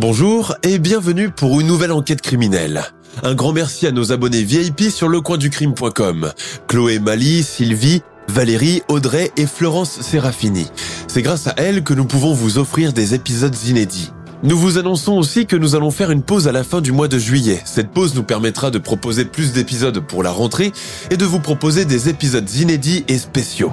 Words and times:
Bonjour 0.00 0.54
et 0.62 0.78
bienvenue 0.78 1.28
pour 1.28 1.60
une 1.60 1.66
nouvelle 1.66 1.90
enquête 1.90 2.22
criminelle. 2.22 2.84
Un 3.24 3.34
grand 3.34 3.52
merci 3.52 3.84
à 3.84 3.90
nos 3.90 4.12
abonnés 4.12 4.44
VIP 4.44 4.92
sur 4.92 5.08
lecoinducrime.com. 5.08 6.30
Chloé 6.68 7.00
Mali, 7.00 7.42
Sylvie, 7.42 8.02
Valérie, 8.28 8.82
Audrey 8.86 9.32
et 9.36 9.46
Florence 9.46 10.00
Serafini. 10.00 10.68
C'est 11.08 11.22
grâce 11.22 11.48
à 11.48 11.54
elles 11.56 11.82
que 11.82 11.94
nous 11.94 12.04
pouvons 12.04 12.32
vous 12.32 12.58
offrir 12.58 12.92
des 12.92 13.16
épisodes 13.16 13.56
inédits. 13.66 14.12
Nous 14.44 14.56
vous 14.56 14.78
annonçons 14.78 15.14
aussi 15.14 15.46
que 15.46 15.56
nous 15.56 15.74
allons 15.74 15.90
faire 15.90 16.12
une 16.12 16.22
pause 16.22 16.46
à 16.46 16.52
la 16.52 16.62
fin 16.62 16.80
du 16.80 16.92
mois 16.92 17.08
de 17.08 17.18
juillet. 17.18 17.60
Cette 17.64 17.90
pause 17.90 18.14
nous 18.14 18.22
permettra 18.22 18.70
de 18.70 18.78
proposer 18.78 19.24
plus 19.24 19.50
d'épisodes 19.50 19.98
pour 19.98 20.22
la 20.22 20.30
rentrée 20.30 20.70
et 21.10 21.16
de 21.16 21.24
vous 21.24 21.40
proposer 21.40 21.86
des 21.86 22.08
épisodes 22.08 22.48
inédits 22.54 23.04
et 23.08 23.18
spéciaux. 23.18 23.72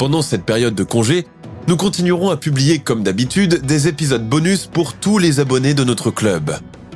Pendant 0.00 0.22
cette 0.22 0.44
période 0.44 0.74
de 0.74 0.82
congé, 0.82 1.24
nous 1.68 1.76
continuerons 1.76 2.30
à 2.30 2.36
publier 2.36 2.78
comme 2.80 3.02
d'habitude 3.02 3.64
des 3.64 3.88
épisodes 3.88 4.28
bonus 4.28 4.66
pour 4.66 4.94
tous 4.94 5.18
les 5.18 5.40
abonnés 5.40 5.74
de 5.74 5.84
notre 5.84 6.10
club. 6.10 6.50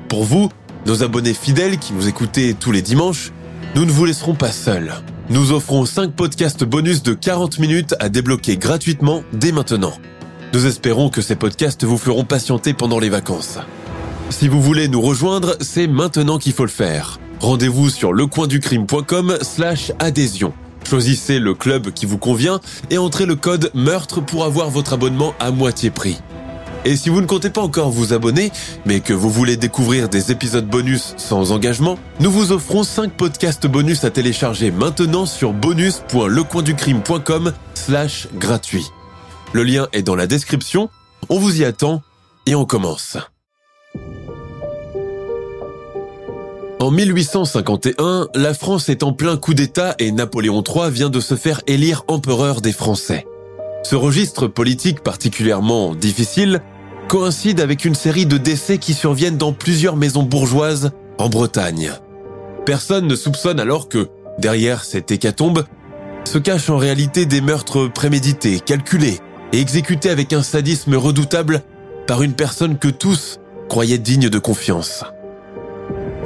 Pour 0.08 0.24
vous, 0.24 0.50
nos 0.86 1.02
abonnés 1.02 1.34
fidèles 1.34 1.78
qui 1.78 1.92
nous 1.92 2.08
écoutez 2.08 2.54
tous 2.54 2.72
les 2.72 2.82
dimanches, 2.82 3.32
nous 3.74 3.84
ne 3.84 3.90
vous 3.90 4.04
laisserons 4.04 4.34
pas 4.34 4.52
seuls. 4.52 4.94
Nous 5.30 5.52
offrons 5.52 5.86
5 5.86 6.12
podcasts 6.12 6.64
bonus 6.64 7.02
de 7.02 7.14
40 7.14 7.58
minutes 7.58 7.94
à 8.00 8.08
débloquer 8.08 8.56
gratuitement 8.56 9.22
dès 9.32 9.52
maintenant. 9.52 9.94
Nous 10.52 10.66
espérons 10.66 11.10
que 11.10 11.22
ces 11.22 11.36
podcasts 11.36 11.84
vous 11.84 11.98
feront 11.98 12.24
patienter 12.24 12.74
pendant 12.74 12.98
les 12.98 13.08
vacances. 13.08 13.58
Si 14.30 14.48
vous 14.48 14.60
voulez 14.60 14.88
nous 14.88 15.00
rejoindre, 15.00 15.56
c'est 15.60 15.86
maintenant 15.86 16.38
qu'il 16.38 16.52
faut 16.52 16.64
le 16.64 16.70
faire. 16.70 17.20
Rendez-vous 17.40 17.90
sur 17.90 18.12
lecoinducrime.com 18.12 19.38
slash 19.42 19.92
adhésion. 19.98 20.52
Choisissez 20.88 21.40
le 21.40 21.52
club 21.52 21.90
qui 21.90 22.06
vous 22.06 22.16
convient 22.16 22.60
et 22.90 22.98
entrez 22.98 23.26
le 23.26 23.34
code 23.34 23.72
meurtre 23.74 24.20
pour 24.20 24.44
avoir 24.44 24.70
votre 24.70 24.92
abonnement 24.92 25.34
à 25.40 25.50
moitié 25.50 25.90
prix. 25.90 26.20
Et 26.84 26.94
si 26.94 27.08
vous 27.08 27.20
ne 27.20 27.26
comptez 27.26 27.50
pas 27.50 27.60
encore 27.60 27.90
vous 27.90 28.12
abonner, 28.12 28.52
mais 28.84 29.00
que 29.00 29.12
vous 29.12 29.28
voulez 29.28 29.56
découvrir 29.56 30.08
des 30.08 30.30
épisodes 30.30 30.68
bonus 30.68 31.14
sans 31.16 31.50
engagement, 31.50 31.98
nous 32.20 32.30
vous 32.30 32.52
offrons 32.52 32.84
5 32.84 33.16
podcasts 33.16 33.66
bonus 33.66 34.04
à 34.04 34.12
télécharger 34.12 34.70
maintenant 34.70 35.26
sur 35.26 35.52
bonus.lecoinducrime.com 35.52 37.52
slash 37.74 38.28
gratuit. 38.34 38.86
Le 39.54 39.64
lien 39.64 39.88
est 39.92 40.02
dans 40.02 40.14
la 40.14 40.28
description, 40.28 40.88
on 41.28 41.40
vous 41.40 41.60
y 41.60 41.64
attend 41.64 42.00
et 42.46 42.54
on 42.54 42.64
commence. 42.64 43.18
En 46.78 46.90
1851, 46.90 48.28
la 48.34 48.52
France 48.52 48.90
est 48.90 49.02
en 49.02 49.14
plein 49.14 49.38
coup 49.38 49.54
d'État 49.54 49.94
et 49.98 50.12
Napoléon 50.12 50.62
III 50.62 50.90
vient 50.90 51.08
de 51.08 51.20
se 51.20 51.34
faire 51.34 51.62
élire 51.66 52.04
empereur 52.06 52.60
des 52.60 52.72
Français. 52.72 53.26
Ce 53.82 53.96
registre 53.96 54.46
politique 54.46 55.02
particulièrement 55.02 55.94
difficile 55.94 56.60
coïncide 57.08 57.60
avec 57.60 57.86
une 57.86 57.94
série 57.94 58.26
de 58.26 58.36
décès 58.36 58.76
qui 58.76 58.92
surviennent 58.92 59.38
dans 59.38 59.54
plusieurs 59.54 59.96
maisons 59.96 60.22
bourgeoises 60.22 60.90
en 61.16 61.30
Bretagne. 61.30 61.92
Personne 62.66 63.06
ne 63.06 63.16
soupçonne 63.16 63.58
alors 63.58 63.88
que, 63.88 64.08
derrière 64.38 64.84
cette 64.84 65.10
hécatombe, 65.10 65.64
se 66.24 66.36
cachent 66.36 66.68
en 66.68 66.76
réalité 66.76 67.24
des 67.24 67.40
meurtres 67.40 67.86
prémédités, 67.86 68.60
calculés 68.60 69.20
et 69.54 69.60
exécutés 69.60 70.10
avec 70.10 70.34
un 70.34 70.42
sadisme 70.42 70.94
redoutable 70.94 71.62
par 72.06 72.22
une 72.22 72.34
personne 72.34 72.78
que 72.78 72.88
tous 72.88 73.40
croyaient 73.70 73.98
digne 73.98 74.28
de 74.28 74.38
confiance. 74.38 75.04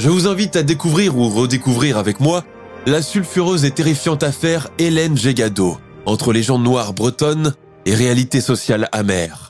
Je 0.03 0.09
vous 0.09 0.27
invite 0.27 0.57
à 0.57 0.63
découvrir 0.63 1.19
ou 1.19 1.29
redécouvrir 1.29 1.99
avec 1.99 2.21
moi 2.21 2.43
la 2.87 3.03
sulfureuse 3.03 3.67
et 3.67 3.71
terrifiante 3.71 4.23
affaire 4.23 4.69
Hélène 4.79 5.15
Gégado, 5.15 5.77
entre 6.07 6.33
légendes 6.33 6.65
noires 6.65 6.95
bretonnes 6.95 7.53
et 7.85 7.95
réalité 7.95 8.41
sociale 8.41 8.89
amère. 8.93 9.50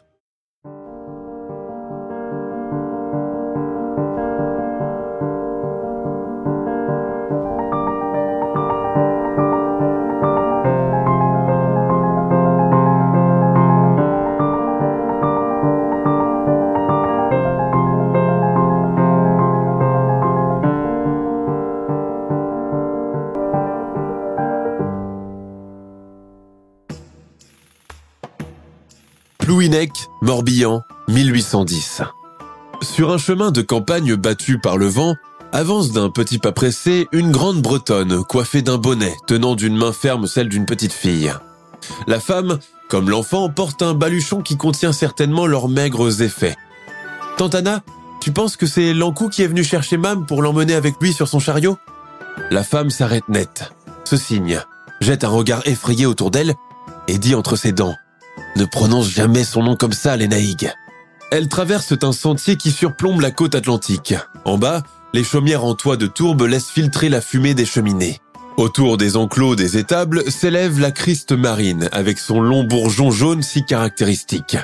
Morbihan, 30.30 30.84
1810. 31.08 32.02
Sur 32.82 33.10
un 33.10 33.18
chemin 33.18 33.50
de 33.50 33.62
campagne 33.62 34.14
battu 34.14 34.60
par 34.60 34.78
le 34.78 34.86
vent, 34.86 35.16
avance 35.50 35.90
d'un 35.90 36.08
petit 36.08 36.38
pas 36.38 36.52
pressé 36.52 37.08
une 37.10 37.32
grande 37.32 37.60
bretonne 37.60 38.22
coiffée 38.22 38.62
d'un 38.62 38.78
bonnet, 38.78 39.16
tenant 39.26 39.56
d'une 39.56 39.76
main 39.76 39.92
ferme 39.92 40.28
celle 40.28 40.48
d'une 40.48 40.66
petite 40.66 40.92
fille. 40.92 41.32
La 42.06 42.20
femme, 42.20 42.60
comme 42.88 43.10
l'enfant, 43.10 43.48
porte 43.48 43.82
un 43.82 43.92
baluchon 43.92 44.40
qui 44.40 44.56
contient 44.56 44.92
certainement 44.92 45.48
leurs 45.48 45.68
maigres 45.68 46.22
effets. 46.22 46.54
Tantana, 47.36 47.82
tu 48.20 48.30
penses 48.30 48.54
que 48.54 48.66
c'est 48.66 48.94
Lancou 48.94 49.30
qui 49.30 49.42
est 49.42 49.48
venu 49.48 49.64
chercher 49.64 49.96
Mam 49.96 50.26
pour 50.26 50.42
l'emmener 50.42 50.74
avec 50.74 50.94
lui 51.00 51.12
sur 51.12 51.26
son 51.26 51.40
chariot? 51.40 51.76
La 52.52 52.62
femme 52.62 52.90
s'arrête 52.90 53.28
net, 53.28 53.72
se 54.04 54.16
signe, 54.16 54.60
jette 55.00 55.24
un 55.24 55.28
regard 55.28 55.66
effrayé 55.66 56.06
autour 56.06 56.30
d'elle 56.30 56.54
et 57.08 57.18
dit 57.18 57.34
entre 57.34 57.56
ses 57.56 57.72
dents 57.72 57.96
ne 58.56 58.64
prononce 58.64 59.08
jamais 59.08 59.44
son 59.44 59.62
nom 59.62 59.76
comme 59.76 59.92
ça, 59.92 60.16
les 60.16 60.28
naïgues. 60.28 60.72
Elles 61.30 61.48
traversent 61.48 61.94
un 62.02 62.12
sentier 62.12 62.56
qui 62.56 62.70
surplombe 62.70 63.20
la 63.20 63.30
côte 63.30 63.54
atlantique. 63.54 64.14
En 64.44 64.58
bas, 64.58 64.82
les 65.12 65.24
chaumières 65.24 65.64
en 65.64 65.74
toit 65.74 65.96
de 65.96 66.06
tourbe 66.06 66.42
laissent 66.42 66.70
filtrer 66.70 67.08
la 67.08 67.20
fumée 67.20 67.54
des 67.54 67.66
cheminées. 67.66 68.20
Autour 68.56 68.96
des 68.96 69.16
enclos 69.16 69.56
des 69.56 69.78
étables 69.78 70.30
s'élève 70.30 70.80
la 70.80 70.90
Christe 70.90 71.32
marine 71.32 71.88
avec 71.92 72.18
son 72.18 72.40
long 72.40 72.64
bourgeon 72.64 73.10
jaune 73.10 73.42
si 73.42 73.64
caractéristique. 73.64 74.56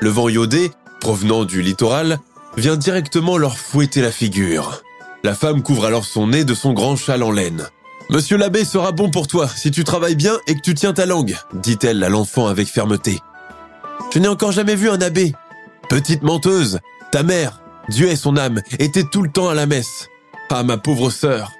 Le 0.00 0.08
vent 0.08 0.28
iodé, 0.28 0.70
provenant 1.00 1.44
du 1.44 1.60
littoral, 1.60 2.18
vient 2.56 2.76
directement 2.76 3.36
leur 3.36 3.58
fouetter 3.58 4.00
la 4.00 4.12
figure. 4.12 4.82
La 5.24 5.34
femme 5.34 5.62
couvre 5.62 5.84
alors 5.84 6.04
son 6.04 6.28
nez 6.28 6.44
de 6.44 6.54
son 6.54 6.72
grand 6.72 6.96
châle 6.96 7.22
en 7.22 7.32
laine. 7.32 7.68
Monsieur 8.10 8.38
l'abbé 8.38 8.64
sera 8.64 8.92
bon 8.92 9.10
pour 9.10 9.26
toi 9.26 9.48
si 9.48 9.70
tu 9.70 9.84
travailles 9.84 10.16
bien 10.16 10.38
et 10.46 10.54
que 10.54 10.60
tu 10.60 10.74
tiens 10.74 10.94
ta 10.94 11.04
langue, 11.04 11.36
dit-elle 11.52 12.02
à 12.02 12.08
l'enfant 12.08 12.46
avec 12.46 12.66
fermeté. 12.66 13.18
Je 14.12 14.18
n'ai 14.18 14.28
encore 14.28 14.52
jamais 14.52 14.76
vu 14.76 14.88
un 14.88 15.00
abbé. 15.02 15.34
Petite 15.90 16.22
menteuse, 16.22 16.78
ta 17.12 17.22
mère, 17.22 17.60
Dieu 17.90 18.08
et 18.08 18.16
son 18.16 18.38
âme, 18.38 18.62
était 18.78 19.04
tout 19.04 19.22
le 19.22 19.30
temps 19.30 19.50
à 19.50 19.54
la 19.54 19.66
messe. 19.66 20.08
Ah, 20.50 20.62
ma 20.62 20.78
pauvre 20.78 21.10
sœur. 21.10 21.52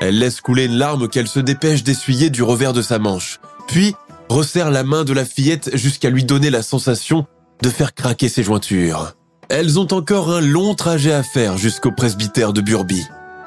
Elle 0.00 0.18
laisse 0.18 0.40
couler 0.40 0.64
une 0.64 0.76
larme 0.76 1.08
qu'elle 1.08 1.28
se 1.28 1.38
dépêche 1.38 1.84
d'essuyer 1.84 2.30
du 2.30 2.42
revers 2.42 2.72
de 2.72 2.82
sa 2.82 2.98
manche, 2.98 3.38
puis 3.68 3.94
resserre 4.28 4.72
la 4.72 4.82
main 4.82 5.04
de 5.04 5.12
la 5.12 5.24
fillette 5.24 5.76
jusqu'à 5.76 6.10
lui 6.10 6.24
donner 6.24 6.50
la 6.50 6.62
sensation 6.62 7.26
de 7.62 7.68
faire 7.68 7.94
craquer 7.94 8.28
ses 8.28 8.42
jointures. 8.42 9.14
Elles 9.48 9.78
ont 9.78 9.92
encore 9.92 10.32
un 10.32 10.40
long 10.40 10.74
trajet 10.74 11.12
à 11.12 11.22
faire 11.22 11.58
jusqu'au 11.58 11.92
presbytère 11.92 12.52
de 12.52 12.60
Burby. 12.60 13.04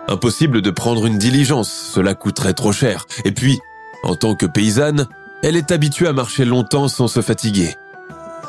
Impossible 0.07 0.61
de 0.61 0.69
prendre 0.69 1.05
une 1.05 1.17
diligence, 1.17 1.71
cela 1.71 2.13
coûterait 2.13 2.53
trop 2.53 2.71
cher. 2.71 3.05
Et 3.25 3.31
puis, 3.31 3.59
en 4.03 4.15
tant 4.15 4.35
que 4.35 4.45
paysanne, 4.45 5.07
elle 5.41 5.55
est 5.55 5.71
habituée 5.71 6.07
à 6.07 6.13
marcher 6.13 6.45
longtemps 6.45 6.87
sans 6.87 7.07
se 7.07 7.21
fatiguer. 7.21 7.75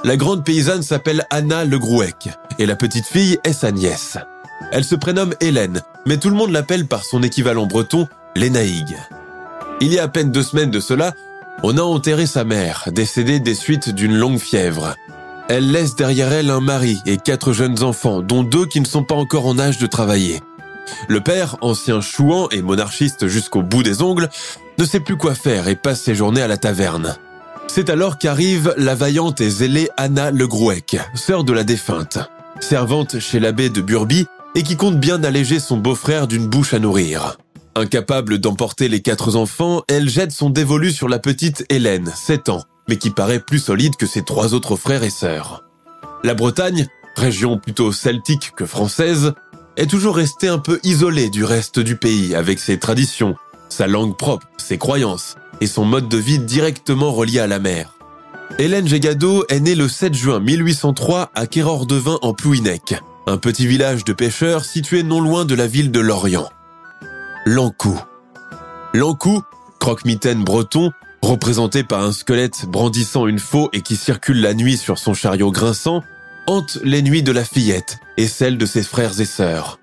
La 0.02 0.16
grande 0.16 0.44
paysanne 0.44 0.82
s'appelle 0.82 1.24
Anna 1.30 1.64
Le 1.64 1.78
Grouec 1.78 2.28
et 2.58 2.66
la 2.66 2.76
petite 2.76 3.06
fille 3.06 3.38
est 3.44 3.52
sa 3.52 3.70
nièce. 3.70 4.18
Elle 4.72 4.84
se 4.84 4.94
prénomme 4.94 5.34
Hélène, 5.40 5.80
mais 6.06 6.18
tout 6.18 6.28
le 6.28 6.36
monde 6.36 6.50
l'appelle 6.50 6.86
par 6.86 7.04
son 7.04 7.22
équivalent 7.22 7.66
breton, 7.66 8.08
Lénaïgue. 8.36 8.96
Il 9.80 9.92
y 9.92 9.98
a 9.98 10.04
à 10.04 10.08
peine 10.08 10.30
deux 10.30 10.42
semaines 10.42 10.70
de 10.70 10.80
cela, 10.80 11.14
on 11.62 11.78
a 11.78 11.82
enterré 11.82 12.26
sa 12.26 12.44
mère, 12.44 12.88
décédée 12.92 13.40
des 13.40 13.54
suites 13.54 13.90
d'une 13.90 14.14
longue 14.14 14.38
fièvre. 14.38 14.94
Elle 15.48 15.70
laisse 15.70 15.94
derrière 15.94 16.32
elle 16.32 16.50
un 16.50 16.60
mari 16.60 16.98
et 17.06 17.16
quatre 17.16 17.52
jeunes 17.52 17.82
enfants, 17.82 18.22
dont 18.22 18.42
deux 18.42 18.66
qui 18.66 18.80
ne 18.80 18.86
sont 18.86 19.04
pas 19.04 19.14
encore 19.14 19.46
en 19.46 19.58
âge 19.58 19.78
de 19.78 19.86
travailler. 19.86 20.40
Le 21.08 21.20
père, 21.20 21.56
ancien 21.60 22.00
chouan 22.00 22.48
et 22.50 22.62
monarchiste 22.62 23.26
jusqu'au 23.26 23.62
bout 23.62 23.82
des 23.82 24.02
ongles, 24.02 24.28
ne 24.78 24.84
sait 24.84 25.00
plus 25.00 25.16
quoi 25.16 25.34
faire 25.34 25.68
et 25.68 25.76
passe 25.76 26.02
ses 26.02 26.14
journées 26.14 26.42
à 26.42 26.48
la 26.48 26.56
taverne. 26.56 27.16
C'est 27.66 27.90
alors 27.90 28.18
qu'arrive 28.18 28.74
la 28.76 28.94
vaillante 28.94 29.40
et 29.40 29.50
zélée 29.50 29.88
Anna 29.96 30.30
Le 30.30 30.46
Grouec, 30.46 30.96
sœur 31.14 31.44
de 31.44 31.52
la 31.52 31.64
défunte, 31.64 32.18
servante 32.60 33.18
chez 33.18 33.40
l'abbé 33.40 33.70
de 33.70 33.80
Burby 33.80 34.26
et 34.54 34.62
qui 34.62 34.76
compte 34.76 35.00
bien 35.00 35.24
alléger 35.24 35.58
son 35.58 35.76
beau-frère 35.76 36.26
d'une 36.28 36.46
bouche 36.46 36.74
à 36.74 36.78
nourrir. 36.78 37.38
Incapable 37.74 38.38
d'emporter 38.38 38.88
les 38.88 39.00
quatre 39.00 39.34
enfants, 39.36 39.82
elle 39.88 40.08
jette 40.08 40.30
son 40.30 40.50
dévolu 40.50 40.92
sur 40.92 41.08
la 41.08 41.18
petite 41.18 41.64
Hélène, 41.70 42.12
7 42.14 42.48
ans, 42.50 42.62
mais 42.88 42.96
qui 42.96 43.10
paraît 43.10 43.40
plus 43.40 43.58
solide 43.58 43.96
que 43.96 44.06
ses 44.06 44.22
trois 44.22 44.54
autres 44.54 44.76
frères 44.76 45.02
et 45.02 45.10
sœurs. 45.10 45.64
La 46.22 46.34
Bretagne, 46.34 46.86
région 47.16 47.58
plutôt 47.58 47.90
celtique 47.90 48.52
que 48.56 48.66
française, 48.66 49.32
est 49.76 49.90
toujours 49.90 50.16
restée 50.16 50.48
un 50.48 50.58
peu 50.58 50.80
isolée 50.84 51.30
du 51.30 51.44
reste 51.44 51.78
du 51.78 51.96
pays 51.96 52.34
avec 52.34 52.58
ses 52.58 52.78
traditions, 52.78 53.36
sa 53.68 53.86
langue 53.86 54.16
propre, 54.16 54.46
ses 54.56 54.78
croyances 54.78 55.36
et 55.60 55.66
son 55.66 55.84
mode 55.84 56.08
de 56.08 56.16
vie 56.16 56.38
directement 56.38 57.12
relié 57.12 57.40
à 57.40 57.46
la 57.46 57.58
mer. 57.58 57.94
Hélène 58.58 58.86
Gégado 58.86 59.44
est 59.48 59.60
née 59.60 59.74
le 59.74 59.88
7 59.88 60.14
juin 60.14 60.38
1803 60.38 61.30
à 61.34 61.46
Quéror-de-Vin 61.46 62.18
en 62.22 62.34
Plouinec, 62.34 62.94
un 63.26 63.36
petit 63.36 63.66
village 63.66 64.04
de 64.04 64.12
pêcheurs 64.12 64.64
situé 64.64 65.02
non 65.02 65.20
loin 65.20 65.44
de 65.44 65.54
la 65.54 65.66
ville 65.66 65.90
de 65.90 66.00
Lorient. 66.00 66.48
L'Ancou. 67.46 67.98
L'Ancou, 68.92 69.42
croque-mitaine 69.80 70.44
breton, 70.44 70.92
représenté 71.20 71.82
par 71.82 72.02
un 72.02 72.12
squelette 72.12 72.66
brandissant 72.66 73.26
une 73.26 73.38
faux 73.40 73.70
et 73.72 73.80
qui 73.80 73.96
circule 73.96 74.40
la 74.40 74.54
nuit 74.54 74.76
sur 74.76 74.98
son 74.98 75.14
chariot 75.14 75.50
grinçant, 75.50 76.02
hante 76.46 76.78
les 76.84 77.02
nuits 77.02 77.22
de 77.22 77.32
la 77.32 77.44
fillette 77.44 77.98
et 78.16 78.28
celles 78.28 78.58
de 78.58 78.66
ses 78.66 78.82
frères 78.82 79.20
et 79.20 79.24
sœurs. 79.24 79.78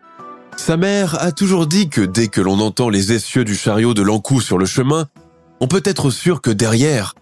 Sa 0.57 0.77
mère 0.77 1.21
a 1.21 1.31
toujours 1.31 1.67
dit 1.67 1.89
que 1.89 2.01
dès 2.01 2.27
que 2.27 2.41
l'on 2.41 2.59
entend 2.59 2.89
les 2.89 3.13
essieux 3.13 3.43
du 3.43 3.55
chariot 3.55 3.93
de 3.93 4.01
l'Ancou 4.01 4.41
sur 4.41 4.57
le 4.57 4.65
chemin, 4.65 5.07
on 5.59 5.67
peut 5.67 5.81
être 5.85 6.09
sûr 6.09 6.41
que 6.41 6.51
derrière, 6.51 7.15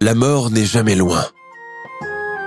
la 0.00 0.14
mort 0.14 0.50
n'est 0.50 0.64
jamais 0.64 0.94
loin. 0.94 1.24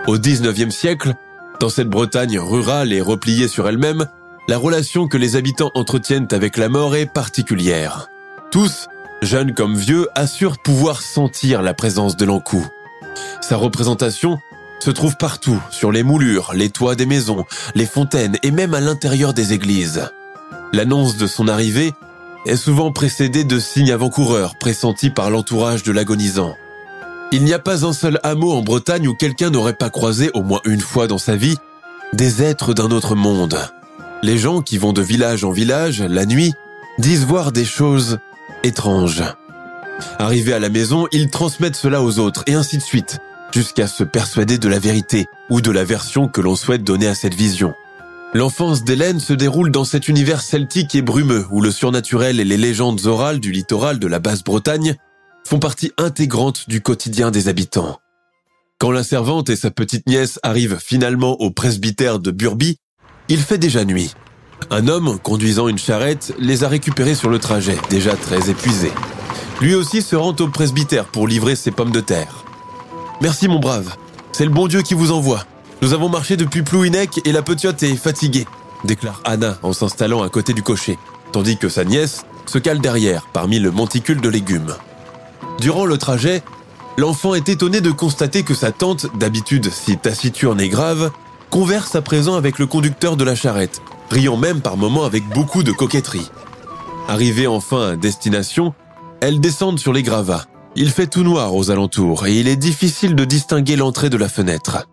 Au 0.07 0.17
XIXe 0.17 0.73
siècle, 0.73 1.13
dans 1.59 1.69
cette 1.69 1.89
Bretagne 1.89 2.39
rurale 2.39 2.93
et 2.93 3.01
repliée 3.01 3.47
sur 3.47 3.67
elle-même, 3.67 4.07
la 4.47 4.57
relation 4.57 5.07
que 5.07 5.17
les 5.17 5.35
habitants 5.35 5.71
entretiennent 5.75 6.27
avec 6.31 6.57
la 6.57 6.69
mort 6.69 6.95
est 6.95 7.05
particulière. 7.05 8.07
Tous, 8.51 8.87
jeunes 9.21 9.53
comme 9.53 9.75
vieux, 9.75 10.07
assurent 10.15 10.57
pouvoir 10.57 11.01
sentir 11.01 11.61
la 11.61 11.73
présence 11.73 12.17
de 12.17 12.25
l'Ancou. 12.25 12.65
Sa 13.41 13.57
représentation 13.57 14.39
se 14.79 14.91
trouve 14.91 15.17
partout, 15.17 15.61
sur 15.69 15.91
les 15.91 16.03
moulures, 16.03 16.51
les 16.53 16.69
toits 16.69 16.95
des 16.95 17.05
maisons, 17.05 17.45
les 17.75 17.85
fontaines 17.85 18.37
et 18.43 18.51
même 18.51 18.73
à 18.73 18.79
l'intérieur 18.79 19.33
des 19.33 19.53
églises. 19.53 20.09
L'annonce 20.71 21.17
de 21.17 21.27
son 21.27 21.47
arrivée 21.47 21.93
est 22.45 22.55
souvent 22.55 22.91
précédée 22.91 23.43
de 23.43 23.59
signes 23.59 23.91
avant-coureurs 23.91 24.57
pressentis 24.57 25.09
par 25.09 25.29
l'entourage 25.29 25.83
de 25.83 25.91
l'agonisant. 25.91 26.55
Il 27.31 27.43
n'y 27.43 27.53
a 27.53 27.59
pas 27.59 27.85
un 27.85 27.93
seul 27.93 28.19
hameau 28.23 28.53
en 28.53 28.61
Bretagne 28.61 29.07
où 29.07 29.13
quelqu'un 29.13 29.49
n'aurait 29.49 29.73
pas 29.73 29.89
croisé 29.89 30.31
au 30.33 30.41
moins 30.41 30.61
une 30.65 30.81
fois 30.81 31.07
dans 31.07 31.17
sa 31.17 31.35
vie 31.35 31.57
des 32.13 32.41
êtres 32.41 32.73
d'un 32.73 32.89
autre 32.89 33.15
monde. 33.15 33.57
Les 34.23 34.37
gens 34.37 34.61
qui 34.61 34.77
vont 34.77 34.93
de 34.93 35.01
village 35.01 35.43
en 35.43 35.51
village, 35.51 36.01
la 36.01 36.25
nuit, 36.25 36.53
disent 36.97 37.25
voir 37.25 37.51
des 37.51 37.65
choses 37.65 38.17
étranges. 38.63 39.23
Arrivés 40.17 40.53
à 40.53 40.59
la 40.59 40.69
maison, 40.69 41.07
ils 41.11 41.29
transmettent 41.29 41.75
cela 41.75 42.01
aux 42.01 42.19
autres, 42.19 42.43
et 42.47 42.53
ainsi 42.53 42.77
de 42.77 42.83
suite, 42.83 43.19
jusqu'à 43.51 43.87
se 43.87 44.03
persuader 44.03 44.57
de 44.57 44.69
la 44.69 44.79
vérité 44.79 45.25
ou 45.49 45.61
de 45.61 45.71
la 45.71 45.83
version 45.83 46.27
que 46.27 46.41
l'on 46.41 46.55
souhaite 46.55 46.83
donner 46.83 47.07
à 47.07 47.15
cette 47.15 47.33
vision. 47.33 47.73
L'enfance 48.33 48.83
d'Hélène 48.83 49.19
se 49.19 49.33
déroule 49.33 49.71
dans 49.71 49.85
cet 49.85 50.07
univers 50.07 50.41
celtique 50.41 50.93
et 50.93 51.01
brumeux 51.01 51.47
où 51.49 51.61
le 51.61 51.71
surnaturel 51.71 52.39
et 52.39 52.45
les 52.45 52.57
légendes 52.57 53.05
orales 53.07 53.39
du 53.39 53.51
littoral 53.51 53.97
de 53.97 54.07
la 54.07 54.19
Basse-Bretagne 54.19 54.95
font 55.47 55.57
partie 55.57 55.91
intégrante 55.97 56.69
du 56.69 56.81
quotidien 56.81 57.31
des 57.31 57.47
habitants. 57.47 57.99
Quand 58.77 58.91
la 58.91 59.03
servante 59.03 59.49
et 59.49 59.55
sa 59.55 59.71
petite 59.71 60.07
nièce 60.07 60.39
arrivent 60.43 60.77
finalement 60.79 61.41
au 61.41 61.49
presbytère 61.49 62.19
de 62.19 62.29
Burby, 62.29 62.77
il 63.29 63.39
fait 63.39 63.57
déjà 63.57 63.83
nuit. 63.83 64.13
Un 64.69 64.87
homme, 64.87 65.17
conduisant 65.19 65.67
une 65.67 65.79
charrette, 65.79 66.33
les 66.37 66.63
a 66.63 66.67
récupérés 66.67 67.15
sur 67.15 67.29
le 67.29 67.39
trajet, 67.39 67.77
déjà 67.89 68.15
très 68.15 68.49
épuisés. 68.49 68.91
Lui 69.59 69.73
aussi 69.73 70.01
se 70.01 70.15
rend 70.15 70.35
au 70.39 70.47
presbytère 70.47 71.05
pour 71.05 71.27
livrer 71.27 71.55
ses 71.55 71.71
pommes 71.71 71.91
de 71.91 71.99
terre. 71.99 72.45
Merci 73.21 73.49
mon 73.49 73.59
brave, 73.59 73.95
c'est 74.31 74.45
le 74.45 74.51
bon 74.51 74.67
Dieu 74.67 74.81
qui 74.81 74.93
vous 74.93 75.11
envoie. 75.11 75.43
Nous 75.81 75.93
avons 75.93 76.07
marché 76.07 76.37
depuis 76.37 76.61
Plouinec 76.61 77.19
et 77.25 77.33
la 77.33 77.41
petite 77.41 77.83
est 77.83 77.97
fatiguée, 77.97 78.47
déclare 78.85 79.21
Anna 79.25 79.57
en 79.61 79.73
s'installant 79.73 80.23
à 80.23 80.29
côté 80.29 80.53
du 80.53 80.63
cocher, 80.63 80.97
tandis 81.33 81.57
que 81.57 81.67
sa 81.67 81.83
nièce 81.83 82.25
se 82.45 82.57
cale 82.59 82.79
derrière, 82.79 83.27
parmi 83.33 83.59
le 83.59 83.71
monticule 83.71 84.21
de 84.21 84.29
légumes. 84.29 84.73
Durant 85.59 85.85
le 85.85 85.97
trajet, 85.97 86.43
l'enfant 86.97 87.33
est 87.33 87.49
étonné 87.49 87.81
de 87.81 87.91
constater 87.91 88.43
que 88.43 88.53
sa 88.53 88.71
tante, 88.71 89.07
d'habitude 89.17 89.69
si 89.69 89.97
taciturne 89.97 90.61
et 90.61 90.69
grave, 90.69 91.11
converse 91.49 91.95
à 91.95 92.01
présent 92.01 92.35
avec 92.35 92.57
le 92.57 92.67
conducteur 92.67 93.17
de 93.17 93.25
la 93.25 93.35
charrette, 93.35 93.81
riant 94.09 94.37
même 94.37 94.61
par 94.61 94.77
moments 94.77 95.03
avec 95.03 95.27
beaucoup 95.27 95.63
de 95.63 95.73
coquetterie. 95.73 96.31
Arrivée 97.09 97.47
enfin 97.47 97.89
à 97.89 97.95
destination, 97.97 98.73
elles 99.19 99.41
descendent 99.41 99.79
sur 99.79 99.91
les 99.91 100.03
gravats. 100.03 100.45
Il 100.81 100.91
fait 100.91 101.07
tout 101.07 101.23
noir 101.23 101.55
aux 101.55 101.71
alentours 101.71 102.25
et 102.25 102.39
il 102.39 102.47
est 102.47 102.55
difficile 102.55 103.13
de 103.13 103.25
distinguer 103.25 103.75
l'entrée 103.75 104.09
de 104.09 104.15
la 104.15 104.29
fenêtre. 104.29 104.87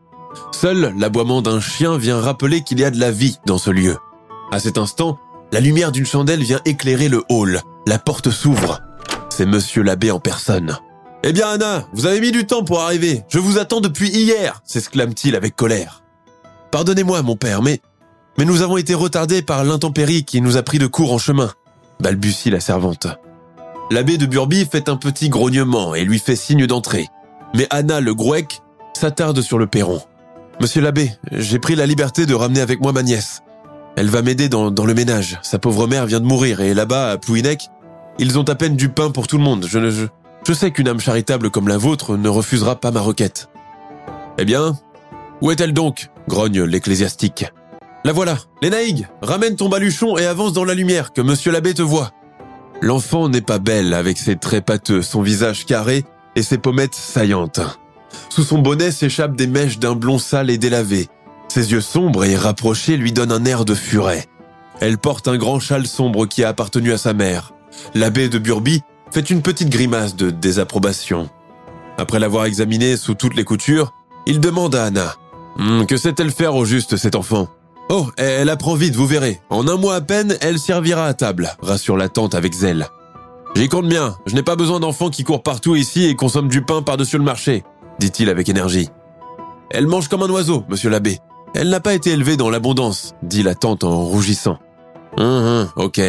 Seul 0.51 0.93
l'aboiement 0.99 1.43
d'un 1.43 1.61
chien 1.61 1.97
vient 1.97 2.19
rappeler 2.19 2.63
qu'il 2.63 2.81
y 2.81 2.85
a 2.85 2.91
de 2.91 2.99
la 2.99 3.13
vie 3.13 3.37
dans 3.47 3.57
ce 3.57 3.71
lieu. 3.71 3.97
À 4.51 4.59
cet 4.59 4.79
instant, 4.79 5.17
la 5.53 5.61
lumière 5.61 5.93
d'une 5.93 6.05
chandelle 6.05 6.43
vient 6.43 6.59
éclairer 6.65 7.09
le 7.09 7.23
hall. 7.29 7.61
La 7.87 8.01
porte 8.01 8.33
s'ouvre. 8.33 8.81
C'est 9.31 9.47
monsieur 9.47 9.85
l'abbé 9.85 10.11
en 10.11 10.19
personne. 10.19 10.77
Eh 11.23 11.33
bien 11.33 11.47
Anna, 11.51 11.87
vous 11.93 12.07
avez 12.07 12.21
mis 12.21 12.33
du 12.33 12.47
temps 12.47 12.65
pour 12.65 12.81
arriver. 12.81 13.23
Je 13.29 13.39
vous 13.39 13.57
attends 13.57 13.81
depuis 13.81 14.09
hier, 14.09 14.63
s'exclame-t-il 14.65 15.37
avec 15.37 15.55
colère. 15.55 16.03
Pardonnez-moi, 16.73 17.23
mon 17.23 17.37
père, 17.37 17.63
mais, 17.63 17.81
mais 18.39 18.45
nous 18.45 18.63
avons 18.63 18.77
été 18.77 18.95
retardés 18.95 19.41
par 19.41 19.63
l'intempérie 19.63 20.25
qui 20.25 20.41
nous 20.41 20.57
a 20.57 20.65
pris 20.65 20.81
de 20.81 20.89
court 20.89 21.13
en 21.13 21.19
chemin, 21.19 21.53
balbutie 22.01 22.51
la 22.51 22.59
servante. 22.59 23.07
L'abbé 23.91 24.19
de 24.19 24.27
Burby 24.27 24.67
fait 24.67 24.89
un 24.89 24.97
petit 24.97 25.29
grognement 25.29 25.95
et 25.95 26.05
lui 26.05 26.19
fait 26.19 26.35
signe 26.35 26.67
d'entrer. 26.67 27.07
Mais 27.55 27.69
Anna 27.71 28.01
le 28.01 28.15
Grouec 28.15 28.61
s'attarde 28.95 29.41
sur 29.41 29.59
le 29.59 29.69
perron. 29.69 30.01
Monsieur 30.61 30.81
l'abbé, 30.81 31.13
j'ai 31.31 31.59
pris 31.59 31.77
la 31.77 31.87
liberté 31.87 32.27
de 32.27 32.35
ramener 32.35 32.61
avec 32.61 32.81
moi 32.81 32.93
ma 32.93 33.03
nièce. 33.03 33.43
Elle 33.97 34.09
va 34.09 34.23
m'aider 34.23 34.49
dans, 34.49 34.71
le 34.71 34.95
ménage. 34.95 35.39
Sa 35.43 35.59
pauvre 35.59 35.87
mère 35.87 36.07
vient 36.07 36.21
de 36.21 36.27
mourir 36.27 36.61
et 36.61 36.75
là-bas, 36.75 37.13
à 37.13 37.19
Plouinec, 37.19 37.69
ils 38.19 38.39
ont 38.39 38.43
à 38.43 38.55
peine 38.57 38.75
du 38.75 38.89
pain 38.89 39.11
pour 39.11 39.29
tout 39.29 39.39
le 39.39 39.45
monde. 39.45 39.67
Je, 39.69 39.91
je, 39.91 40.07
je 40.47 40.53
sais 40.53 40.71
qu'une 40.73 40.89
âme 40.89 41.01
charitable 41.01 41.51
comme 41.51 41.69
la 41.69 41.79
vôtre 41.79 42.17
ne 42.17 42.29
refusera 42.29 42.77
pas 42.77 42.91
ma 42.91 43.01
requête. 43.01 43.49
Eh 44.39 44.45
bien, 44.45 44.77
où 45.41 45.51
est-elle 45.51 45.73
donc? 45.73 46.11
grogne 46.29 46.63
l'ecclésiastique. 46.63 47.47
La 48.05 48.13
voilà, 48.13 48.37
Lénaïgue, 48.63 49.07
ramène 49.23 49.57
ton 49.57 49.69
baluchon 49.69 50.19
et 50.19 50.27
avance 50.27 50.53
dans 50.53 50.65
la 50.65 50.75
lumière, 50.75 51.13
que 51.13 51.21
monsieur 51.21 51.53
l'abbé 51.53 51.73
te 51.73 51.83
voit. 51.83 52.11
L'enfant 52.83 53.29
n'est 53.29 53.41
pas 53.41 53.59
belle 53.59 53.95
avec 53.95 54.19
ses 54.19 54.37
traits 54.37 54.65
pâteux, 54.65 55.03
son 55.03 55.23
visage 55.23 55.65
carré 55.67 56.05
et 56.35 56.43
ses 56.43 56.59
pommettes 56.59 56.95
saillantes. 56.95 57.61
Sous 58.29 58.45
son 58.45 58.59
bonnet 58.59 58.91
s'échappent 58.91 59.37
des 59.37 59.47
mèches 59.47 59.79
d'un 59.79 59.95
blond 59.95 60.19
sale 60.19 60.51
et 60.51 60.59
délavé. 60.59 61.09
Ses 61.49 61.73
yeux 61.73 61.81
sombres 61.81 62.25
et 62.25 62.37
rapprochés 62.37 62.97
lui 62.97 63.13
donnent 63.13 63.33
un 63.33 63.45
air 63.45 63.65
de 63.65 63.75
furet. 63.75 64.27
Elle 64.81 64.99
porte 64.99 65.27
un 65.29 65.39
grand 65.39 65.59
châle 65.59 65.87
sombre 65.87 66.27
qui 66.27 66.45
a 66.45 66.49
appartenu 66.49 66.93
à 66.93 66.99
sa 66.99 67.15
mère. 67.15 67.55
L'abbé 67.95 68.29
de 68.29 68.39
Burby 68.39 68.83
fait 69.11 69.31
une 69.31 69.43
petite 69.43 69.71
grimace 69.71 70.17
de 70.17 70.31
désapprobation. 70.31 71.31
Après 71.99 72.19
l'avoir 72.19 72.45
examinée 72.45 72.97
sous 72.97 73.15
toutes 73.15 73.37
les 73.37 73.45
coutures, 73.45 73.95
il 74.27 74.41
demande 74.41 74.75
à 74.75 74.85
Anna 74.85 75.15
hmm, 75.57 75.87
Que 75.87 75.97
sait-elle 75.97 76.31
faire 76.31 76.55
au 76.55 76.67
juste, 76.67 76.97
cet 76.97 77.15
enfant? 77.15 77.49
Oh, 77.89 78.09
elle 78.17 78.49
apprend 78.49 78.75
vite, 78.75 78.97
vous 78.97 79.07
verrez. 79.07 79.41
En 79.51 79.69
un 79.69 79.77
mois 79.77 79.95
à 79.95 80.01
peine, 80.01 80.37
elle 80.41 80.59
servira 80.59 81.07
à 81.07 81.15
table, 81.15 81.53
rassure 81.63 81.97
la 81.97 82.09
tante 82.09 82.35
avec 82.35 82.53
zèle. 82.53 82.89
J'y 83.55 83.69
compte 83.69 83.89
bien, 83.89 84.17
je 84.27 84.35
n'ai 84.35 84.43
pas 84.43 84.57
besoin 84.57 84.81
d'enfants 84.81 85.09
qui 85.09 85.25
courent 85.25 85.43
partout 85.43 85.77
ici 85.77 86.05
et 86.05 86.15
consomment 86.15 86.49
du 86.49 86.63
pain 86.63 86.83
par-dessus 86.83 87.17
le 87.17 87.25
marché 87.25 87.65
dit-il 87.99 88.29
avec 88.29 88.49
énergie. 88.49 88.89
Elle 89.71 89.87
mange 89.87 90.09
comme 90.09 90.23
un 90.23 90.31
oiseau, 90.31 90.65
monsieur 90.69 90.91
l'abbé. 90.91 91.19
Elle 91.55 91.71
n'a 91.71 91.81
pas 91.81 91.95
été 91.95 92.11
élevée 92.11 92.37
dans 92.37 92.51
l'abondance, 92.51 93.15
dit 93.23 93.43
la 93.43 93.55
tante 93.55 93.85
en 93.85 94.05
rougissant. 94.05 94.59
Hum, 95.17 95.27
hum, 95.27 95.69
ok. 95.77 96.01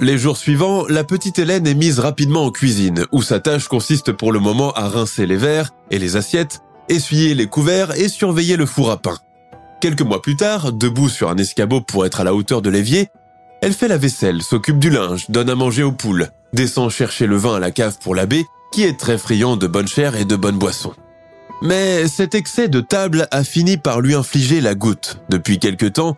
Les 0.00 0.16
jours 0.16 0.36
suivants, 0.36 0.86
la 0.88 1.04
petite 1.04 1.38
Hélène 1.38 1.66
est 1.66 1.74
mise 1.74 1.98
rapidement 1.98 2.44
en 2.44 2.50
cuisine, 2.50 3.04
où 3.12 3.20
sa 3.20 3.40
tâche 3.40 3.68
consiste 3.68 4.12
pour 4.12 4.32
le 4.32 4.38
moment 4.38 4.72
à 4.72 4.88
rincer 4.88 5.26
les 5.26 5.36
verres 5.36 5.70
et 5.90 5.98
les 5.98 6.16
assiettes, 6.16 6.60
essuyer 6.88 7.34
les 7.34 7.48
couverts 7.48 7.96
et 7.98 8.08
surveiller 8.08 8.56
le 8.56 8.66
four 8.66 8.90
à 8.90 8.96
pain. 8.96 9.16
Quelques 9.80 10.02
mois 10.02 10.20
plus 10.20 10.34
tard, 10.34 10.72
debout 10.72 11.08
sur 11.08 11.30
un 11.30 11.36
escabeau 11.36 11.80
pour 11.80 12.04
être 12.04 12.20
à 12.20 12.24
la 12.24 12.34
hauteur 12.34 12.62
de 12.62 12.70
l'évier, 12.70 13.08
elle 13.62 13.72
fait 13.72 13.86
la 13.86 13.96
vaisselle, 13.96 14.42
s'occupe 14.42 14.78
du 14.80 14.90
linge, 14.90 15.26
donne 15.30 15.48
à 15.48 15.54
manger 15.54 15.84
aux 15.84 15.92
poules, 15.92 16.28
descend 16.52 16.90
chercher 16.90 17.26
le 17.26 17.36
vin 17.36 17.54
à 17.54 17.60
la 17.60 17.70
cave 17.70 17.98
pour 18.02 18.16
l'abbé 18.16 18.44
qui 18.72 18.82
est 18.82 18.98
très 18.98 19.18
friand 19.18 19.56
de 19.56 19.66
bonne 19.66 19.86
chair 19.86 20.16
et 20.16 20.24
de 20.24 20.34
bonnes 20.36 20.58
boissons. 20.58 20.94
Mais 21.62 22.08
cet 22.08 22.34
excès 22.34 22.68
de 22.68 22.80
table 22.80 23.28
a 23.30 23.44
fini 23.44 23.76
par 23.76 24.00
lui 24.00 24.14
infliger 24.14 24.60
la 24.60 24.74
goutte. 24.74 25.20
Depuis 25.28 25.58
quelque 25.58 25.86
temps, 25.86 26.16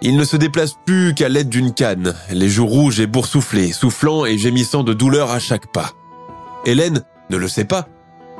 il 0.00 0.16
ne 0.16 0.24
se 0.24 0.36
déplace 0.36 0.74
plus 0.84 1.14
qu'à 1.14 1.28
l'aide 1.28 1.48
d'une 1.48 1.72
canne, 1.72 2.14
les 2.30 2.48
joues 2.48 2.66
rouges 2.66 3.00
et 3.00 3.06
boursouflées, 3.06 3.72
soufflant 3.72 4.24
et 4.24 4.38
gémissant 4.38 4.84
de 4.84 4.94
douleur 4.94 5.30
à 5.30 5.38
chaque 5.38 5.70
pas. 5.70 5.92
Hélène 6.64 7.02
ne 7.30 7.36
le 7.36 7.48
sait 7.48 7.64
pas, 7.64 7.88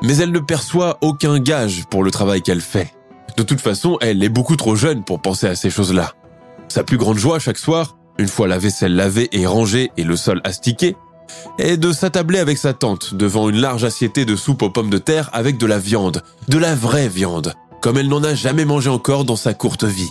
mais 0.03 0.17
elle 0.17 0.33
ne 0.33 0.41
perçoit 0.41 0.99
aucun 1.03 1.39
gage 1.39 1.85
pour 1.91 2.03
le 2.05 2.11
travail 2.11 2.43
qu'elle 2.43 2.61
fait. 2.61 2.93
De 3.37 3.43
toute 3.43 3.61
façon, 3.61 3.99
elle 4.01 4.23
est 4.23 4.29
beaucoup 4.29 4.57
trop 4.57 4.77
jeune 4.77 5.05
pour 5.05 5.21
penser 5.21 5.47
à 5.47 5.55
ces 5.55 5.71
choses-là. 5.71 6.13
Sa 6.69 6.85
plus 6.85 6.97
grande 6.97 7.19
joie 7.19 7.39
chaque 7.39 7.59
soir, 7.59 7.97
une 8.19 8.29
fois 8.29 8.49
la 8.49 8.59
vaisselle 8.59 8.95
lavée 8.95 9.29
et 9.33 9.47
rangée 9.47 9.91
et 9.97 10.05
le 10.05 10.17
sol 10.17 10.41
astiqué, 10.45 10.97
est 11.59 11.77
de 11.77 11.93
s'attabler 11.93 12.39
avec 12.39 12.59
sa 12.59 12.73
tante 12.73 13.15
devant 13.15 13.49
une 13.49 13.61
large 13.61 13.85
assiette 13.85 14.19
de 14.19 14.37
soupe 14.37 14.63
aux 14.63 14.71
pommes 14.71 14.91
de 14.91 14.99
terre 14.99 15.31
avec 15.33 15.59
de 15.59 15.67
la 15.67 15.79
viande, 15.79 16.23
de 16.49 16.59
la 16.59 16.75
vraie 16.75 17.09
viande, 17.09 17.55
comme 17.81 17.99
elle 17.99 18.09
n'en 18.09 18.23
a 18.23 18.35
jamais 18.35 18.65
mangé 18.65 18.91
encore 18.91 19.25
dans 19.25 19.37
sa 19.37 19.55
courte 19.55 19.85
vie. 19.85 20.11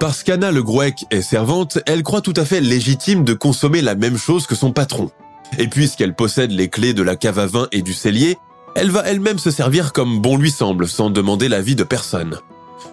Parce 0.00 0.22
qu'Anna 0.22 0.52
le 0.52 0.62
Grouec 0.62 1.04
est 1.10 1.22
servante, 1.22 1.78
elle 1.86 2.02
croit 2.02 2.20
tout 2.20 2.34
à 2.36 2.44
fait 2.44 2.60
légitime 2.60 3.24
de 3.24 3.34
consommer 3.34 3.82
la 3.82 3.94
même 3.94 4.16
chose 4.16 4.46
que 4.46 4.54
son 4.54 4.72
patron. 4.72 5.10
Et 5.58 5.66
puisqu'elle 5.66 6.14
possède 6.14 6.52
les 6.52 6.68
clés 6.68 6.94
de 6.94 7.02
la 7.02 7.16
cave 7.16 7.38
à 7.38 7.46
vin 7.46 7.66
et 7.72 7.82
du 7.82 7.92
cellier, 7.92 8.38
elle 8.74 8.90
va 8.90 9.02
elle-même 9.06 9.38
se 9.38 9.50
servir 9.50 9.92
comme 9.92 10.20
bon 10.20 10.36
lui 10.36 10.50
semble, 10.50 10.88
sans 10.88 11.10
demander 11.10 11.48
l'avis 11.48 11.74
de 11.74 11.84
personne. 11.84 12.38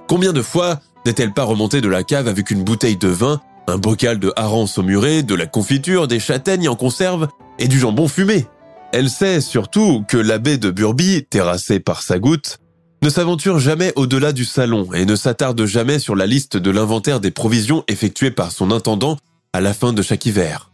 Combien 0.07 0.33
de 0.33 0.41
fois 0.41 0.79
n'est-elle 1.05 1.33
pas 1.33 1.43
remontée 1.43 1.81
de 1.81 1.89
la 1.89 2.03
cave 2.03 2.27
avec 2.27 2.51
une 2.51 2.63
bouteille 2.63 2.97
de 2.97 3.07
vin, 3.07 3.41
un 3.67 3.77
bocal 3.77 4.19
de 4.19 4.33
hareng 4.35 4.67
saumuré, 4.67 5.23
de 5.23 5.35
la 5.35 5.45
confiture, 5.45 6.07
des 6.07 6.19
châtaignes 6.19 6.69
en 6.69 6.75
conserve 6.75 7.27
et 7.59 7.67
du 7.67 7.79
jambon 7.79 8.07
fumé? 8.07 8.47
Elle 8.91 9.09
sait 9.09 9.41
surtout 9.41 10.03
que 10.07 10.17
l'abbé 10.17 10.57
de 10.57 10.71
Burby, 10.71 11.25
terrassé 11.29 11.79
par 11.79 12.01
sa 12.01 12.17
goutte, 12.17 12.59
ne 13.01 13.09
s'aventure 13.09 13.59
jamais 13.59 13.93
au-delà 13.95 14.31
du 14.31 14.45
salon 14.45 14.87
et 14.93 15.05
ne 15.05 15.15
s'attarde 15.15 15.65
jamais 15.65 15.99
sur 15.99 16.15
la 16.15 16.25
liste 16.25 16.57
de 16.57 16.71
l'inventaire 16.71 17.19
des 17.19 17.31
provisions 17.31 17.83
effectuées 17.87 18.31
par 18.31 18.51
son 18.51 18.71
intendant 18.71 19.17
à 19.53 19.61
la 19.61 19.73
fin 19.73 19.93
de 19.93 20.01
chaque 20.01 20.25
hiver. 20.25 20.71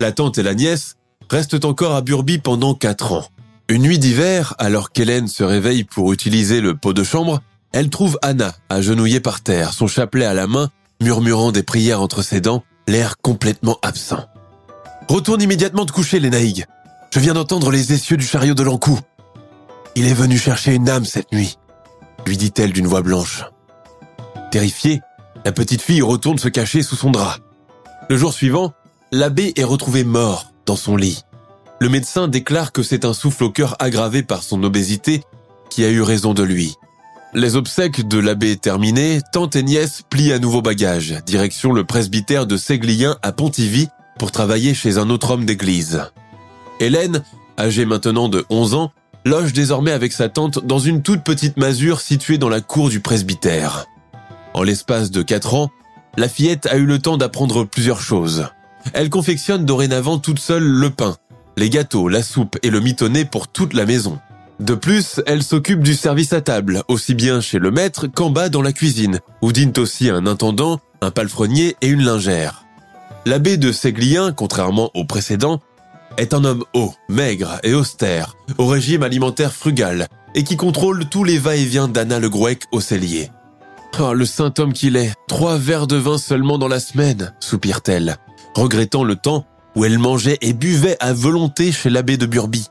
La 0.00 0.10
tante 0.10 0.38
et 0.38 0.42
la 0.42 0.54
nièce 0.54 0.96
restent 1.30 1.64
encore 1.64 1.94
à 1.94 2.00
Burby 2.00 2.38
pendant 2.38 2.74
quatre 2.74 3.12
ans. 3.12 3.26
Une 3.70 3.82
nuit 3.82 4.00
d'hiver, 4.00 4.54
alors 4.58 4.90
qu'Hélène 4.90 5.28
se 5.28 5.44
réveille 5.44 5.84
pour 5.84 6.12
utiliser 6.12 6.60
le 6.60 6.76
pot 6.76 6.92
de 6.92 7.04
chambre, 7.04 7.40
elle 7.70 7.88
trouve 7.88 8.18
Anna 8.20 8.52
agenouillée 8.68 9.20
par 9.20 9.42
terre, 9.42 9.74
son 9.74 9.86
chapelet 9.86 10.24
à 10.24 10.34
la 10.34 10.48
main, 10.48 10.70
murmurant 11.00 11.52
des 11.52 11.62
prières 11.62 12.02
entre 12.02 12.22
ses 12.22 12.40
dents, 12.40 12.64
l'air 12.88 13.18
complètement 13.18 13.78
absent. 13.82 14.26
Retourne 15.08 15.40
immédiatement 15.40 15.86
te 15.86 15.92
coucher, 15.92 16.18
Lénaïg. 16.18 16.66
Je 17.14 17.20
viens 17.20 17.34
d'entendre 17.34 17.70
les 17.70 17.92
essieux 17.92 18.16
du 18.16 18.26
chariot 18.26 18.54
de 18.54 18.64
l'Ancou. 18.64 18.98
Il 19.94 20.08
est 20.08 20.14
venu 20.14 20.36
chercher 20.36 20.74
une 20.74 20.88
âme 20.88 21.04
cette 21.04 21.30
nuit, 21.30 21.56
lui 22.26 22.36
dit-elle 22.36 22.72
d'une 22.72 22.88
voix 22.88 23.02
blanche. 23.02 23.44
Terrifiée, 24.50 25.00
la 25.44 25.52
petite 25.52 25.82
fille 25.82 26.02
retourne 26.02 26.38
se 26.38 26.48
cacher 26.48 26.82
sous 26.82 26.96
son 26.96 27.12
drap. 27.12 27.38
Le 28.08 28.16
jour 28.16 28.32
suivant, 28.32 28.72
l'abbé 29.12 29.52
est 29.54 29.62
retrouvé 29.62 30.02
mort 30.02 30.50
dans 30.66 30.74
son 30.74 30.96
lit. 30.96 31.22
Le 31.82 31.88
médecin 31.88 32.28
déclare 32.28 32.72
que 32.72 32.82
c'est 32.82 33.06
un 33.06 33.14
souffle 33.14 33.44
au 33.44 33.50
cœur 33.50 33.74
aggravé 33.78 34.22
par 34.22 34.42
son 34.42 34.62
obésité 34.64 35.22
qui 35.70 35.82
a 35.82 35.88
eu 35.88 36.02
raison 36.02 36.34
de 36.34 36.42
lui. 36.42 36.74
Les 37.32 37.56
obsèques 37.56 38.06
de 38.06 38.18
l'abbé 38.18 38.58
terminées, 38.58 39.20
tante 39.32 39.56
et 39.56 39.62
nièce 39.62 40.02
plient 40.10 40.34
à 40.34 40.38
nouveau 40.38 40.60
bagage, 40.60 41.22
direction 41.24 41.72
le 41.72 41.84
presbytère 41.84 42.46
de 42.46 42.58
Séglien 42.58 43.16
à 43.22 43.32
Pontivy 43.32 43.88
pour 44.18 44.30
travailler 44.30 44.74
chez 44.74 44.98
un 44.98 45.08
autre 45.08 45.30
homme 45.30 45.46
d'église. 45.46 46.02
Hélène, 46.80 47.22
âgée 47.58 47.86
maintenant 47.86 48.28
de 48.28 48.44
11 48.50 48.74
ans, 48.74 48.92
loge 49.24 49.54
désormais 49.54 49.92
avec 49.92 50.12
sa 50.12 50.28
tante 50.28 50.66
dans 50.66 50.78
une 50.78 51.00
toute 51.00 51.24
petite 51.24 51.56
masure 51.56 52.02
située 52.02 52.36
dans 52.36 52.50
la 52.50 52.60
cour 52.60 52.90
du 52.90 53.00
presbytère. 53.00 53.86
En 54.52 54.62
l'espace 54.62 55.10
de 55.10 55.22
quatre 55.22 55.54
ans, 55.54 55.70
la 56.18 56.28
fillette 56.28 56.66
a 56.66 56.76
eu 56.76 56.84
le 56.84 56.98
temps 56.98 57.16
d'apprendre 57.16 57.64
plusieurs 57.64 58.02
choses. 58.02 58.48
Elle 58.92 59.08
confectionne 59.08 59.64
dorénavant 59.64 60.18
toute 60.18 60.40
seule 60.40 60.64
le 60.64 60.90
pain, 60.90 61.16
les 61.56 61.70
gâteaux, 61.70 62.08
la 62.08 62.22
soupe 62.22 62.58
et 62.62 62.70
le 62.70 62.80
mitonnet 62.80 63.24
pour 63.24 63.48
toute 63.48 63.74
la 63.74 63.86
maison. 63.86 64.18
De 64.60 64.74
plus, 64.74 65.20
elle 65.26 65.42
s'occupe 65.42 65.82
du 65.82 65.94
service 65.94 66.32
à 66.34 66.42
table, 66.42 66.82
aussi 66.88 67.14
bien 67.14 67.40
chez 67.40 67.58
le 67.58 67.70
maître 67.70 68.06
qu'en 68.06 68.28
bas 68.28 68.50
dans 68.50 68.60
la 68.60 68.72
cuisine, 68.72 69.20
où 69.40 69.52
dînent 69.52 69.78
aussi 69.78 70.10
un 70.10 70.26
intendant, 70.26 70.80
un 71.00 71.10
palefrenier 71.10 71.76
et 71.80 71.88
une 71.88 72.04
lingère. 72.04 72.64
L'abbé 73.24 73.56
de 73.56 73.72
Séglien, 73.72 74.32
contrairement 74.32 74.90
au 74.94 75.04
précédent, 75.04 75.60
est 76.18 76.34
un 76.34 76.44
homme 76.44 76.64
haut, 76.74 76.92
maigre 77.08 77.58
et 77.62 77.72
austère, 77.72 78.36
au 78.58 78.66
régime 78.66 79.02
alimentaire 79.02 79.52
frugal, 79.52 80.08
et 80.34 80.44
qui 80.44 80.56
contrôle 80.56 81.06
tous 81.08 81.24
les 81.24 81.38
va-et-vient 81.38 81.88
d'Anna 81.88 82.18
le 82.18 82.28
Grouec 82.28 82.64
au 82.70 82.80
cellier. 82.80 83.30
Oh, 83.98 84.12
le 84.12 84.24
saint 84.24 84.52
homme 84.58 84.72
qu'il 84.72 84.96
est, 84.96 85.12
trois 85.26 85.58
verres 85.58 85.86
de 85.86 85.96
vin 85.96 86.18
seulement 86.18 86.58
dans 86.58 86.68
la 86.68 86.80
semaine, 86.80 87.34
soupire-t-elle, 87.40 88.16
regrettant 88.54 89.04
le 89.04 89.16
temps 89.16 89.46
où 89.76 89.84
elle 89.84 89.98
mangeait 89.98 90.38
et 90.40 90.52
buvait 90.52 90.96
à 91.00 91.12
volonté 91.12 91.72
chez 91.72 91.90
l'abbé 91.90 92.16
de 92.16 92.26
Burby. 92.26 92.66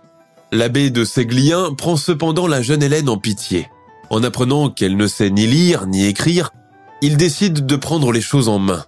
L'abbé 0.52 0.90
de 0.90 1.04
Séglien 1.04 1.74
prend 1.78 1.96
cependant 1.96 2.48
la 2.48 2.62
jeune 2.62 2.84
Hélène 2.84 3.10
en 3.10 3.18
pitié. 3.18 3.70
En 4.10 4.24
apprenant 4.24 4.70
qu'elle 4.70 4.98
ne 4.98 5.08
sait 5.08 5.30
ni 5.30 5.46
lire 5.46 5.86
ni 5.86 6.06
écrire, 6.06 6.52
il 7.02 7.18
décide 7.18 7.66
de 7.66 7.76
prendre 7.76 8.12
les 8.12 8.22
choses 8.22 8.50
en 8.50 8.60
main. 8.60 8.86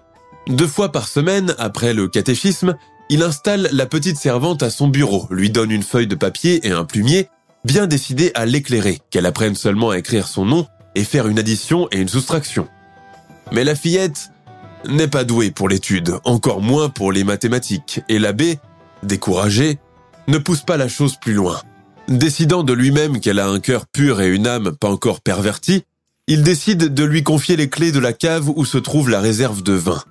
Deux 0.48 0.68
fois 0.68 0.92
par 0.92 1.08
semaine, 1.08 1.56
après 1.60 1.94
le 1.94 2.08
catéchisme, 2.08 2.76
il 3.10 3.22
installe 3.22 3.70
la 3.72 3.86
petite 3.86 4.18
servante 4.18 4.64
à 4.64 4.70
son 4.70 4.88
bureau, 4.88 5.28
lui 5.30 5.50
donne 5.50 5.70
une 5.70 5.84
feuille 5.84 6.08
de 6.08 6.16
papier 6.16 6.66
et 6.68 6.72
un 6.72 6.86
plumier, 6.86 7.30
bien 7.64 7.86
décidé 7.86 8.32
à 8.34 8.46
l'éclairer, 8.46 9.00
qu'elle 9.12 9.26
apprenne 9.26 9.56
seulement 9.56 9.92
à 9.92 10.00
écrire 10.00 10.28
son 10.28 10.46
nom 10.46 10.66
et 10.96 11.04
faire 11.04 11.28
une 11.28 11.38
addition 11.38 11.88
et 11.92 12.00
une 12.00 12.10
soustraction. 12.10 12.68
Mais 13.52 13.64
la 13.64 13.76
fillette 13.76 14.31
n'est 14.88 15.08
pas 15.08 15.24
douée 15.24 15.52
pour 15.52 15.70
l'étude, 15.70 16.14
encore 16.24 16.62
moins 16.62 16.90
pour 16.90 17.12
les 17.12 17.24
mathématiques, 17.24 18.02
et 18.10 18.20
l'abbé, 18.20 18.60
découragé, 19.04 19.80
ne 20.28 20.38
pousse 20.38 20.62
pas 20.62 20.78
la 20.78 20.88
chose 20.88 21.16
plus 21.20 21.34
loin. 21.34 21.62
Décidant 22.08 22.64
de 22.64 22.74
lui-même 22.74 23.20
qu'elle 23.20 23.40
a 23.40 23.48
un 23.48 23.60
cœur 23.60 23.86
pur 23.88 24.22
et 24.22 24.30
une 24.30 24.48
âme 24.48 24.72
pas 24.76 24.90
encore 24.90 25.22
pervertie, 25.22 25.84
il 26.28 26.44
décide 26.44 26.94
de 26.94 27.04
lui 27.04 27.24
confier 27.24 27.56
les 27.56 27.70
clés 27.70 27.92
de 27.92 28.00
la 28.00 28.14
cave 28.14 28.50
où 28.56 28.66
se 28.66 28.78
trouve 28.78 29.10
la 29.10 29.20
réserve 29.20 29.64
de 29.64 29.74
vin. 29.74 30.02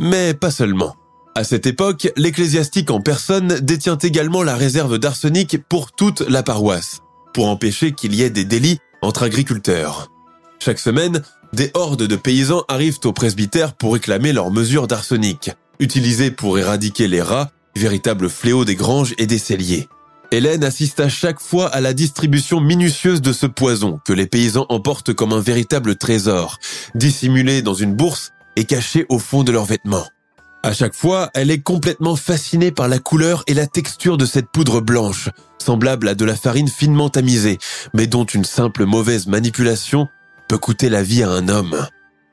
Mais 0.00 0.34
pas 0.34 0.50
seulement. 0.50 0.96
À 1.34 1.44
cette 1.44 1.66
époque, 1.66 2.10
l'ecclésiastique 2.16 2.90
en 2.90 3.00
personne 3.00 3.60
détient 3.60 3.98
également 3.98 4.42
la 4.42 4.56
réserve 4.56 4.98
d'arsenic 4.98 5.58
pour 5.68 5.92
toute 5.92 6.20
la 6.22 6.42
paroisse, 6.42 7.00
pour 7.32 7.48
empêcher 7.48 7.92
qu'il 7.92 8.14
y 8.14 8.22
ait 8.22 8.30
des 8.30 8.44
délits 8.44 8.78
entre 9.02 9.22
agriculteurs. 9.22 10.10
Chaque 10.58 10.80
semaine, 10.80 11.22
des 11.52 11.70
hordes 11.74 12.02
de 12.02 12.16
paysans 12.16 12.64
arrivent 12.68 12.98
au 13.04 13.12
presbytère 13.12 13.74
pour 13.74 13.94
réclamer 13.94 14.32
leurs 14.32 14.50
mesures 14.50 14.86
d'arsenic, 14.86 15.50
utilisées 15.78 16.30
pour 16.30 16.58
éradiquer 16.58 17.08
les 17.08 17.22
rats, 17.22 17.50
véritable 17.76 18.28
fléau 18.28 18.64
des 18.64 18.74
granges 18.74 19.14
et 19.18 19.26
des 19.26 19.38
celliers. 19.38 19.88
Hélène 20.30 20.62
assiste 20.62 21.00
à 21.00 21.08
chaque 21.08 21.40
fois 21.40 21.68
à 21.68 21.80
la 21.80 21.94
distribution 21.94 22.60
minutieuse 22.60 23.22
de 23.22 23.32
ce 23.32 23.46
poison 23.46 23.98
que 24.04 24.12
les 24.12 24.26
paysans 24.26 24.66
emportent 24.68 25.14
comme 25.14 25.32
un 25.32 25.40
véritable 25.40 25.96
trésor, 25.96 26.58
dissimulé 26.94 27.62
dans 27.62 27.74
une 27.74 27.94
bourse 27.94 28.32
et 28.56 28.64
caché 28.64 29.06
au 29.08 29.18
fond 29.18 29.42
de 29.42 29.52
leurs 29.52 29.64
vêtements. 29.64 30.06
À 30.62 30.72
chaque 30.74 30.94
fois, 30.94 31.30
elle 31.34 31.50
est 31.50 31.62
complètement 31.62 32.16
fascinée 32.16 32.72
par 32.72 32.88
la 32.88 32.98
couleur 32.98 33.42
et 33.46 33.54
la 33.54 33.66
texture 33.66 34.18
de 34.18 34.26
cette 34.26 34.50
poudre 34.50 34.80
blanche, 34.80 35.30
semblable 35.58 36.08
à 36.08 36.14
de 36.14 36.24
la 36.24 36.36
farine 36.36 36.68
finement 36.68 37.08
tamisée, 37.08 37.58
mais 37.94 38.06
dont 38.06 38.24
une 38.24 38.44
simple 38.44 38.84
mauvaise 38.84 39.28
manipulation 39.28 40.08
peut 40.48 40.58
coûter 40.58 40.88
la 40.88 41.02
vie 41.02 41.22
à 41.22 41.30
un 41.30 41.48
homme. 41.48 41.86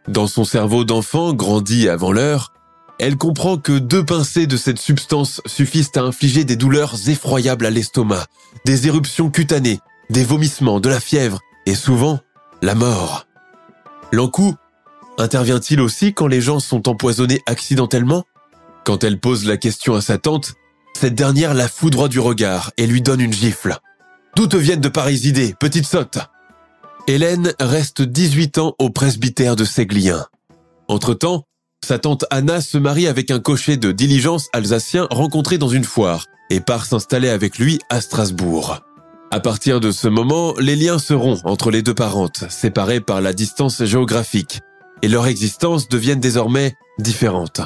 Dans 0.08 0.28
son 0.28 0.46
cerveau 0.46 0.84
d'enfant, 0.84 1.34
grandi 1.34 1.90
avant 1.90 2.12
l'heure, 2.12 2.54
elle 3.00 3.18
comprend 3.18 3.58
que 3.58 3.78
deux 3.78 4.06
pincées 4.06 4.48
de 4.48 4.56
cette 4.56 4.80
substance 4.80 5.42
suffisent 5.46 5.92
à 5.96 6.02
infliger 6.02 6.46
des 6.46 6.56
douleurs 6.56 6.96
effroyables 7.10 7.66
à 7.66 7.70
l'estomac, 7.70 8.26
des 8.66 8.88
éruptions 8.88 9.30
cutanées, 9.30 9.80
des 10.10 10.24
vomissements, 10.24 10.80
de 10.80 10.90
la 10.90 11.00
fièvre 11.00 11.42
et 11.66 11.76
souvent 11.76 12.20
la 12.62 12.76
mort. 12.76 13.28
L'encou 14.12 14.56
Intervient-il 15.18 15.80
aussi 15.80 16.14
quand 16.14 16.28
les 16.28 16.42
gens 16.42 16.60
sont 16.60 16.90
empoisonnés 16.90 17.42
accidentellement? 17.46 18.26
Quand 18.84 19.04
elle 19.04 19.20
pose 19.20 19.46
la 19.46 19.56
question 19.58 19.96
à 19.96 20.02
sa 20.02 20.18
tante, 20.18 20.54
cette 20.94 21.16
dernière 21.16 21.54
la 21.54 21.70
foudroie 21.70 22.10
du 22.10 22.20
regard 22.20 22.72
et 22.78 22.86
lui 22.86 23.02
donne 23.02 23.22
une 23.22 23.34
gifle. 23.34 23.78
D'où 24.36 24.48
te 24.48 24.58
viennent 24.58 24.82
de 24.82 24.90
pareilles 24.90 25.28
idées, 25.28 25.56
petite 25.58 25.86
sotte 25.86 26.20
Hélène 27.08 27.54
reste 27.60 28.02
18 28.02 28.58
ans 28.58 28.74
au 28.80 28.90
presbytère 28.90 29.56
de 29.56 29.64
Séglien. 29.64 30.26
Entre-temps, 30.88 31.44
sa 31.86 32.00
tante 32.00 32.26
Anna 32.32 32.62
se 32.62 32.80
marie 32.80 33.06
avec 33.06 33.30
un 33.30 33.40
cocher 33.40 33.78
de 33.78 33.92
diligence 33.92 34.48
alsacien 34.54 35.08
rencontré 35.12 35.60
dans 35.60 35.68
une 35.68 35.84
foire 35.84 36.26
et 36.50 36.62
part 36.62 36.88
s'installer 36.88 37.30
avec 37.30 37.60
lui 37.60 37.78
à 37.92 38.02
Strasbourg. 38.02 38.80
À 39.30 39.40
partir 39.40 39.80
de 39.80 39.92
ce 39.92 40.08
moment, 40.08 40.56
les 40.58 40.76
liens 40.76 40.98
seront 40.98 41.38
entre 41.44 41.70
les 41.70 41.84
deux 41.84 41.94
parentes, 41.94 42.46
séparées 42.50 43.02
par 43.02 43.22
la 43.22 43.34
distance 43.34 43.84
géographique, 43.84 44.62
et 45.04 45.08
leur 45.08 45.28
existence 45.28 45.88
deviennent 45.88 46.20
désormais 46.20 46.74
différentes. 46.98 47.62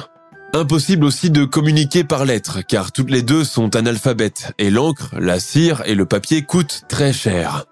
Impossible 0.52 1.06
aussi 1.06 1.30
de 1.30 1.46
communiquer 1.46 2.04
par 2.04 2.26
lettres, 2.26 2.60
car 2.60 2.92
toutes 2.92 3.10
les 3.10 3.22
deux 3.22 3.44
sont 3.44 3.74
analphabètes, 3.74 4.52
et 4.58 4.68
l'encre, 4.68 5.14
la 5.18 5.40
cire 5.40 5.82
et 5.86 5.94
le 5.94 6.04
papier 6.04 6.42
coûtent 6.42 6.82
très 6.88 7.14
cher. 7.14 7.64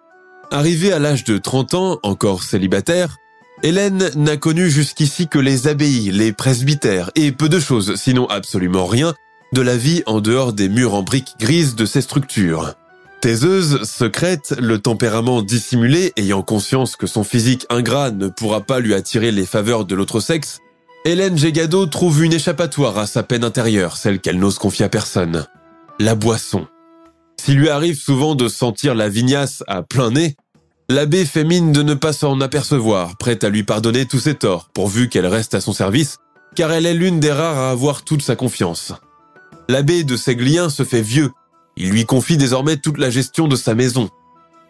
Arrivée 0.51 0.93
à 0.93 0.99
l'âge 0.99 1.25
de 1.25 1.37
30 1.37 1.75
ans, 1.75 1.99
encore 2.03 2.43
célibataire, 2.43 3.17
Hélène 3.63 4.11
n'a 4.15 4.37
connu 4.37 4.71
jusqu'ici 4.71 5.29
que 5.29 5.39
les 5.39 5.69
abbayes, 5.69 6.11
les 6.11 6.33
presbytères 6.33 7.11
et 7.17 7.33
peu 7.33 7.49
de 7.49 7.61
choses, 7.61 7.97
sinon 7.97 8.27
absolument 8.29 8.87
rien, 8.87 9.15
de 9.53 9.61
la 9.61 9.77
vie 9.77 10.03
en 10.07 10.21
dehors 10.21 10.53
des 10.53 10.69
murs 10.69 10.95
en 10.95 11.03
briques 11.03 11.35
grises 11.39 11.75
de 11.75 11.85
ces 11.85 12.01
structures. 12.01 12.75
Taiseuse, 13.21 13.83
secrète, 13.83 14.55
le 14.59 14.79
tempérament 14.79 15.43
dissimulé, 15.43 16.13
ayant 16.17 16.43
conscience 16.43 16.97
que 16.97 17.09
son 17.09 17.25
physique 17.25 17.67
ingrat 17.69 18.11
ne 18.11 18.29
pourra 18.29 18.61
pas 18.61 18.81
lui 18.81 18.95
attirer 18.95 19.33
les 19.33 19.47
faveurs 19.47 19.85
de 19.85 19.95
l'autre 19.95 20.21
sexe, 20.21 20.61
Hélène 21.05 21.37
Gégado 21.37 21.87
trouve 21.87 22.25
une 22.25 22.33
échappatoire 22.33 22.97
à 22.97 23.07
sa 23.07 23.23
peine 23.23 23.45
intérieure, 23.45 23.97
celle 23.97 24.21
qu'elle 24.21 24.39
n'ose 24.39 24.59
confier 24.59 24.85
à 24.85 24.89
personne. 24.89 25.47
La 25.99 26.15
boisson. 26.15 26.67
S'il 27.49 27.61
lui 27.61 27.71
arrive 27.71 27.99
souvent 27.99 28.35
de 28.35 28.47
sentir 28.47 28.95
la 28.95 29.09
vignasse 29.09 29.65
à 29.69 29.83
plein 29.83 30.11
nez, 30.11 30.37
l'abbé 30.91 31.25
fait 31.25 31.45
mine 31.45 31.73
de 31.73 31.83
ne 31.83 31.95
pas 31.95 32.13
s'en 32.13 32.39
apercevoir, 32.43 33.17
prête 33.17 33.43
à 33.43 33.49
lui 33.49 33.63
pardonner 33.63 34.05
tous 34.05 34.19
ses 34.19 34.35
torts, 34.35 34.69
pourvu 34.75 35.09
qu'elle 35.09 35.25
reste 35.25 35.55
à 35.55 35.63
son 35.63 35.73
service, 35.73 36.19
car 36.55 36.71
elle 36.73 36.85
est 36.85 36.93
l'une 36.93 37.21
des 37.21 37.33
rares 37.33 37.57
à 37.57 37.71
avoir 37.71 38.03
toute 38.05 38.21
sa 38.21 38.37
confiance. 38.37 38.93
L'abbé 39.67 40.05
de 40.05 40.15
Séglien 40.15 40.69
se 40.69 40.85
fait 40.85 41.01
vieux 41.01 41.31
il 41.79 41.89
lui 41.89 42.05
confie 42.05 42.37
désormais 42.37 42.77
toute 42.77 42.99
la 42.99 43.09
gestion 43.09 43.49
de 43.49 43.57
sa 43.57 43.75
maison. 43.75 44.11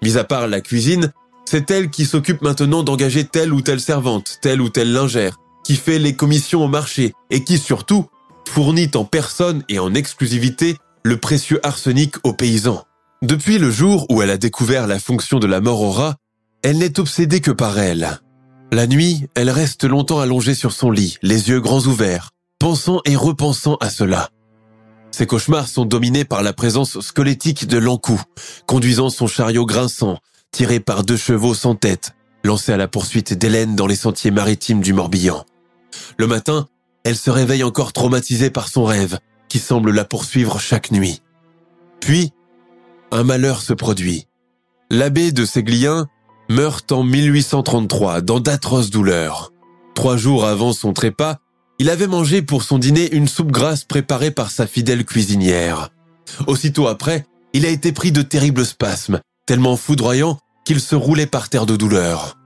Mis 0.00 0.16
à 0.16 0.22
part 0.22 0.46
la 0.46 0.60
cuisine, 0.60 1.12
c'est 1.46 1.72
elle 1.72 1.90
qui 1.90 2.04
s'occupe 2.04 2.42
maintenant 2.42 2.84
d'engager 2.84 3.24
telle 3.24 3.52
ou 3.52 3.60
telle 3.60 3.80
servante, 3.80 4.38
telle 4.40 4.60
ou 4.60 4.68
telle 4.68 4.92
lingère, 4.92 5.36
qui 5.64 5.74
fait 5.74 5.98
les 5.98 6.14
commissions 6.14 6.62
au 6.62 6.68
marché 6.68 7.12
et 7.30 7.42
qui 7.42 7.58
surtout 7.58 8.06
fournit 8.46 8.92
en 8.94 9.04
personne 9.04 9.64
et 9.68 9.80
en 9.80 9.94
exclusivité 9.94 10.76
le 11.02 11.16
précieux 11.16 11.60
arsenic 11.64 12.16
aux 12.24 12.32
paysans. 12.32 12.84
Depuis 13.22 13.58
le 13.58 13.70
jour 13.70 14.06
où 14.10 14.22
elle 14.22 14.30
a 14.30 14.38
découvert 14.38 14.86
la 14.86 14.98
fonction 14.98 15.38
de 15.38 15.46
la 15.46 15.60
mort 15.60 15.82
au 15.82 15.90
rat, 15.90 16.16
elle 16.62 16.78
n'est 16.78 17.00
obsédée 17.00 17.40
que 17.40 17.50
par 17.50 17.78
elle. 17.78 18.20
La 18.70 18.86
nuit, 18.86 19.26
elle 19.34 19.50
reste 19.50 19.84
longtemps 19.84 20.20
allongée 20.20 20.54
sur 20.54 20.72
son 20.72 20.90
lit, 20.90 21.16
les 21.22 21.48
yeux 21.48 21.60
grands 21.60 21.86
ouverts, 21.86 22.30
pensant 22.58 23.00
et 23.04 23.16
repensant 23.16 23.76
à 23.76 23.90
cela. 23.90 24.28
Ses 25.10 25.26
cauchemars 25.26 25.68
sont 25.68 25.84
dominés 25.84 26.24
par 26.24 26.42
la 26.42 26.52
présence 26.52 27.00
squelettique 27.00 27.66
de 27.66 27.78
l'encou, 27.78 28.20
conduisant 28.66 29.10
son 29.10 29.26
chariot 29.26 29.66
grinçant, 29.66 30.18
tiré 30.52 30.80
par 30.80 31.02
deux 31.02 31.16
chevaux 31.16 31.54
sans 31.54 31.74
tête, 31.74 32.12
lancé 32.44 32.72
à 32.72 32.76
la 32.76 32.88
poursuite 32.88 33.32
d'Hélène 33.32 33.74
dans 33.74 33.86
les 33.86 33.96
sentiers 33.96 34.30
maritimes 34.30 34.80
du 34.80 34.92
Morbihan. 34.92 35.44
Le 36.18 36.26
matin, 36.26 36.68
elle 37.04 37.16
se 37.16 37.30
réveille 37.30 37.64
encore 37.64 37.92
traumatisée 37.92 38.50
par 38.50 38.68
son 38.68 38.84
rêve, 38.84 39.18
qui 39.48 39.58
semble 39.58 39.90
la 39.90 40.04
poursuivre 40.04 40.60
chaque 40.60 40.90
nuit. 40.90 41.22
Puis, 42.00 42.32
un 43.10 43.24
malheur 43.24 43.62
se 43.62 43.72
produit. 43.72 44.26
L'abbé 44.90 45.32
de 45.32 45.44
Séglien 45.44 46.06
meurt 46.48 46.92
en 46.92 47.02
1833 47.02 48.20
dans 48.20 48.40
d'atroces 48.40 48.90
douleurs. 48.90 49.52
Trois 49.94 50.16
jours 50.16 50.46
avant 50.46 50.72
son 50.72 50.92
trépas, 50.92 51.36
il 51.78 51.90
avait 51.90 52.06
mangé 52.06 52.42
pour 52.42 52.62
son 52.62 52.78
dîner 52.78 53.12
une 53.12 53.28
soupe 53.28 53.50
grasse 53.50 53.84
préparée 53.84 54.30
par 54.30 54.50
sa 54.50 54.66
fidèle 54.66 55.04
cuisinière. 55.04 55.90
Aussitôt 56.46 56.86
après, 56.86 57.26
il 57.52 57.66
a 57.66 57.70
été 57.70 57.92
pris 57.92 58.12
de 58.12 58.22
terribles 58.22 58.66
spasmes, 58.66 59.20
tellement 59.46 59.76
foudroyants 59.76 60.38
qu'il 60.64 60.80
se 60.80 60.94
roulait 60.94 61.26
par 61.26 61.48
terre 61.48 61.66
de 61.66 61.76
douleur. 61.76 62.36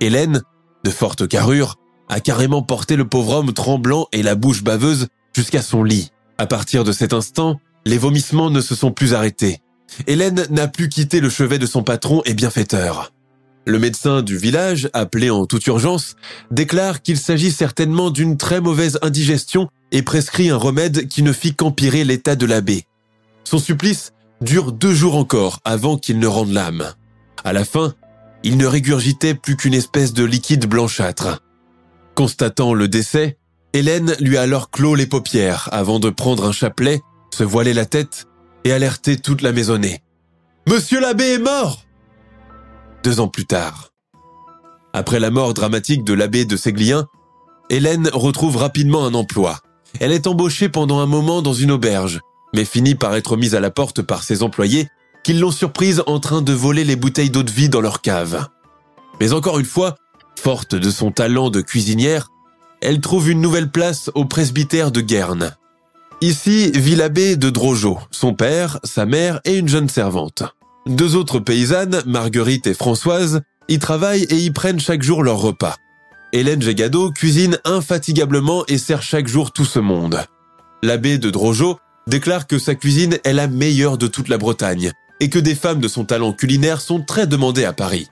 Hélène, 0.00 0.42
de 0.84 0.90
forte 0.90 1.28
carrure, 1.28 1.76
a 2.08 2.20
carrément 2.20 2.62
porté 2.62 2.96
le 2.96 3.06
pauvre 3.06 3.36
homme 3.36 3.52
tremblant 3.52 4.06
et 4.12 4.22
la 4.22 4.34
bouche 4.34 4.62
baveuse 4.62 5.08
jusqu'à 5.34 5.62
son 5.62 5.84
lit. 5.84 6.10
À 6.40 6.46
partir 6.46 6.84
de 6.84 6.92
cet 6.92 7.12
instant, 7.12 7.60
les 7.84 7.98
vomissements 7.98 8.48
ne 8.48 8.62
se 8.62 8.74
sont 8.74 8.92
plus 8.92 9.12
arrêtés. 9.12 9.58
Hélène 10.06 10.46
n'a 10.48 10.68
plus 10.68 10.88
quitté 10.88 11.20
le 11.20 11.28
chevet 11.28 11.58
de 11.58 11.66
son 11.66 11.82
patron 11.82 12.22
et 12.24 12.32
bienfaiteur. 12.32 13.12
Le 13.66 13.78
médecin 13.78 14.22
du 14.22 14.38
village, 14.38 14.88
appelé 14.94 15.28
en 15.28 15.44
toute 15.44 15.66
urgence, 15.66 16.16
déclare 16.50 17.02
qu'il 17.02 17.18
s'agit 17.18 17.52
certainement 17.52 18.08
d'une 18.08 18.38
très 18.38 18.62
mauvaise 18.62 18.98
indigestion 19.02 19.68
et 19.92 20.00
prescrit 20.00 20.48
un 20.48 20.56
remède 20.56 21.08
qui 21.08 21.22
ne 21.22 21.34
fit 21.34 21.54
qu'empirer 21.54 22.04
l'état 22.04 22.36
de 22.36 22.46
l'abbé. 22.46 22.86
Son 23.44 23.58
supplice 23.58 24.14
dure 24.40 24.72
deux 24.72 24.94
jours 24.94 25.16
encore 25.16 25.60
avant 25.66 25.98
qu'il 25.98 26.18
ne 26.18 26.26
rende 26.26 26.52
l'âme. 26.52 26.94
À 27.44 27.52
la 27.52 27.66
fin, 27.66 27.92
il 28.44 28.56
ne 28.56 28.64
régurgitait 28.64 29.34
plus 29.34 29.56
qu'une 29.56 29.74
espèce 29.74 30.14
de 30.14 30.24
liquide 30.24 30.64
blanchâtre. 30.64 31.42
Constatant 32.14 32.72
le 32.72 32.88
décès, 32.88 33.36
Hélène 33.72 34.16
lui 34.20 34.36
a 34.36 34.42
alors 34.42 34.70
clos 34.70 34.94
les 34.94 35.06
paupières 35.06 35.68
avant 35.72 36.00
de 36.00 36.10
prendre 36.10 36.44
un 36.44 36.52
chapelet, 36.52 37.00
se 37.32 37.44
voiler 37.44 37.72
la 37.72 37.86
tête 37.86 38.26
et 38.64 38.72
alerter 38.72 39.16
toute 39.16 39.42
la 39.42 39.52
maisonnée. 39.52 40.02
Monsieur 40.68 41.00
l'abbé 41.00 41.34
est 41.34 41.38
mort! 41.38 41.84
deux 43.02 43.20
ans 43.20 43.28
plus 43.28 43.46
tard. 43.46 43.90
Après 44.92 45.20
la 45.20 45.30
mort 45.30 45.54
dramatique 45.54 46.04
de 46.04 46.12
l'abbé 46.12 46.44
de 46.44 46.56
Séglien, 46.56 47.06
Hélène 47.70 48.10
retrouve 48.12 48.56
rapidement 48.56 49.06
un 49.06 49.14
emploi. 49.14 49.60
Elle 50.00 50.12
est 50.12 50.26
embauchée 50.26 50.68
pendant 50.68 50.98
un 50.98 51.06
moment 51.06 51.42
dans 51.42 51.54
une 51.54 51.70
auberge, 51.70 52.20
mais 52.54 52.64
finit 52.64 52.94
par 52.94 53.14
être 53.14 53.36
mise 53.36 53.54
à 53.54 53.60
la 53.60 53.70
porte 53.70 54.02
par 54.02 54.22
ses 54.22 54.42
employés 54.42 54.88
qui 55.22 55.34
l'ont 55.34 55.50
surprise 55.50 56.02
en 56.06 56.18
train 56.18 56.42
de 56.42 56.52
voler 56.52 56.84
les 56.84 56.96
bouteilles 56.96 57.30
d'eau 57.30 57.42
de 57.42 57.50
vie 57.50 57.68
dans 57.68 57.80
leur 57.80 58.00
cave. 58.00 58.48
Mais 59.20 59.32
encore 59.32 59.58
une 59.58 59.66
fois, 59.66 59.96
forte 60.38 60.74
de 60.74 60.90
son 60.90 61.12
talent 61.12 61.50
de 61.50 61.60
cuisinière, 61.60 62.28
elle 62.80 63.00
trouve 63.00 63.30
une 63.30 63.40
nouvelle 63.40 63.70
place 63.70 64.10
au 64.14 64.24
presbytère 64.24 64.90
de 64.90 65.00
Guerne. 65.00 65.56
Ici 66.20 66.70
vit 66.72 66.96
l'abbé 66.96 67.36
de 67.36 67.50
Drojo, 67.50 67.98
son 68.10 68.34
père, 68.34 68.78
sa 68.84 69.06
mère 69.06 69.40
et 69.44 69.56
une 69.56 69.68
jeune 69.68 69.88
servante. 69.88 70.42
Deux 70.86 71.16
autres 71.16 71.38
paysannes, 71.38 72.02
Marguerite 72.06 72.66
et 72.66 72.74
Françoise, 72.74 73.42
y 73.68 73.78
travaillent 73.78 74.24
et 74.24 74.36
y 74.36 74.50
prennent 74.50 74.80
chaque 74.80 75.02
jour 75.02 75.22
leur 75.22 75.38
repas. 75.38 75.76
Hélène 76.32 76.62
Gégado 76.62 77.10
cuisine 77.10 77.58
infatigablement 77.64 78.64
et 78.68 78.78
sert 78.78 79.02
chaque 79.02 79.28
jour 79.28 79.52
tout 79.52 79.64
ce 79.64 79.78
monde. 79.78 80.24
L'abbé 80.82 81.18
de 81.18 81.30
Drojo 81.30 81.78
déclare 82.06 82.46
que 82.46 82.58
sa 82.58 82.74
cuisine 82.74 83.18
est 83.24 83.32
la 83.32 83.46
meilleure 83.46 83.98
de 83.98 84.06
toute 84.06 84.28
la 84.28 84.38
Bretagne 84.38 84.92
et 85.20 85.28
que 85.28 85.38
des 85.38 85.54
femmes 85.54 85.80
de 85.80 85.88
son 85.88 86.04
talent 86.04 86.32
culinaire 86.32 86.80
sont 86.80 87.02
très 87.02 87.26
demandées 87.26 87.64
à 87.64 87.72
Paris. 87.72 88.08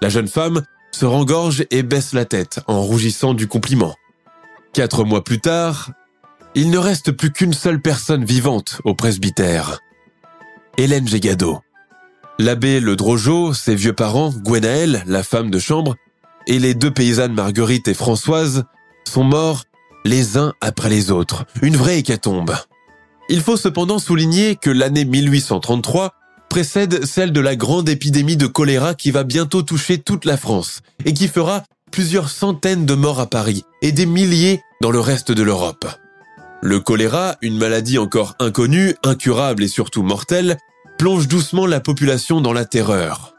La 0.00 0.08
jeune 0.08 0.28
femme 0.28 0.62
se 0.92 1.04
rengorge 1.04 1.66
et 1.70 1.82
baisse 1.82 2.12
la 2.12 2.24
tête 2.24 2.60
en 2.66 2.82
rougissant 2.82 3.34
du 3.34 3.48
compliment. 3.48 3.94
Quatre 4.74 5.04
mois 5.04 5.22
plus 5.22 5.40
tard, 5.40 5.92
il 6.56 6.68
ne 6.68 6.78
reste 6.78 7.12
plus 7.12 7.30
qu'une 7.30 7.52
seule 7.52 7.80
personne 7.80 8.24
vivante 8.24 8.80
au 8.82 8.92
presbytère. 8.96 9.78
Hélène 10.78 11.06
Gégado. 11.06 11.60
L'abbé 12.40 12.80
Le 12.80 12.96
Drojo, 12.96 13.54
ses 13.54 13.76
vieux 13.76 13.92
parents, 13.92 14.30
Gwenaël, 14.30 15.04
la 15.06 15.22
femme 15.22 15.48
de 15.48 15.60
chambre, 15.60 15.94
et 16.48 16.58
les 16.58 16.74
deux 16.74 16.90
paysannes 16.90 17.34
Marguerite 17.34 17.86
et 17.86 17.94
Françoise 17.94 18.64
sont 19.04 19.22
morts 19.22 19.62
les 20.04 20.36
uns 20.36 20.54
après 20.60 20.88
les 20.88 21.12
autres. 21.12 21.46
Une 21.62 21.76
vraie 21.76 22.00
hécatombe. 22.00 22.56
Il 23.28 23.42
faut 23.42 23.56
cependant 23.56 24.00
souligner 24.00 24.56
que 24.56 24.70
l'année 24.70 25.04
1833 25.04 26.14
précède 26.50 27.04
celle 27.04 27.32
de 27.32 27.40
la 27.40 27.54
grande 27.54 27.88
épidémie 27.88 28.36
de 28.36 28.48
choléra 28.48 28.94
qui 28.94 29.12
va 29.12 29.22
bientôt 29.22 29.62
toucher 29.62 29.98
toute 29.98 30.24
la 30.24 30.36
France 30.36 30.80
et 31.04 31.14
qui 31.14 31.28
fera 31.28 31.62
plusieurs 31.94 32.28
centaines 32.28 32.86
de 32.86 32.94
morts 32.94 33.20
à 33.20 33.26
Paris 33.26 33.62
et 33.80 33.92
des 33.92 34.04
milliers 34.04 34.60
dans 34.80 34.90
le 34.90 34.98
reste 34.98 35.30
de 35.30 35.44
l'Europe. 35.44 35.86
Le 36.60 36.80
choléra, 36.80 37.36
une 37.40 37.56
maladie 37.56 37.98
encore 37.98 38.34
inconnue, 38.40 38.96
incurable 39.04 39.62
et 39.62 39.68
surtout 39.68 40.02
mortelle, 40.02 40.58
plonge 40.98 41.28
doucement 41.28 41.66
la 41.66 41.78
population 41.78 42.40
dans 42.40 42.52
la 42.52 42.64
terreur. 42.64 43.34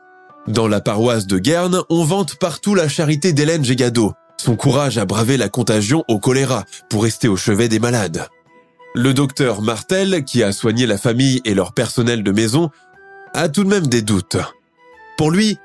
Dans 0.47 0.69
la 0.69 0.79
paroisse 0.79 1.27
de 1.27 1.37
Guerne, 1.37 1.81
on 1.89 2.05
vante 2.05 2.35
partout 2.35 2.75
la 2.75 2.87
charité 2.87 3.33
d'Hélène 3.33 3.65
Gégado, 3.65 4.13
son 4.37 4.55
courage 4.55 4.97
à 4.97 5.03
braver 5.03 5.35
la 5.35 5.49
contagion 5.49 6.05
au 6.07 6.19
choléra 6.19 6.63
pour 6.89 7.03
rester 7.03 7.27
au 7.27 7.35
chevet 7.35 7.67
des 7.67 7.79
malades. 7.79 8.29
Le 8.93 9.13
docteur 9.13 9.61
Martel, 9.63 10.23
qui 10.23 10.43
a 10.43 10.53
soigné 10.53 10.85
la 10.85 10.97
famille 10.97 11.41
et 11.43 11.55
leur 11.55 11.73
personnel 11.73 12.23
de 12.23 12.31
maison, 12.31 12.69
a 13.33 13.49
tout 13.49 13.65
de 13.65 13.69
même 13.69 13.87
des 13.87 14.01
doutes. 14.01 14.37
Pour 15.17 15.29
lui, 15.29 15.57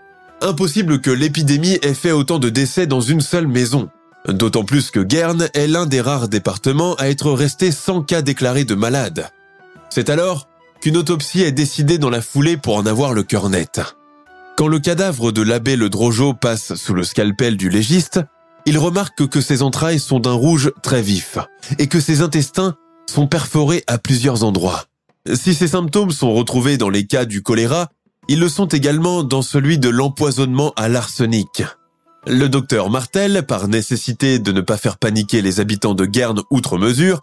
impossible 0.42 1.00
que 1.00 1.11
l'épidémie 1.11 1.79
ait 1.83 1.94
fait 1.94 2.12
autant 2.12 2.38
de 2.38 2.48
décès 2.48 2.87
dans 2.87 3.00
une 3.00 3.20
seule 3.20 3.46
maison. 3.46 3.88
D'autant 4.29 4.64
plus 4.64 4.90
que 4.90 5.00
Guerne 5.00 5.48
est 5.55 5.66
l'un 5.66 5.87
des 5.87 6.00
rares 6.00 6.29
départements 6.29 6.94
à 6.96 7.09
être 7.09 7.33
resté 7.33 7.72
sans 7.72 8.03
cas 8.03 8.22
déclarés 8.22 8.64
de 8.64 8.74
malades. 8.74 9.29
C'est 9.88 10.11
alors 10.11 10.48
qu'une 10.81 10.96
autopsie 10.96 11.42
est 11.42 11.53
décidée 11.53 11.98
dans 11.98 12.11
la 12.11 12.22
foulée 12.22 12.57
pour 12.57 12.76
en 12.76 12.87
avoir 12.87 13.12
le 13.12 13.22
cœur 13.22 13.48
net. 13.48 13.81
Quand 14.57 14.68
le 14.68 14.79
cadavre 14.79 15.33
de 15.33 15.42
l'abbé 15.42 15.76
Le 15.76 15.88
Drojo 15.88 16.35
passe 16.35 16.74
sous 16.74 16.92
le 16.92 17.03
scalpel 17.03 17.57
du 17.57 17.70
légiste, 17.70 18.20
il 18.66 18.79
remarque 18.79 19.26
que 19.26 19.40
ses 19.40 19.62
entrailles 19.62 20.00
sont 20.00 20.20
d'un 20.20 20.33
rouge 20.33 20.70
très 20.83 21.00
vif 21.00 21.38
et 21.79 21.87
que 21.87 22.00
ses 22.00 22.20
intestins 22.20 22.76
sont 23.07 23.26
perforés 23.26 23.85
à 23.87 23.98
plusieurs 23.98 24.44
endroits. 24.44 24.85
Si 25.35 25.55
ces 25.55 25.68
symptômes 25.68 26.11
sont 26.11 26.33
retrouvés 26.35 26.76
dans 26.76 26.90
les 26.90 27.07
cas 27.07 27.24
du 27.24 27.42
choléra, 27.42 27.88
ils 28.30 28.38
le 28.38 28.48
sont 28.48 28.68
également 28.68 29.24
dans 29.24 29.42
celui 29.42 29.76
de 29.80 29.88
l'empoisonnement 29.88 30.72
à 30.76 30.88
l'arsenic. 30.88 31.64
Le 32.28 32.46
docteur 32.46 32.88
Martel, 32.88 33.44
par 33.44 33.66
nécessité 33.66 34.38
de 34.38 34.52
ne 34.52 34.60
pas 34.60 34.76
faire 34.76 34.98
paniquer 34.98 35.42
les 35.42 35.58
habitants 35.58 35.94
de 35.94 36.06
Guerne 36.06 36.40
outre 36.48 36.78
mesure, 36.78 37.22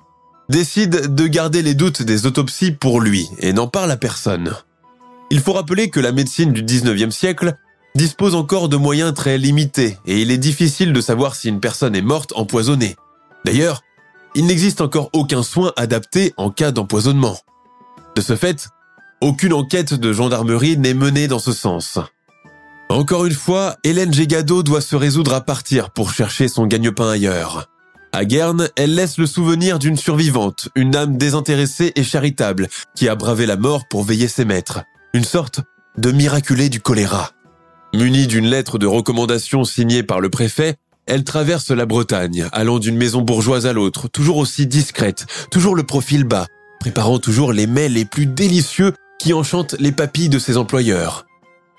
décide 0.50 1.16
de 1.16 1.28
garder 1.28 1.62
les 1.62 1.76
doutes 1.76 2.02
des 2.02 2.26
autopsies 2.26 2.74
pour 2.74 3.00
lui 3.00 3.30
et 3.40 3.54
n'en 3.54 3.68
parle 3.68 3.92
à 3.92 3.96
personne. 3.96 4.54
Il 5.30 5.40
faut 5.40 5.54
rappeler 5.54 5.90
que 5.90 6.02
la 6.02 6.12
médecine 6.12 6.52
du 6.52 6.62
19e 6.62 7.12
siècle 7.12 7.56
dispose 7.96 8.36
encore 8.36 8.68
de 8.68 8.76
moyens 8.76 9.14
très 9.14 9.38
limités 9.38 9.98
et 10.08 10.22
il 10.22 10.30
est 10.30 10.38
difficile 10.38 10.92
de 10.92 11.00
savoir 11.00 11.36
si 11.36 11.48
une 11.48 11.62
personne 11.62 11.96
est 11.96 12.02
morte 12.02 12.34
empoisonnée. 12.36 12.98
D'ailleurs, 13.46 13.82
il 14.36 14.46
n'existe 14.46 14.82
encore 14.82 15.10
aucun 15.14 15.42
soin 15.42 15.72
adapté 15.78 16.34
en 16.36 16.52
cas 16.52 16.72
d'empoisonnement. 16.72 17.38
De 18.18 18.20
ce 18.20 18.36
fait, 18.36 18.68
aucune 19.22 19.54
enquête 19.54 19.94
de 19.94 20.14
gendarmerie 20.14 20.78
n'est 20.78 20.94
menée 20.94 21.28
dans 21.28 21.40
ce 21.40 21.52
sens. 21.52 22.00
Encore 22.90 23.26
une 23.26 23.34
fois, 23.34 23.76
Hélène 23.84 24.14
Gégado 24.14 24.64
doit 24.64 24.82
se 24.82 24.96
résoudre 24.96 25.34
à 25.34 25.42
partir 25.42 25.90
pour 25.90 26.14
chercher 26.14 26.48
son 26.48 26.68
gagne-pain 26.68 27.10
ailleurs. 27.10 27.68
À 28.14 28.24
Guerne, 28.24 28.70
elle 28.78 28.96
laisse 28.96 29.18
le 29.18 29.26
souvenir 29.26 29.78
d'une 29.78 29.98
survivante, 29.98 30.70
une 30.76 30.96
âme 30.96 31.18
désintéressée 31.18 31.92
et 31.96 32.04
charitable, 32.04 32.70
qui 32.96 33.10
a 33.10 33.16
bravé 33.16 33.46
la 33.46 33.58
mort 33.58 33.88
pour 33.90 34.04
veiller 34.04 34.28
ses 34.28 34.46
maîtres. 34.46 34.84
Une 35.14 35.26
sorte 35.26 35.62
de 35.98 36.12
miraculé 36.12 36.70
du 36.70 36.80
choléra. 36.80 37.32
Munie 37.94 38.28
d'une 38.28 38.48
lettre 38.48 38.78
de 38.78 38.88
recommandation 38.88 39.66
signée 39.66 40.04
par 40.04 40.22
le 40.22 40.30
préfet, 40.30 40.76
elle 41.06 41.24
traverse 41.24 41.72
la 41.72 41.86
Bretagne, 41.86 42.48
allant 42.52 42.80
d'une 42.80 42.98
maison 42.98 43.22
bourgeoise 43.22 43.66
à 43.66 43.74
l'autre, 43.74 44.08
toujours 44.08 44.38
aussi 44.38 44.68
discrète, 44.68 45.26
toujours 45.52 45.76
le 45.76 45.84
profil 45.84 46.24
bas, 46.24 46.48
préparant 46.80 47.20
toujours 47.20 47.54
les 47.54 47.68
mets 47.68 47.90
les 47.90 48.06
plus 48.06 48.26
délicieux 48.26 48.94
qui 49.20 49.34
enchantent 49.34 49.76
les 49.80 49.92
papilles 49.92 50.30
de 50.30 50.40
ses 50.40 50.58
employeurs. 50.58 51.26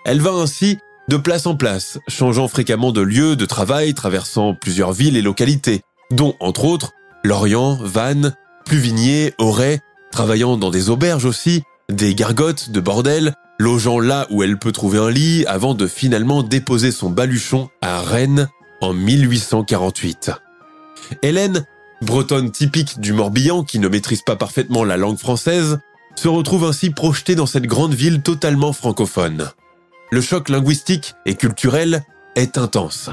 Elle 0.05 0.21
va 0.21 0.31
ainsi 0.31 0.79
de 1.09 1.17
place 1.17 1.47
en 1.47 1.57
place, 1.57 1.99
changeant 2.07 2.49
fréquemment 2.49 2.93
de 2.93 3.01
lieu 3.01 3.35
de 3.35 3.47
travail, 3.47 3.95
traversant 3.95 4.55
plusieurs 4.55 4.93
villes 4.93 5.17
et 5.17 5.23
localités, 5.23 5.81
dont, 6.11 6.35
entre 6.41 6.65
autres, 6.65 6.93
Lorient, 7.25 7.79
Vannes, 7.81 8.35
Pluvigné, 8.65 9.33
Auray, 9.39 9.81
travaillant 10.11 10.57
dans 10.57 10.71
des 10.71 10.91
auberges 10.91 11.25
aussi, 11.25 11.63
des 11.91 12.15
gargotes 12.15 12.71
de 12.71 12.81
bordel, 12.81 13.35
logeant 13.59 13.99
là 13.99 14.27
où 14.31 14.43
elle 14.43 14.59
peut 14.59 14.73
trouver 14.73 14.99
un 14.99 15.11
lit 15.11 15.45
avant 15.47 15.75
de 15.75 15.87
finalement 15.87 16.43
déposer 16.43 16.93
son 16.93 17.11
baluchon 17.11 17.71
à 17.81 18.01
Rennes 18.01 18.49
en 18.81 18.93
1848. 18.93 20.31
Hélène, 21.23 21.65
bretonne 22.03 22.51
typique 22.51 23.01
du 23.01 23.13
Morbihan 23.13 23.65
qui 23.65 23.79
ne 23.79 23.89
maîtrise 23.89 24.23
pas 24.23 24.37
parfaitement 24.37 24.85
la 24.85 24.97
langue 24.97 25.19
française, 25.19 25.79
se 26.19 26.29
retrouve 26.29 26.65
ainsi 26.65 26.91
projetée 26.91 27.37
dans 27.37 27.47
cette 27.47 27.67
grande 27.67 27.95
ville 27.95 28.23
totalement 28.23 28.73
francophone. 28.73 29.51
Le 30.11 30.21
choc 30.21 30.49
linguistique 30.49 31.15
et 31.27 31.37
culturel 31.37 32.03
est 32.35 32.59
intense. 32.59 33.11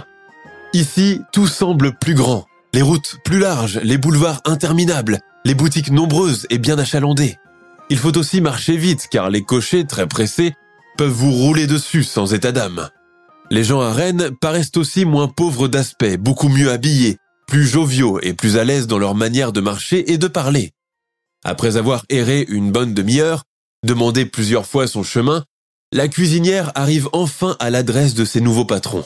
Ici, 0.73 1.21
tout 1.31 1.47
semble 1.47 1.97
plus 1.99 2.15
grand, 2.15 2.47
les 2.73 2.81
routes 2.81 3.17
plus 3.23 3.39
larges, 3.39 3.79
les 3.83 3.99
boulevards 3.99 4.41
interminables, 4.45 5.19
les 5.45 5.53
boutiques 5.53 5.91
nombreuses 5.91 6.47
et 6.49 6.57
bien 6.57 6.79
achalandées. 6.79 7.37
Il 7.91 7.99
faut 7.99 8.17
aussi 8.17 8.41
marcher 8.41 8.75
vite 8.75 9.07
car 9.11 9.29
les 9.29 9.43
cochers, 9.43 9.85
très 9.85 10.07
pressés, 10.07 10.55
peuvent 10.97 11.09
vous 11.09 11.31
rouler 11.31 11.67
dessus 11.67 12.03
sans 12.03 12.33
état 12.33 12.51
d'âme. 12.51 12.89
Les 13.51 13.63
gens 13.63 13.81
à 13.81 13.93
Rennes 13.93 14.31
paraissent 14.41 14.75
aussi 14.77 15.05
moins 15.05 15.27
pauvres 15.27 15.67
d'aspect, 15.67 16.17
beaucoup 16.17 16.49
mieux 16.49 16.71
habillés, 16.71 17.17
plus 17.47 17.67
joviaux 17.67 18.19
et 18.23 18.33
plus 18.33 18.57
à 18.57 18.63
l'aise 18.63 18.87
dans 18.87 18.97
leur 18.97 19.13
manière 19.13 19.51
de 19.51 19.61
marcher 19.61 20.11
et 20.11 20.17
de 20.17 20.27
parler. 20.27 20.71
Après 21.45 21.77
avoir 21.77 22.03
erré 22.09 22.43
une 22.49 22.71
bonne 22.71 22.95
demi-heure, 22.95 23.43
demandé 23.85 24.25
plusieurs 24.25 24.65
fois 24.65 24.87
son 24.87 25.03
chemin, 25.03 25.43
la 25.91 26.07
cuisinière 26.07 26.71
arrive 26.73 27.07
enfin 27.13 27.55
à 27.59 27.69
l'adresse 27.69 28.15
de 28.15 28.25
ses 28.25 28.41
nouveaux 28.41 28.65
patrons. 28.65 29.05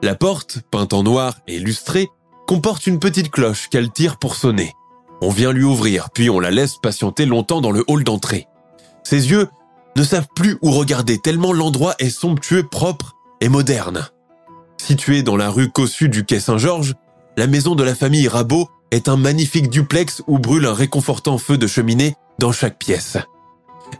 La 0.00 0.14
porte, 0.14 0.60
peinte 0.70 0.92
en 0.92 1.02
noir 1.02 1.40
et 1.48 1.58
lustrée, 1.58 2.06
comporte 2.46 2.86
une 2.86 3.00
petite 3.00 3.32
cloche 3.32 3.68
qu'elle 3.68 3.90
tire 3.90 4.16
pour 4.18 4.36
sonner. 4.36 4.72
On 5.20 5.30
vient 5.30 5.50
lui 5.50 5.64
ouvrir, 5.64 6.10
puis 6.14 6.30
on 6.30 6.38
la 6.38 6.52
laisse 6.52 6.76
patienter 6.80 7.26
longtemps 7.26 7.60
dans 7.60 7.72
le 7.72 7.82
hall 7.88 8.04
d'entrée. 8.04 8.46
Ses 9.02 9.30
yeux 9.30 9.48
ne 9.96 10.04
savent 10.04 10.28
plus 10.36 10.58
où 10.62 10.70
regarder 10.70 11.18
tellement 11.18 11.52
l'endroit 11.52 11.96
est 11.98 12.10
somptueux, 12.10 12.62
propre 12.62 13.16
et 13.40 13.48
moderne. 13.48 14.06
Située 14.76 15.24
dans 15.24 15.36
la 15.36 15.50
rue 15.50 15.70
cossue 15.70 16.08
du 16.08 16.24
quai 16.24 16.38
Saint-Georges, 16.38 16.94
la 17.36 17.48
maison 17.48 17.74
de 17.74 17.82
la 17.82 17.96
famille 17.96 18.28
Rabot 18.28 18.68
est 18.90 19.08
un 19.08 19.16
magnifique 19.16 19.70
duplex 19.70 20.22
où 20.26 20.38
brûle 20.38 20.66
un 20.66 20.74
réconfortant 20.74 21.38
feu 21.38 21.58
de 21.58 21.66
cheminée 21.66 22.14
dans 22.38 22.52
chaque 22.52 22.78
pièce. 22.78 23.16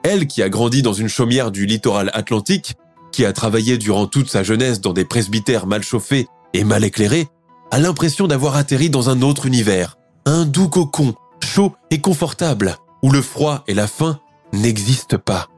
Elle, 0.02 0.26
qui 0.26 0.42
a 0.42 0.48
grandi 0.48 0.82
dans 0.82 0.92
une 0.92 1.08
chaumière 1.08 1.50
du 1.50 1.66
littoral 1.66 2.10
atlantique, 2.14 2.74
qui 3.12 3.24
a 3.24 3.32
travaillé 3.32 3.78
durant 3.78 4.06
toute 4.06 4.30
sa 4.30 4.42
jeunesse 4.42 4.80
dans 4.80 4.92
des 4.92 5.04
presbytères 5.04 5.66
mal 5.66 5.82
chauffés 5.82 6.26
et 6.52 6.64
mal 6.64 6.84
éclairés, 6.84 7.28
a 7.70 7.78
l'impression 7.78 8.26
d'avoir 8.26 8.56
atterri 8.56 8.90
dans 8.90 9.10
un 9.10 9.22
autre 9.22 9.46
univers, 9.46 9.96
un 10.24 10.44
doux 10.44 10.68
cocon, 10.68 11.14
chaud 11.42 11.74
et 11.90 12.00
confortable, 12.00 12.76
où 13.02 13.10
le 13.10 13.22
froid 13.22 13.64
et 13.66 13.74
la 13.74 13.86
faim 13.86 14.20
n'existent 14.52 15.18
pas. 15.18 15.48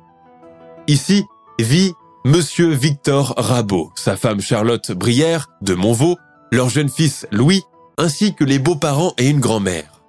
Ici 0.87 1.25
vit 1.59 1.93
Monsieur 2.25 2.69
Victor 2.69 3.35
Rabot, 3.37 3.91
sa 3.95 4.17
femme 4.17 4.41
Charlotte 4.41 4.93
Brière 4.93 5.49
de 5.63 5.75
Montvaux, 5.75 6.17
leur 6.53 6.69
jeune 6.69 6.89
fils 6.89 7.27
Louis, 7.31 7.63
ainsi 7.99 8.35
que 8.35 8.45
les 8.45 8.59
beaux-parents 8.59 9.13
et 9.19 9.29
une 9.29 9.41
grand-mère. 9.41 10.01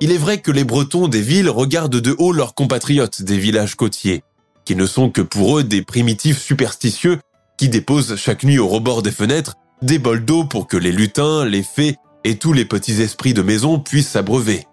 Il 0.00 0.12
est 0.12 0.18
vrai 0.18 0.38
que 0.38 0.52
les 0.52 0.64
Bretons 0.64 1.08
des 1.08 1.20
villes 1.20 1.50
regardent 1.50 2.00
de 2.00 2.14
haut 2.18 2.32
leurs 2.32 2.54
compatriotes 2.54 3.22
des 3.22 3.36
villages 3.36 3.74
côtiers, 3.74 4.22
qui 4.64 4.76
ne 4.76 4.86
sont 4.86 5.10
que 5.10 5.20
pour 5.20 5.58
eux 5.58 5.64
des 5.64 5.82
primitifs 5.82 6.40
superstitieux 6.40 7.18
qui 7.56 7.68
déposent 7.68 8.14
chaque 8.16 8.44
nuit 8.44 8.58
au 8.58 8.68
rebord 8.68 9.02
des 9.02 9.10
fenêtres 9.10 9.56
des 9.82 9.98
bols 9.98 10.24
d'eau 10.24 10.44
pour 10.44 10.66
que 10.66 10.76
les 10.76 10.92
lutins, 10.92 11.44
les 11.44 11.62
fées 11.62 11.96
et 12.24 12.36
tous 12.36 12.52
les 12.52 12.64
petits 12.64 13.00
esprits 13.00 13.34
de 13.34 13.42
maison 13.42 13.78
puissent 13.78 14.10
s'abreuver. 14.10 14.66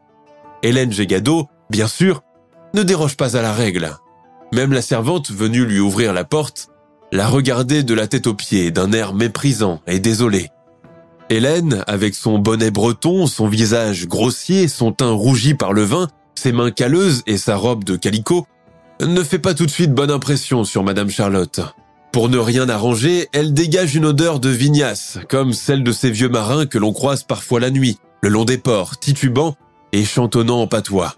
Hélène 0.64 0.92
Gégado, 0.92 1.48
bien 1.70 1.88
sûr, 1.88 2.22
ne 2.74 2.84
déroge 2.84 3.18
pas 3.18 3.38
à 3.38 3.42
la 3.42 3.54
règle. 3.54 3.92
Même 4.52 4.74
la 4.74 4.82
servante 4.82 5.32
venue 5.32 5.66
lui 5.66 5.80
ouvrir 5.80 6.14
la 6.14 6.24
porte 6.24 6.70
la 7.12 7.28
regardait 7.28 7.84
de 7.84 7.94
la 7.94 8.08
tête 8.08 8.28
aux 8.28 8.34
pieds 8.34 8.72
d'un 8.72 8.92
air 8.92 9.14
méprisant 9.14 9.80
et 9.88 10.00
désolé. 10.00 10.50
Hélène, 11.30 11.84
avec 11.88 12.14
son 12.14 12.38
bonnet 12.38 12.70
breton, 12.70 13.26
son 13.26 13.48
visage 13.48 14.08
grossier, 14.08 14.68
son 14.68 14.92
teint 14.92 15.12
rougi 15.12 15.56
par 15.56 15.74
le 15.74 15.82
vin, 15.82 16.08
ses 16.36 16.52
mains 16.52 16.70
calleuses 16.70 17.24
et 17.26 17.38
sa 17.38 17.56
robe 17.56 17.84
de 17.84 17.96
calicot, 17.96 18.46
ne 19.02 19.24
fait 19.24 19.40
pas 19.40 19.56
tout 19.56 19.66
de 19.66 19.72
suite 19.72 19.92
bonne 19.92 20.12
impression 20.12 20.64
sur 20.64 20.84
Madame 20.84 21.10
Charlotte. 21.10 21.62
Pour 22.12 22.30
ne 22.30 22.38
rien 22.38 22.70
arranger, 22.70 23.28
elle 23.34 23.54
dégage 23.54 23.96
une 23.96 24.06
odeur 24.06 24.40
de 24.40 24.50
vignasse, 24.50 25.18
comme 25.28 25.54
celle 25.54 25.84
de 25.84 25.92
ces 25.92 26.12
vieux 26.12 26.30
marins 26.30 26.68
que 26.68 26.78
l'on 26.78 26.94
croise 26.94 27.24
parfois 27.24 27.60
la 27.60 27.72
nuit, 27.72 27.98
le 28.22 28.30
long 28.30 28.46
des 28.46 28.60
ports, 28.60 29.00
titubant 29.00 29.56
et 29.92 30.06
chantonnant 30.06 30.62
en 30.62 30.68
patois. 30.68 31.16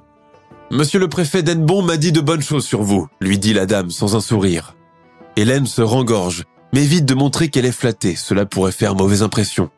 Monsieur 0.72 1.00
le 1.00 1.10
préfet 1.10 1.44
d'Enbon 1.44 1.82
m'a 1.82 1.98
dit 1.98 2.14
de 2.14 2.22
bonnes 2.22 2.42
choses 2.42 2.66
sur 2.66 2.82
vous, 2.82 3.08
lui 3.20 3.38
dit 3.38 3.54
la 3.54 3.66
dame 3.66 3.92
sans 3.92 4.16
un 4.16 4.22
sourire. 4.22 4.76
Hélène 5.36 5.68
se 5.68 5.82
rengorge, 5.82 6.46
mais 6.74 6.84
évite 6.84 7.06
de 7.06 7.14
montrer 7.14 7.50
qu'elle 7.50 7.66
est 7.66 7.72
flattée, 7.72 8.16
cela 8.16 8.46
pourrait 8.46 8.72
faire 8.72 8.96
mauvaise 8.96 9.22
impression. 9.22 9.70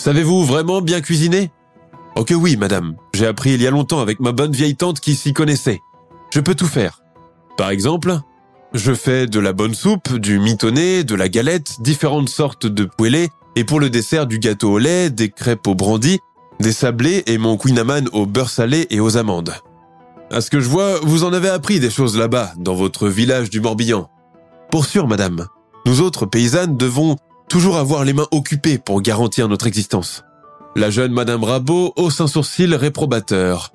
Savez-vous 0.00 0.46
vraiment 0.46 0.80
bien 0.80 1.02
cuisiner? 1.02 1.50
Oh 2.16 2.24
que 2.24 2.32
oui, 2.32 2.56
madame. 2.56 2.96
J'ai 3.12 3.26
appris 3.26 3.52
il 3.52 3.60
y 3.60 3.66
a 3.66 3.70
longtemps 3.70 4.00
avec 4.00 4.18
ma 4.18 4.32
bonne 4.32 4.52
vieille 4.52 4.74
tante 4.74 4.98
qui 4.98 5.14
s'y 5.14 5.34
connaissait. 5.34 5.82
Je 6.30 6.40
peux 6.40 6.54
tout 6.54 6.68
faire. 6.68 7.02
Par 7.58 7.68
exemple, 7.68 8.18
je 8.72 8.94
fais 8.94 9.26
de 9.26 9.38
la 9.38 9.52
bonne 9.52 9.74
soupe, 9.74 10.16
du 10.16 10.38
mitonné, 10.38 11.04
de 11.04 11.14
la 11.14 11.28
galette, 11.28 11.82
différentes 11.82 12.30
sortes 12.30 12.64
de 12.64 12.84
poêlés, 12.84 13.28
et 13.56 13.64
pour 13.64 13.78
le 13.78 13.90
dessert 13.90 14.26
du 14.26 14.38
gâteau 14.38 14.72
au 14.72 14.78
lait, 14.78 15.10
des 15.10 15.28
crêpes 15.28 15.66
au 15.66 15.74
brandy, 15.74 16.18
des 16.60 16.72
sablés 16.72 17.22
et 17.26 17.36
mon 17.36 17.58
queen 17.58 17.78
au 18.14 18.24
beurre 18.24 18.48
salé 18.48 18.86
et 18.88 19.00
aux 19.00 19.18
amandes. 19.18 19.52
À 20.30 20.40
ce 20.40 20.48
que 20.48 20.60
je 20.60 20.68
vois, 20.70 20.98
vous 21.02 21.24
en 21.24 21.34
avez 21.34 21.50
appris 21.50 21.78
des 21.78 21.90
choses 21.90 22.16
là-bas, 22.16 22.54
dans 22.56 22.74
votre 22.74 23.06
village 23.06 23.50
du 23.50 23.60
Morbihan. 23.60 24.08
Pour 24.70 24.86
sûr, 24.86 25.06
madame. 25.06 25.46
Nous 25.84 26.00
autres 26.00 26.24
paysannes 26.24 26.78
devons 26.78 27.16
toujours 27.50 27.76
avoir 27.76 28.04
les 28.04 28.12
mains 28.12 28.28
occupées 28.30 28.78
pour 28.78 29.02
garantir 29.02 29.48
notre 29.48 29.66
existence. 29.66 30.24
La 30.76 30.88
jeune 30.88 31.12
madame 31.12 31.42
Rabot 31.42 31.92
hausse 31.96 32.20
un 32.20 32.28
sourcil 32.28 32.74
réprobateur. 32.74 33.72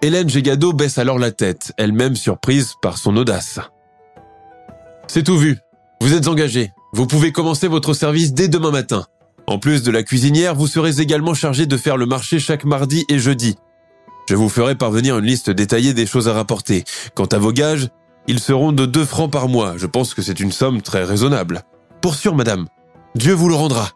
Hélène 0.00 0.30
Gégado 0.30 0.72
baisse 0.72 0.96
alors 0.96 1.18
la 1.18 1.32
tête, 1.32 1.72
elle-même 1.76 2.14
surprise 2.14 2.74
par 2.80 2.96
son 2.96 3.16
audace. 3.16 3.58
C'est 5.08 5.24
tout 5.24 5.36
vu. 5.36 5.58
Vous 6.00 6.14
êtes 6.14 6.28
engagé. 6.28 6.70
Vous 6.92 7.08
pouvez 7.08 7.32
commencer 7.32 7.66
votre 7.66 7.94
service 7.94 8.32
dès 8.32 8.46
demain 8.46 8.70
matin. 8.70 9.04
En 9.48 9.58
plus 9.58 9.82
de 9.82 9.90
la 9.90 10.04
cuisinière, 10.04 10.54
vous 10.54 10.68
serez 10.68 11.00
également 11.00 11.34
chargé 11.34 11.66
de 11.66 11.76
faire 11.76 11.96
le 11.96 12.06
marché 12.06 12.38
chaque 12.38 12.64
mardi 12.64 13.04
et 13.08 13.18
jeudi. 13.18 13.56
Je 14.28 14.36
vous 14.36 14.48
ferai 14.48 14.76
parvenir 14.76 15.18
une 15.18 15.24
liste 15.24 15.50
détaillée 15.50 15.94
des 15.94 16.06
choses 16.06 16.28
à 16.28 16.32
rapporter. 16.32 16.84
Quant 17.14 17.26
à 17.26 17.38
vos 17.38 17.52
gages, 17.52 17.88
ils 18.28 18.40
seront 18.40 18.70
de 18.70 18.86
2 18.86 19.04
francs 19.04 19.32
par 19.32 19.48
mois. 19.48 19.74
Je 19.76 19.86
pense 19.86 20.14
que 20.14 20.22
c'est 20.22 20.38
une 20.38 20.52
somme 20.52 20.80
très 20.80 21.02
raisonnable. 21.02 21.62
Pour 22.00 22.14
sûr, 22.14 22.34
madame. 22.34 22.66
Dieu 23.16 23.32
vous 23.32 23.48
le 23.48 23.54
rendra. 23.54 23.92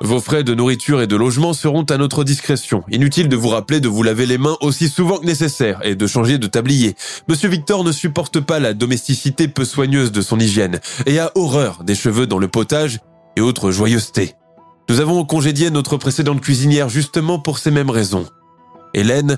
Vos 0.00 0.22
frais 0.22 0.42
de 0.42 0.54
nourriture 0.54 1.02
et 1.02 1.06
de 1.06 1.16
logement 1.16 1.52
seront 1.52 1.82
à 1.82 1.98
notre 1.98 2.24
discrétion. 2.24 2.82
Inutile 2.90 3.28
de 3.28 3.36
vous 3.36 3.50
rappeler 3.50 3.78
de 3.78 3.88
vous 3.88 4.02
laver 4.02 4.24
les 4.24 4.38
mains 4.38 4.56
aussi 4.62 4.88
souvent 4.88 5.18
que 5.18 5.26
nécessaire 5.26 5.80
et 5.84 5.96
de 5.96 6.06
changer 6.06 6.38
de 6.38 6.46
tablier. 6.46 6.96
Monsieur 7.28 7.50
Victor 7.50 7.84
ne 7.84 7.92
supporte 7.92 8.40
pas 8.40 8.60
la 8.60 8.72
domesticité 8.72 9.48
peu 9.48 9.66
soigneuse 9.66 10.12
de 10.12 10.22
son 10.22 10.40
hygiène 10.40 10.80
et 11.04 11.18
a 11.18 11.30
horreur 11.34 11.84
des 11.84 11.94
cheveux 11.94 12.26
dans 12.26 12.38
le 12.38 12.48
potage 12.48 13.00
et 13.36 13.42
autres 13.42 13.70
joyeusetés. 13.70 14.32
Nous 14.88 15.00
avons 15.00 15.26
congédié 15.26 15.70
notre 15.70 15.98
précédente 15.98 16.40
cuisinière 16.40 16.88
justement 16.88 17.38
pour 17.38 17.58
ces 17.58 17.70
mêmes 17.70 17.90
raisons. 17.90 18.24
Hélène 18.94 19.36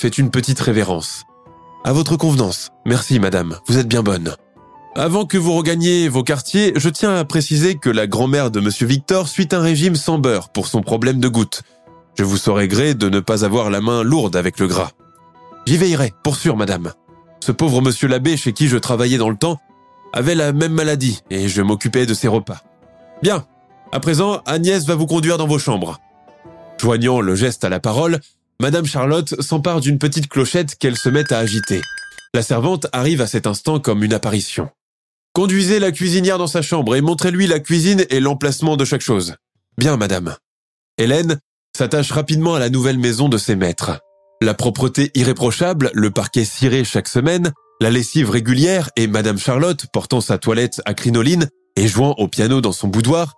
fait 0.00 0.18
une 0.18 0.32
petite 0.32 0.58
révérence. 0.58 1.22
À 1.84 1.92
votre 1.92 2.16
convenance. 2.16 2.70
Merci, 2.86 3.20
madame. 3.20 3.56
Vous 3.68 3.78
êtes 3.78 3.88
bien 3.88 4.02
bonne. 4.02 4.34
Avant 4.96 5.26
que 5.26 5.36
vous 5.36 5.54
regagniez 5.54 6.08
vos 6.08 6.22
quartiers, 6.22 6.72
je 6.76 6.88
tiens 6.88 7.16
à 7.16 7.24
préciser 7.24 7.74
que 7.74 7.90
la 7.90 8.06
grand-mère 8.06 8.52
de 8.52 8.60
monsieur 8.60 8.86
Victor 8.86 9.26
suit 9.26 9.48
un 9.50 9.60
régime 9.60 9.96
sans 9.96 10.18
beurre 10.18 10.50
pour 10.50 10.68
son 10.68 10.82
problème 10.82 11.18
de 11.18 11.26
goutte. 11.26 11.62
Je 12.16 12.22
vous 12.22 12.36
saurais 12.36 12.68
gré 12.68 12.94
de 12.94 13.08
ne 13.08 13.18
pas 13.18 13.44
avoir 13.44 13.70
la 13.70 13.80
main 13.80 14.04
lourde 14.04 14.36
avec 14.36 14.60
le 14.60 14.68
gras. 14.68 14.92
J'y 15.66 15.78
veillerai, 15.78 16.12
pour 16.22 16.36
sûr, 16.36 16.56
madame. 16.56 16.92
Ce 17.40 17.50
pauvre 17.50 17.82
monsieur 17.82 18.06
l'abbé 18.06 18.36
chez 18.36 18.52
qui 18.52 18.68
je 18.68 18.76
travaillais 18.76 19.18
dans 19.18 19.30
le 19.30 19.36
temps 19.36 19.58
avait 20.12 20.36
la 20.36 20.52
même 20.52 20.72
maladie 20.72 21.22
et 21.28 21.48
je 21.48 21.60
m'occupais 21.60 22.06
de 22.06 22.14
ses 22.14 22.28
repas. 22.28 22.62
Bien. 23.20 23.44
À 23.90 23.98
présent, 23.98 24.42
Agnès 24.46 24.86
va 24.86 24.94
vous 24.94 25.06
conduire 25.06 25.38
dans 25.38 25.48
vos 25.48 25.58
chambres. 25.58 25.98
Joignant 26.80 27.20
le 27.20 27.34
geste 27.34 27.64
à 27.64 27.68
la 27.68 27.80
parole, 27.80 28.20
Madame 28.60 28.86
Charlotte 28.86 29.42
s'empare 29.42 29.80
d'une 29.80 29.98
petite 29.98 30.28
clochette 30.28 30.76
qu'elle 30.76 30.96
se 30.96 31.08
met 31.08 31.32
à 31.32 31.38
agiter. 31.38 31.80
La 32.32 32.42
servante 32.42 32.86
arrive 32.92 33.20
à 33.20 33.26
cet 33.26 33.48
instant 33.48 33.80
comme 33.80 34.04
une 34.04 34.14
apparition. 34.14 34.70
Conduisez 35.34 35.80
la 35.80 35.90
cuisinière 35.90 36.38
dans 36.38 36.46
sa 36.46 36.62
chambre 36.62 36.94
et 36.94 37.00
montrez-lui 37.00 37.48
la 37.48 37.58
cuisine 37.58 38.04
et 38.08 38.20
l'emplacement 38.20 38.76
de 38.76 38.84
chaque 38.84 39.00
chose. 39.00 39.34
Bien, 39.76 39.96
madame. 39.96 40.36
Hélène 40.96 41.40
s'attache 41.76 42.12
rapidement 42.12 42.54
à 42.54 42.60
la 42.60 42.70
nouvelle 42.70 42.98
maison 42.98 43.28
de 43.28 43.36
ses 43.36 43.56
maîtres. 43.56 43.98
La 44.40 44.54
propreté 44.54 45.10
irréprochable, 45.14 45.90
le 45.92 46.12
parquet 46.12 46.44
ciré 46.44 46.84
chaque 46.84 47.08
semaine, 47.08 47.52
la 47.80 47.90
lessive 47.90 48.30
régulière 48.30 48.90
et 48.94 49.08
Madame 49.08 49.38
Charlotte 49.38 49.86
portant 49.92 50.20
sa 50.20 50.38
toilette 50.38 50.80
à 50.84 50.94
crinoline 50.94 51.48
et 51.74 51.88
jouant 51.88 52.14
au 52.18 52.28
piano 52.28 52.60
dans 52.60 52.70
son 52.70 52.86
boudoir 52.86 53.34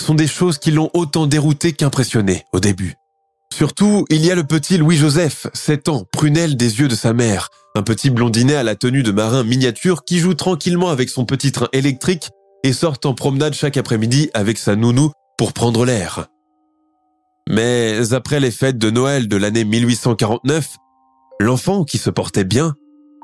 sont 0.00 0.14
des 0.14 0.28
choses 0.28 0.58
qui 0.58 0.70
l'ont 0.70 0.90
autant 0.94 1.26
dérouté 1.26 1.72
qu'impressionné 1.72 2.44
au 2.52 2.60
début. 2.60 2.94
Surtout, 3.52 4.06
il 4.10 4.24
y 4.24 4.30
a 4.30 4.34
le 4.34 4.44
petit 4.44 4.78
Louis-Joseph, 4.78 5.48
7 5.52 5.88
ans, 5.88 6.04
prunelle 6.12 6.56
des 6.56 6.80
yeux 6.80 6.88
de 6.88 6.94
sa 6.94 7.12
mère, 7.12 7.48
un 7.74 7.82
petit 7.82 8.10
blondinet 8.10 8.54
à 8.54 8.62
la 8.62 8.74
tenue 8.74 9.02
de 9.02 9.12
marin 9.12 9.44
miniature 9.44 10.04
qui 10.04 10.18
joue 10.18 10.34
tranquillement 10.34 10.88
avec 10.88 11.10
son 11.10 11.24
petit 11.24 11.52
train 11.52 11.68
électrique 11.72 12.30
et 12.62 12.72
sort 12.72 12.98
en 13.04 13.14
promenade 13.14 13.54
chaque 13.54 13.76
après-midi 13.76 14.30
avec 14.34 14.58
sa 14.58 14.76
nounou 14.76 15.12
pour 15.36 15.52
prendre 15.52 15.84
l'air. 15.84 16.26
Mais 17.48 18.12
après 18.12 18.40
les 18.40 18.50
fêtes 18.50 18.78
de 18.78 18.90
Noël 18.90 19.28
de 19.28 19.36
l'année 19.36 19.64
1849, 19.64 20.76
l'enfant 21.40 21.84
qui 21.84 21.98
se 21.98 22.10
portait 22.10 22.44
bien 22.44 22.74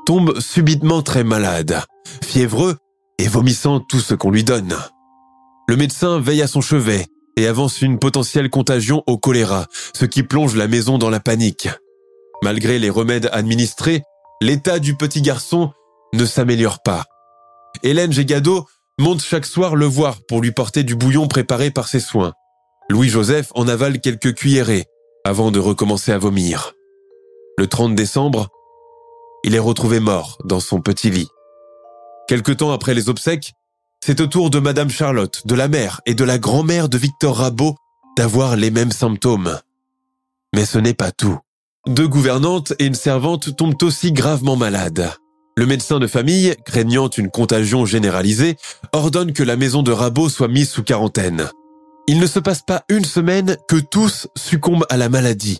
tombe 0.05 0.39
subitement 0.39 1.01
très 1.01 1.23
malade, 1.23 1.81
fiévreux 2.23 2.77
et 3.19 3.27
vomissant 3.27 3.79
tout 3.79 3.99
ce 3.99 4.13
qu'on 4.13 4.31
lui 4.31 4.43
donne. 4.43 4.75
Le 5.67 5.75
médecin 5.75 6.19
veille 6.19 6.41
à 6.41 6.47
son 6.47 6.61
chevet 6.61 7.07
et 7.37 7.47
avance 7.47 7.81
une 7.81 7.99
potentielle 7.99 8.49
contagion 8.49 9.03
au 9.07 9.17
choléra, 9.17 9.67
ce 9.93 10.05
qui 10.05 10.23
plonge 10.23 10.55
la 10.55 10.67
maison 10.67 10.97
dans 10.97 11.11
la 11.11 11.19
panique. 11.21 11.69
Malgré 12.43 12.79
les 12.79 12.89
remèdes 12.89 13.29
administrés, 13.31 14.01
l'état 14.41 14.79
du 14.79 14.95
petit 14.97 15.21
garçon 15.21 15.71
ne 16.13 16.25
s'améliore 16.25 16.81
pas. 16.81 17.05
Hélène 17.83 18.11
Gégado 18.11 18.65
monte 18.99 19.21
chaque 19.21 19.45
soir 19.45 19.75
le 19.75 19.85
voir 19.85 20.17
pour 20.27 20.41
lui 20.41 20.51
porter 20.51 20.83
du 20.83 20.95
bouillon 20.95 21.27
préparé 21.27 21.69
par 21.69 21.87
ses 21.87 21.99
soins. 21.99 22.33
Louis-Joseph 22.89 23.51
en 23.53 23.67
avale 23.67 24.01
quelques 24.01 24.33
cuillerées 24.33 24.85
avant 25.23 25.51
de 25.51 25.59
recommencer 25.59 26.11
à 26.11 26.17
vomir. 26.17 26.73
Le 27.59 27.67
30 27.67 27.93
décembre, 27.93 28.47
il 29.43 29.53
est 29.53 29.59
retrouvé 29.59 29.99
mort 29.99 30.39
dans 30.45 30.59
son 30.59 30.81
petit 30.81 31.11
lit. 31.11 31.27
Quelque 32.27 32.51
temps 32.51 32.71
après 32.71 32.95
les 32.95 33.09
obsèques, 33.09 33.53
c'est 34.07 34.21
au 34.21 34.27
tour 34.27 34.49
de 34.49 34.59
Madame 34.59 34.89
Charlotte, 34.89 35.45
de 35.45 35.53
la 35.53 35.67
mère 35.67 35.99
et 36.05 36.13
de 36.13 36.23
la 36.23 36.37
grand-mère 36.37 36.87
de 36.87 36.97
Victor 36.97 37.39
Rabot 37.39 37.75
d'avoir 38.15 38.55
les 38.55 38.71
mêmes 38.71 38.93
symptômes. 38.93 39.59
Mais 40.55 40.63
ce 40.63 40.77
n'est 40.77 40.93
pas 40.93 41.11
tout. 41.11 41.37
Deux 41.87 42.07
gouvernantes 42.07 42.71
et 42.79 42.85
une 42.85 42.95
servante 42.95 43.57
tombent 43.57 43.83
aussi 43.83 44.13
gravement 44.13 44.55
malades. 44.55 45.11
Le 45.57 45.65
médecin 45.65 45.99
de 45.99 46.07
famille, 46.07 46.55
craignant 46.65 47.09
une 47.09 47.29
contagion 47.29 47.85
généralisée, 47.85 48.55
ordonne 48.93 49.33
que 49.33 49.43
la 49.43 49.57
maison 49.57 49.83
de 49.83 49.91
Rabot 49.91 50.29
soit 50.29 50.47
mise 50.47 50.69
sous 50.69 50.83
quarantaine. 50.83 51.49
Il 52.07 52.21
ne 52.21 52.27
se 52.27 52.39
passe 52.39 52.61
pas 52.61 52.85
une 52.87 53.03
semaine 53.03 53.57
que 53.67 53.75
tous 53.75 54.29
succombent 54.37 54.85
à 54.87 54.95
la 54.95 55.09
maladie. 55.09 55.59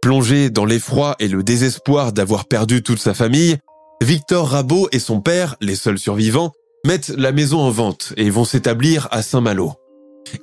Plongé 0.00 0.48
dans 0.48 0.64
l'effroi 0.64 1.16
et 1.18 1.28
le 1.28 1.42
désespoir 1.42 2.14
d'avoir 2.14 2.46
perdu 2.46 2.82
toute 2.82 2.98
sa 3.00 3.12
famille, 3.12 3.58
Victor 4.02 4.48
Rabot 4.48 4.88
et 4.90 4.98
son 4.98 5.20
père, 5.20 5.56
les 5.60 5.76
seuls 5.76 5.98
survivants, 5.98 6.54
mettent 6.84 7.08
la 7.16 7.32
maison 7.32 7.60
en 7.60 7.70
vente 7.70 8.12
et 8.16 8.30
vont 8.30 8.44
s'établir 8.44 9.08
à 9.10 9.22
Saint-Malo. 9.22 9.72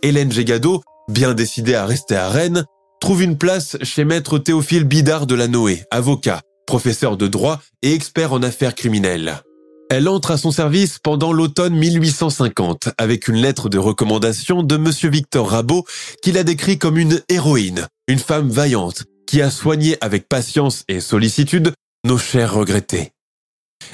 Hélène 0.02 0.32
Gégado, 0.32 0.84
bien 1.10 1.34
décidée 1.34 1.76
à 1.76 1.86
rester 1.86 2.16
à 2.16 2.30
Rennes, 2.30 2.66
trouve 3.00 3.24
une 3.24 3.38
place 3.38 3.78
chez 3.84 4.04
maître 4.06 4.40
Théophile 4.40 4.84
Bidard 4.84 5.28
de 5.28 5.36
la 5.36 5.48
Noé, 5.48 5.84
avocat, 5.92 6.42
professeur 6.68 7.18
de 7.18 7.28
droit 7.28 7.62
et 7.82 7.94
expert 7.94 8.34
en 8.34 8.44
affaires 8.44 8.76
criminelles. 8.76 9.42
Elle 9.90 10.08
entre 10.08 10.32
à 10.32 10.38
son 10.38 10.52
service 10.52 11.00
pendant 11.00 11.34
l'automne 11.34 11.76
1850 11.76 12.90
avec 12.98 13.28
une 13.28 13.36
lettre 13.36 13.68
de 13.68 13.78
recommandation 13.78 14.64
de 14.64 14.78
monsieur 14.78 15.10
Victor 15.10 15.50
Rabot 15.50 15.84
qui 16.24 16.32
la 16.32 16.46
décrit 16.46 16.78
comme 16.78 16.98
une 16.98 17.22
héroïne, 17.28 17.88
une 18.08 18.20
femme 18.20 18.50
vaillante 18.50 19.04
qui 19.28 19.42
a 19.42 19.52
soigné 19.52 19.98
avec 20.00 20.30
patience 20.30 20.86
et 20.88 21.02
sollicitude 21.02 21.74
nos 22.06 22.18
chers 22.18 22.54
regrettés. 22.54 23.12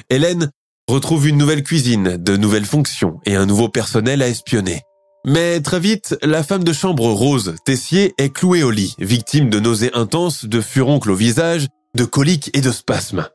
Hélène 0.08 0.50
retrouve 0.88 1.28
une 1.28 1.36
nouvelle 1.36 1.62
cuisine, 1.62 2.16
de 2.16 2.36
nouvelles 2.36 2.64
fonctions 2.64 3.20
et 3.26 3.36
un 3.36 3.46
nouveau 3.46 3.68
personnel 3.68 4.22
à 4.22 4.28
espionner. 4.28 4.82
Mais 5.26 5.60
très 5.60 5.80
vite, 5.80 6.16
la 6.22 6.42
femme 6.42 6.64
de 6.64 6.72
chambre 6.72 7.06
Rose 7.08 7.54
Tessier 7.64 8.14
est 8.18 8.30
clouée 8.30 8.62
au 8.62 8.70
lit, 8.70 8.94
victime 8.98 9.50
de 9.50 9.60
nausées 9.60 9.90
intenses, 9.92 10.46
de 10.46 10.60
furoncles 10.60 11.10
au 11.10 11.14
visage, 11.14 11.66
de 11.94 12.04
coliques 12.04 12.50
et 12.54 12.62
de 12.62 12.70
spasmes. 12.70 13.28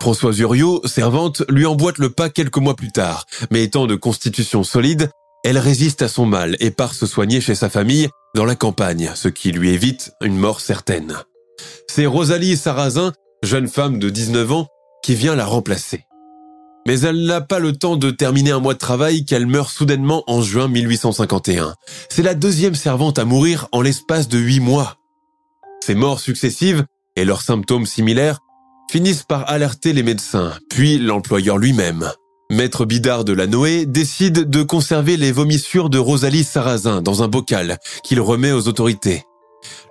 Françoise 0.00 0.38
Uriot, 0.40 0.82
servante, 0.84 1.42
lui 1.48 1.64
emboîte 1.64 1.98
le 1.98 2.10
pas 2.10 2.28
quelques 2.28 2.58
mois 2.58 2.74
plus 2.74 2.92
tard, 2.92 3.24
mais 3.50 3.62
étant 3.62 3.86
de 3.86 3.94
constitution 3.94 4.64
solide, 4.64 5.10
elle 5.44 5.58
résiste 5.58 6.02
à 6.02 6.08
son 6.08 6.26
mal 6.26 6.56
et 6.60 6.70
part 6.70 6.94
se 6.94 7.06
soigner 7.06 7.40
chez 7.40 7.54
sa 7.54 7.70
famille 7.70 8.08
dans 8.34 8.44
la 8.44 8.56
campagne, 8.56 9.12
ce 9.14 9.28
qui 9.28 9.52
lui 9.52 9.70
évite 9.70 10.12
une 10.22 10.36
mort 10.36 10.60
certaine. 10.60 11.16
C'est 11.88 12.06
Rosalie 12.06 12.56
Sarrazin, 12.56 13.12
jeune 13.42 13.68
femme 13.68 13.98
de 13.98 14.10
19 14.10 14.52
ans, 14.52 14.66
qui 15.02 15.14
vient 15.14 15.34
la 15.34 15.46
remplacer. 15.46 16.04
Mais 16.86 17.00
elle 17.00 17.24
n'a 17.24 17.40
pas 17.40 17.58
le 17.58 17.72
temps 17.72 17.96
de 17.96 18.10
terminer 18.10 18.50
un 18.50 18.58
mois 18.58 18.74
de 18.74 18.78
travail 18.78 19.24
qu'elle 19.24 19.46
meurt 19.46 19.70
soudainement 19.70 20.24
en 20.26 20.42
juin 20.42 20.68
1851. 20.68 21.74
C'est 22.08 22.22
la 22.22 22.34
deuxième 22.34 22.74
servante 22.74 23.18
à 23.18 23.24
mourir 23.24 23.68
en 23.72 23.82
l'espace 23.82 24.28
de 24.28 24.38
huit 24.38 24.60
mois. 24.60 24.96
Ces 25.80 25.94
morts 25.94 26.20
successives 26.20 26.84
et 27.16 27.24
leurs 27.24 27.42
symptômes 27.42 27.86
similaires 27.86 28.40
finissent 28.90 29.24
par 29.24 29.48
alerter 29.48 29.92
les 29.92 30.02
médecins, 30.02 30.52
puis 30.68 30.98
l'employeur 30.98 31.56
lui-même. 31.56 32.10
Maître 32.50 32.84
Bidard 32.84 33.24
de 33.24 33.32
la 33.32 33.46
Noé 33.46 33.86
décide 33.86 34.50
de 34.50 34.62
conserver 34.62 35.16
les 35.16 35.32
vomissures 35.32 35.88
de 35.88 35.98
Rosalie 35.98 36.44
Sarrazin 36.44 37.00
dans 37.00 37.22
un 37.22 37.28
bocal 37.28 37.78
qu'il 38.04 38.20
remet 38.20 38.52
aux 38.52 38.68
autorités. 38.68 39.22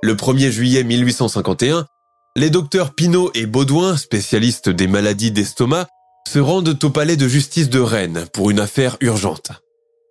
Le 0.03 0.13
1er 0.13 0.51
juillet 0.51 0.83
1851, 0.83 1.87
les 2.35 2.49
docteurs 2.49 2.93
Pinault 2.93 3.31
et 3.33 3.47
Baudouin, 3.47 3.97
spécialistes 3.97 4.69
des 4.69 4.87
maladies 4.87 5.31
d'estomac, 5.31 5.87
se 6.27 6.39
rendent 6.39 6.77
au 6.83 6.89
palais 6.89 7.17
de 7.17 7.27
justice 7.27 7.69
de 7.69 7.79
Rennes 7.79 8.25
pour 8.33 8.49
une 8.49 8.59
affaire 8.59 8.97
urgente. 9.01 9.51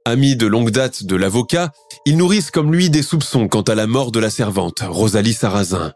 Amis 0.04 0.36
de 0.36 0.46
longue 0.46 0.70
date 0.70 1.04
de 1.04 1.16
l'avocat, 1.16 1.72
ils 2.06 2.16
nourrissent 2.16 2.50
comme 2.50 2.72
lui 2.72 2.90
des 2.90 3.02
soupçons 3.02 3.48
quant 3.48 3.62
à 3.62 3.74
la 3.74 3.86
mort 3.86 4.12
de 4.12 4.20
la 4.20 4.30
servante, 4.30 4.82
Rosalie 4.86 5.34
Sarrazin. 5.34 5.92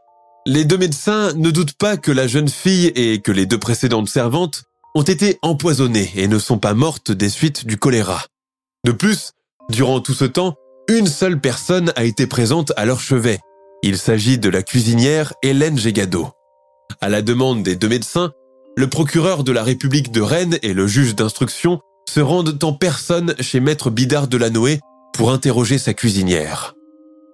Les 0.46 0.64
deux 0.64 0.76
médecins 0.76 1.32
ne 1.34 1.50
doutent 1.50 1.78
pas 1.78 1.96
que 1.96 2.12
la 2.12 2.26
jeune 2.26 2.48
fille 2.48 2.92
et 2.94 3.20
que 3.20 3.32
les 3.32 3.46
deux 3.46 3.58
précédentes 3.58 4.10
servantes 4.10 4.64
ont 4.94 5.02
été 5.02 5.38
empoisonnées 5.42 6.12
et 6.16 6.28
ne 6.28 6.38
sont 6.38 6.58
pas 6.58 6.74
mortes 6.74 7.12
des 7.12 7.30
suites 7.30 7.66
du 7.66 7.78
choléra. 7.78 8.22
De 8.84 8.92
plus, 8.92 9.32
durant 9.70 10.00
tout 10.00 10.12
ce 10.12 10.26
temps, 10.26 10.54
une 10.88 11.06
seule 11.06 11.40
personne 11.40 11.92
a 11.96 12.04
été 12.04 12.26
présente 12.26 12.72
à 12.76 12.84
leur 12.84 13.00
chevet. 13.00 13.40
Il 13.82 13.96
s'agit 13.96 14.38
de 14.38 14.50
la 14.50 14.62
cuisinière 14.62 15.32
Hélène 15.42 15.78
Gégado. 15.78 16.28
À 17.00 17.08
la 17.08 17.22
demande 17.22 17.62
des 17.62 17.74
deux 17.74 17.88
médecins, 17.88 18.32
le 18.76 18.88
procureur 18.88 19.44
de 19.44 19.52
la 19.52 19.62
République 19.62 20.10
de 20.10 20.20
Rennes 20.20 20.58
et 20.62 20.74
le 20.74 20.86
juge 20.86 21.14
d'instruction 21.14 21.80
se 22.08 22.20
rendent 22.20 22.62
en 22.62 22.72
personne 22.72 23.34
chez 23.40 23.60
maître 23.60 23.90
Bidard 23.90 24.28
de 24.28 24.36
la 24.36 24.50
Noé 24.50 24.80
pour 25.12 25.30
interroger 25.30 25.78
sa 25.78 25.94
cuisinière. 25.94 26.74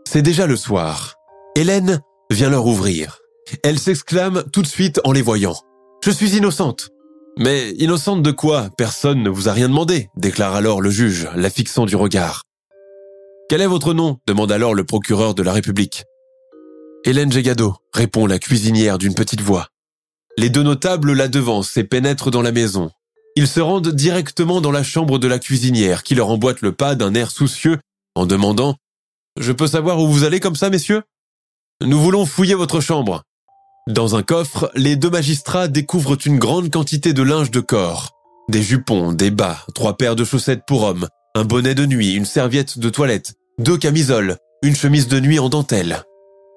C'est 0.06 0.22
déjà 0.22 0.46
le 0.46 0.56
soir. 0.56 1.14
Hélène 1.56 2.00
vient 2.30 2.50
leur 2.50 2.66
ouvrir. 2.66 3.18
Elle 3.64 3.78
s'exclame 3.78 4.44
tout 4.52 4.62
de 4.62 4.66
suite 4.66 5.00
en 5.04 5.12
les 5.12 5.22
voyant. 5.22 5.56
Je 6.04 6.10
suis 6.10 6.36
innocente. 6.36 6.90
Mais 7.38 7.70
innocente 7.72 8.22
de 8.22 8.30
quoi? 8.32 8.68
Personne 8.76 9.22
ne 9.22 9.30
vous 9.30 9.48
a 9.48 9.52
rien 9.52 9.68
demandé, 9.68 10.08
déclare 10.16 10.54
alors 10.54 10.80
le 10.80 10.90
juge, 10.90 11.28
la 11.34 11.48
fixant 11.48 11.86
du 11.86 11.96
regard. 11.96 12.42
Quel 13.48 13.62
est 13.62 13.66
votre 13.66 13.94
nom? 13.94 14.18
demande 14.26 14.52
alors 14.52 14.74
le 14.74 14.84
procureur 14.84 15.34
de 15.34 15.42
la 15.42 15.52
République. 15.52 16.04
Hélène 17.04 17.32
Gégado, 17.32 17.76
répond 17.94 18.26
la 18.26 18.38
cuisinière 18.38 18.98
d'une 18.98 19.14
petite 19.14 19.40
voix. 19.40 19.68
Les 20.40 20.48
deux 20.48 20.62
notables 20.62 21.12
la 21.12 21.28
devancent 21.28 21.76
et 21.76 21.84
pénètrent 21.84 22.30
dans 22.30 22.40
la 22.40 22.50
maison. 22.50 22.90
Ils 23.36 23.46
se 23.46 23.60
rendent 23.60 23.90
directement 23.90 24.62
dans 24.62 24.70
la 24.70 24.82
chambre 24.82 25.18
de 25.18 25.28
la 25.28 25.38
cuisinière 25.38 26.02
qui 26.02 26.14
leur 26.14 26.30
emboîte 26.30 26.62
le 26.62 26.72
pas 26.72 26.94
d'un 26.94 27.12
air 27.12 27.30
soucieux 27.30 27.78
en 28.14 28.24
demandant⁇ 28.24 28.70
Je 29.38 29.52
peux 29.52 29.66
savoir 29.66 29.98
où 29.98 30.08
vous 30.08 30.24
allez 30.24 30.40
comme 30.40 30.56
ça, 30.56 30.70
messieurs?⁇ 30.70 31.02
Nous 31.86 32.00
voulons 32.00 32.24
fouiller 32.24 32.54
votre 32.54 32.80
chambre. 32.80 33.22
Dans 33.86 34.16
un 34.16 34.22
coffre, 34.22 34.70
les 34.74 34.96
deux 34.96 35.10
magistrats 35.10 35.68
découvrent 35.68 36.16
une 36.24 36.38
grande 36.38 36.70
quantité 36.70 37.12
de 37.12 37.22
linge 37.22 37.50
de 37.50 37.60
corps, 37.60 38.08
des 38.48 38.62
jupons, 38.62 39.12
des 39.12 39.30
bas, 39.30 39.58
trois 39.74 39.98
paires 39.98 40.16
de 40.16 40.24
chaussettes 40.24 40.64
pour 40.66 40.84
hommes, 40.84 41.06
un 41.34 41.44
bonnet 41.44 41.74
de 41.74 41.84
nuit, 41.84 42.14
une 42.14 42.24
serviette 42.24 42.78
de 42.78 42.88
toilette, 42.88 43.34
deux 43.58 43.76
camisoles, 43.76 44.38
une 44.62 44.74
chemise 44.74 45.06
de 45.06 45.20
nuit 45.20 45.38
en 45.38 45.50
dentelle. 45.50 46.02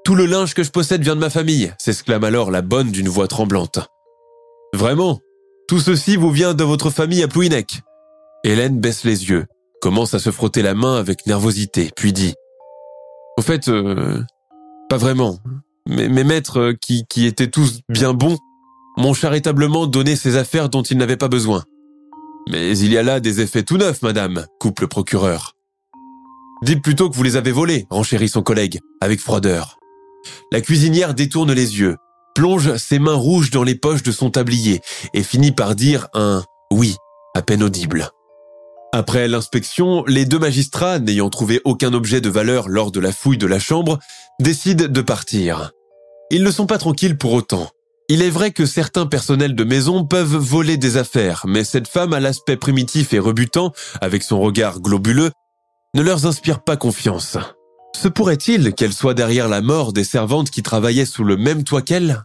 Tout 0.03 0.15
le 0.15 0.25
linge 0.25 0.53
que 0.53 0.63
je 0.63 0.71
possède 0.71 1.01
vient 1.01 1.15
de 1.15 1.21
ma 1.21 1.29
famille, 1.29 1.73
s'exclame 1.77 2.25
alors 2.25 2.51
la 2.51 2.61
bonne 2.61 2.91
d'une 2.91 3.07
voix 3.07 3.29
tremblante. 3.29 3.79
Vraiment 4.73 5.21
Tout 5.69 5.79
ceci 5.79 6.17
vous 6.17 6.29
vient 6.29 6.53
de 6.53 6.63
votre 6.65 6.89
famille 6.89 7.23
à 7.23 7.29
Plouinec 7.29 7.79
Hélène 8.43 8.81
baisse 8.81 9.05
les 9.05 9.29
yeux, 9.29 9.45
commence 9.81 10.13
à 10.13 10.19
se 10.19 10.29
frotter 10.29 10.61
la 10.61 10.73
main 10.73 10.97
avec 10.97 11.25
nervosité, 11.25 11.89
puis 11.95 12.11
dit 12.11 12.33
Au 13.37 13.41
fait, 13.41 13.69
euh, 13.69 14.21
pas 14.89 14.97
vraiment. 14.97 15.39
Mes, 15.87 16.09
maîtres, 16.25 16.59
euh, 16.59 16.73
qui, 16.73 17.05
qui 17.07 17.25
étaient 17.25 17.49
tous 17.49 17.79
bien 17.87 18.13
bons, 18.13 18.37
m'ont 18.97 19.13
charitablement 19.13 19.87
donné 19.87 20.17
ces 20.17 20.35
affaires 20.35 20.67
dont 20.67 20.83
ils 20.83 20.97
n'avaient 20.97 21.15
pas 21.15 21.29
besoin. 21.29 21.63
Mais 22.49 22.77
il 22.77 22.91
y 22.91 22.97
a 22.97 23.03
là 23.03 23.21
des 23.21 23.39
effets 23.39 23.63
tout 23.63 23.77
neufs, 23.77 24.01
madame, 24.01 24.47
coupe 24.59 24.81
le 24.81 24.87
procureur. 24.87 25.53
Dites 26.61 26.83
plutôt 26.83 27.09
que 27.09 27.15
vous 27.15 27.23
les 27.23 27.37
avez 27.37 27.53
volés, 27.53 27.87
renchérit 27.89 28.27
son 28.27 28.43
collègue, 28.43 28.81
avec 28.99 29.21
froideur. 29.21 29.77
La 30.51 30.62
cuisinière 30.62 31.13
détourne 31.13 31.51
les 31.51 31.79
yeux, 31.79 31.97
plonge 32.36 32.75
ses 32.77 32.99
mains 32.99 33.15
rouges 33.15 33.51
dans 33.51 33.63
les 33.63 33.75
poches 33.75 34.03
de 34.03 34.12
son 34.12 34.29
tablier 34.29 34.81
et 35.13 35.23
finit 35.23 35.51
par 35.51 35.75
dire 35.75 36.07
un 36.13 36.43
oui 36.71 36.95
à 37.36 37.41
peine 37.41 37.63
audible. 37.63 38.09
Après 38.95 39.27
l'inspection, 39.27 40.03
les 40.05 40.25
deux 40.25 40.38
magistrats, 40.38 40.99
n'ayant 40.99 41.31
trouvé 41.31 41.62
aucun 41.65 41.93
objet 41.93 42.21
de 42.21 42.29
valeur 42.29 42.69
lors 42.69 42.91
de 42.91 42.99
la 42.99 43.12
fouille 43.12 43.39
de 43.39 43.47
la 43.47 43.57
chambre, 43.57 43.97
décident 44.39 44.88
de 44.88 45.01
partir. 45.01 45.71
Ils 46.29 46.43
ne 46.43 46.51
sont 46.51 46.67
pas 46.67 46.77
tranquilles 46.77 47.17
pour 47.17 47.33
autant. 47.33 47.69
Il 48.09 48.21
est 48.21 48.29
vrai 48.29 48.51
que 48.51 48.65
certains 48.65 49.07
personnels 49.07 49.55
de 49.55 49.63
maison 49.63 50.05
peuvent 50.05 50.36
voler 50.36 50.77
des 50.77 50.97
affaires, 50.97 51.45
mais 51.47 51.63
cette 51.63 51.88
femme 51.88 52.13
à 52.13 52.19
l'aspect 52.19 52.57
primitif 52.57 53.13
et 53.13 53.19
rebutant, 53.19 53.71
avec 54.01 54.21
son 54.21 54.39
regard 54.39 54.79
globuleux, 54.79 55.31
ne 55.95 56.01
leur 56.01 56.25
inspire 56.27 56.63
pas 56.63 56.77
confiance. 56.77 57.38
Se 57.95 58.08
pourrait-il 58.08 58.73
qu'elle 58.73 58.93
soit 58.93 59.13
derrière 59.13 59.47
la 59.47 59.62
mort 59.62 59.93
des 59.93 60.03
servantes 60.03 60.49
qui 60.49 60.63
travaillaient 60.63 61.06
sous 61.06 61.23
le 61.23 61.38
même 61.38 61.63
toit 61.63 61.82
qu'elle? 61.82 62.23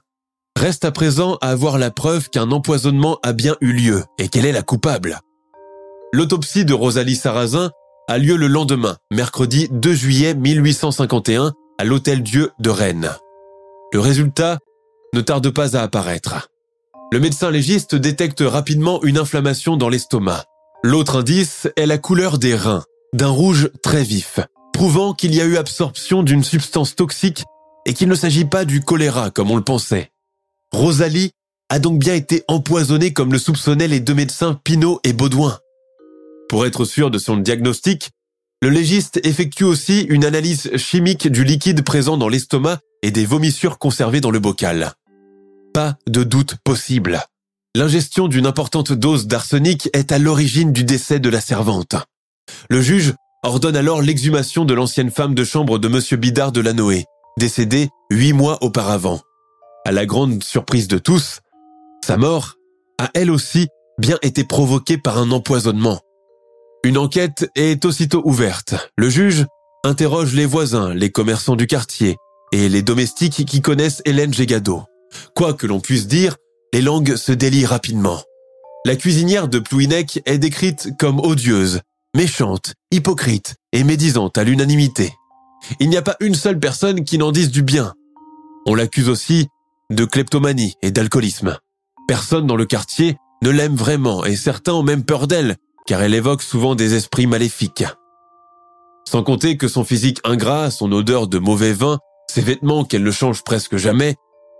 Reste 0.59 0.85
à 0.85 0.91
présent 0.91 1.39
à 1.41 1.51
avoir 1.51 1.79
la 1.79 1.91
preuve 1.91 2.31
qu'un 2.31 2.51
empoisonnement 2.51 3.19
a 3.23 3.33
bien 3.33 3.57
eu 3.61 3.73
lieu 3.73 4.03
et 4.19 4.29
qu'elle 4.29 4.47
est 4.47 4.53
la 4.53 4.63
coupable. 4.63 5.21
L'autopsie 6.13 6.65
de 6.65 6.75
Rosalie 6.75 7.17
Sarrazin 7.17 7.71
a 8.09 8.19
lieu 8.19 8.37
le 8.37 8.47
lendemain, 8.47 8.97
mercredi 9.13 9.69
2 9.71 9.95
juillet 9.95 10.35
1851, 10.35 11.53
à 11.79 11.85
l'Hôtel 11.85 12.23
Dieu 12.23 12.51
de 12.59 12.71
Rennes. 12.71 13.11
Le 13.93 14.01
résultat 14.01 14.59
ne 15.15 15.21
tarde 15.21 15.51
pas 15.51 15.77
à 15.77 15.83
apparaître. 15.83 16.49
Le 17.13 17.21
médecin 17.21 17.51
légiste 17.51 17.95
détecte 17.95 18.43
rapidement 18.45 19.03
une 19.05 19.19
inflammation 19.19 19.77
dans 19.77 19.89
l'estomac. 19.89 20.45
L'autre 20.83 21.21
indice 21.21 21.69
est 21.77 21.87
la 21.87 21.99
couleur 21.99 22.39
des 22.39 22.55
reins, 22.55 22.83
d'un 23.13 23.29
rouge 23.29 23.71
très 23.83 24.03
vif, 24.03 24.41
prouvant 24.73 25.15
qu'il 25.15 25.35
y 25.35 25.41
a 25.41 25.45
eu 25.45 25.57
absorption 25.57 26.23
d'une 26.23 26.45
substance 26.45 26.95
toxique 26.95 27.45
et 27.87 27.95
qu'il 27.95 28.09
ne 28.09 28.15
s'agit 28.15 28.45
pas 28.45 28.65
du 28.65 28.81
choléra 28.81 29.31
comme 29.31 29.51
on 29.51 29.57
le 29.57 29.65
pensait. 29.65 30.11
Rosalie 30.73 31.33
a 31.71 31.79
donc 31.79 31.99
bien 31.99 32.15
été 32.15 32.45
empoisonnée 32.49 33.13
comme 33.13 33.33
le 33.33 33.39
soupçonnaient 33.39 33.89
les 33.89 34.01
deux 34.01 34.15
médecins 34.15 34.61
Pinault 34.65 35.01
et 35.05 35.13
Baudouin. 35.13 35.59
Pour 36.49 36.67
être 36.67 36.85
sûr 36.85 37.11
de 37.11 37.19
son 37.19 37.37
diagnostic, 37.37 38.11
le 38.63 38.71
légiste 38.71 39.21
effectue 39.25 39.65
aussi 39.65 40.01
une 40.03 40.25
analyse 40.25 40.77
chimique 40.77 41.29
du 41.29 41.45
liquide 41.45 41.83
présent 41.83 42.17
dans 42.17 42.29
l'estomac 42.29 42.81
et 43.03 43.11
des 43.11 43.25
vomissures 43.27 43.79
conservées 43.79 44.21
dans 44.21 44.31
le 44.31 44.41
bocal. 44.41 44.95
Pas 45.73 45.97
de 46.09 46.25
doute 46.25 46.57
possible. 46.65 47.23
L'ingestion 47.77 48.29
d'une 48.29 48.47
importante 48.47 48.93
dose 48.93 49.27
d'arsenic 49.27 49.89
est 49.93 50.11
à 50.11 50.19
l'origine 50.19 50.73
du 50.73 50.85
décès 50.85 51.21
de 51.21 51.29
la 51.29 51.41
servante. 51.41 51.95
Le 52.71 52.81
juge 52.81 53.15
ordonne 53.49 53.77
alors 53.77 54.03
l'exhumation 54.03 54.67
de 54.67 54.75
l'ancienne 54.75 55.11
femme 55.11 55.35
de 55.35 55.43
chambre 55.43 55.79
de 55.79 55.89
M. 55.89 56.21
Bidard 56.21 56.53
de 56.53 56.61
Lanoé, 56.61 57.07
décédée 57.39 57.89
huit 58.11 58.35
mois 58.35 58.59
auparavant. 58.63 59.21
À 59.87 59.93
la 59.93 60.05
grande 60.05 60.45
surprise 60.45 60.87
de 60.87 60.99
tous, 60.99 61.41
sa 62.05 62.19
mort 62.19 62.57
a 62.99 63.09
elle 63.15 63.31
aussi 63.31 63.69
bien 63.99 64.19
été 64.21 64.45
provoquée 64.45 64.99
par 64.99 65.17
un 65.17 65.31
empoisonnement. 65.31 66.01
Une 66.85 66.99
enquête 66.99 67.51
est 67.55 67.85
aussitôt 67.87 68.23
ouverte. 68.25 68.75
Le 68.97 69.09
juge 69.09 69.47
interroge 69.83 70.35
les 70.35 70.47
voisins, 70.47 70.93
les 70.93 71.11
commerçants 71.11 71.57
du 71.57 71.67
quartier 71.67 72.17
et 72.53 72.69
les 72.69 72.83
domestiques 72.83 73.47
qui 73.47 73.63
connaissent 73.63 74.03
Hélène 74.05 74.35
Gégado. 74.35 74.83
Quoi 75.35 75.55
que 75.55 75.67
l'on 75.67 75.81
puisse 75.81 76.07
dire, 76.07 76.37
les 76.75 76.83
langues 76.83 77.17
se 77.17 77.33
délient 77.33 77.67
rapidement. 77.67 78.21
La 78.85 78.95
cuisinière 78.95 79.49
de 79.49 79.59
Plouinec 79.59 80.21
est 80.27 80.39
décrite 80.39 80.91
comme 80.99 81.19
odieuse, 81.19 81.81
méchante, 82.19 82.75
hypocrite 82.91 83.55
et 83.73 83.85
médisante 83.85 84.39
à 84.39 84.43
l'unanimité. 84.43 85.15
Il 85.79 85.89
n'y 85.89 85.97
a 85.97 86.03
pas 86.03 86.17
une 86.19 86.35
seule 86.35 86.59
personne 86.59 87.05
qui 87.05 87.17
n'en 87.17 87.31
dise 87.31 87.53
du 87.53 87.63
bien. 87.63 87.95
On 88.67 88.75
l'accuse 88.75 89.09
aussi 89.09 89.47
de 89.91 90.05
kleptomanie 90.05 90.75
et 90.83 90.91
d'alcoolisme. 90.91 91.57
Personne 92.09 92.49
dans 92.49 92.57
le 92.57 92.67
quartier 92.67 93.17
ne 93.45 93.51
l'aime 93.51 93.77
vraiment 93.77 94.25
et 94.25 94.35
certains 94.35 94.73
ont 94.73 94.83
même 94.83 95.05
peur 95.05 95.29
d'elle 95.29 95.55
car 95.87 96.03
elle 96.03 96.13
évoque 96.13 96.43
souvent 96.43 96.75
des 96.75 96.95
esprits 96.95 97.29
maléfiques. 97.29 97.85
Sans 99.09 99.23
compter 99.23 99.57
que 99.57 99.69
son 99.69 99.85
physique 99.85 100.19
ingrat, 100.25 100.73
son 100.73 100.91
odeur 100.91 101.29
de 101.29 101.39
mauvais 101.39 101.73
vin, 101.73 102.01
ses 102.29 102.41
vêtements 102.41 102.85
qu'elle 102.85 103.05
ne 103.05 103.13
change 103.13 103.45
presque 103.45 103.77
jamais, 103.77 104.17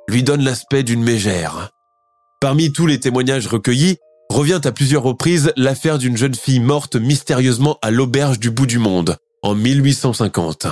lui 0.09 0.23
donnent 0.23 0.45
l'aspect 0.45 0.85
d'une 0.85 1.03
mégère. 1.03 1.71
Parmi 2.41 2.71
tous 2.71 2.87
les 2.87 3.01
témoignages 3.01 3.49
recueillis, 3.49 3.97
revient 4.31 4.61
à 4.65 4.73
plusieurs 4.73 5.03
reprises 5.03 5.53
l'affaire 5.57 5.99
d'une 5.99 6.17
jeune 6.17 6.35
fille 6.35 6.61
morte 6.61 6.97
mystérieusement 6.97 7.79
à 7.83 7.91
l'auberge 7.91 8.39
du 8.39 8.51
bout 8.51 8.67
du 8.67 8.79
monde, 8.79 9.17
en 9.43 9.55
1850. 9.55 10.67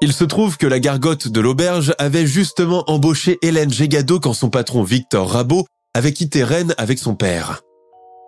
Il 0.00 0.12
se 0.12 0.24
trouve 0.24 0.56
que 0.56 0.66
la 0.66 0.78
gargote 0.78 1.28
de 1.28 1.40
l'auberge 1.40 1.94
avait 1.98 2.26
justement 2.26 2.84
embauché 2.88 3.38
Hélène 3.42 3.72
Gégado 3.72 4.20
quand 4.20 4.32
son 4.32 4.50
patron 4.50 4.82
Victor 4.82 5.30
Rabot 5.30 5.66
avait 5.94 6.12
quitté 6.12 6.44
Rennes 6.44 6.74
avec 6.78 6.98
son 6.98 7.16
père. 7.16 7.62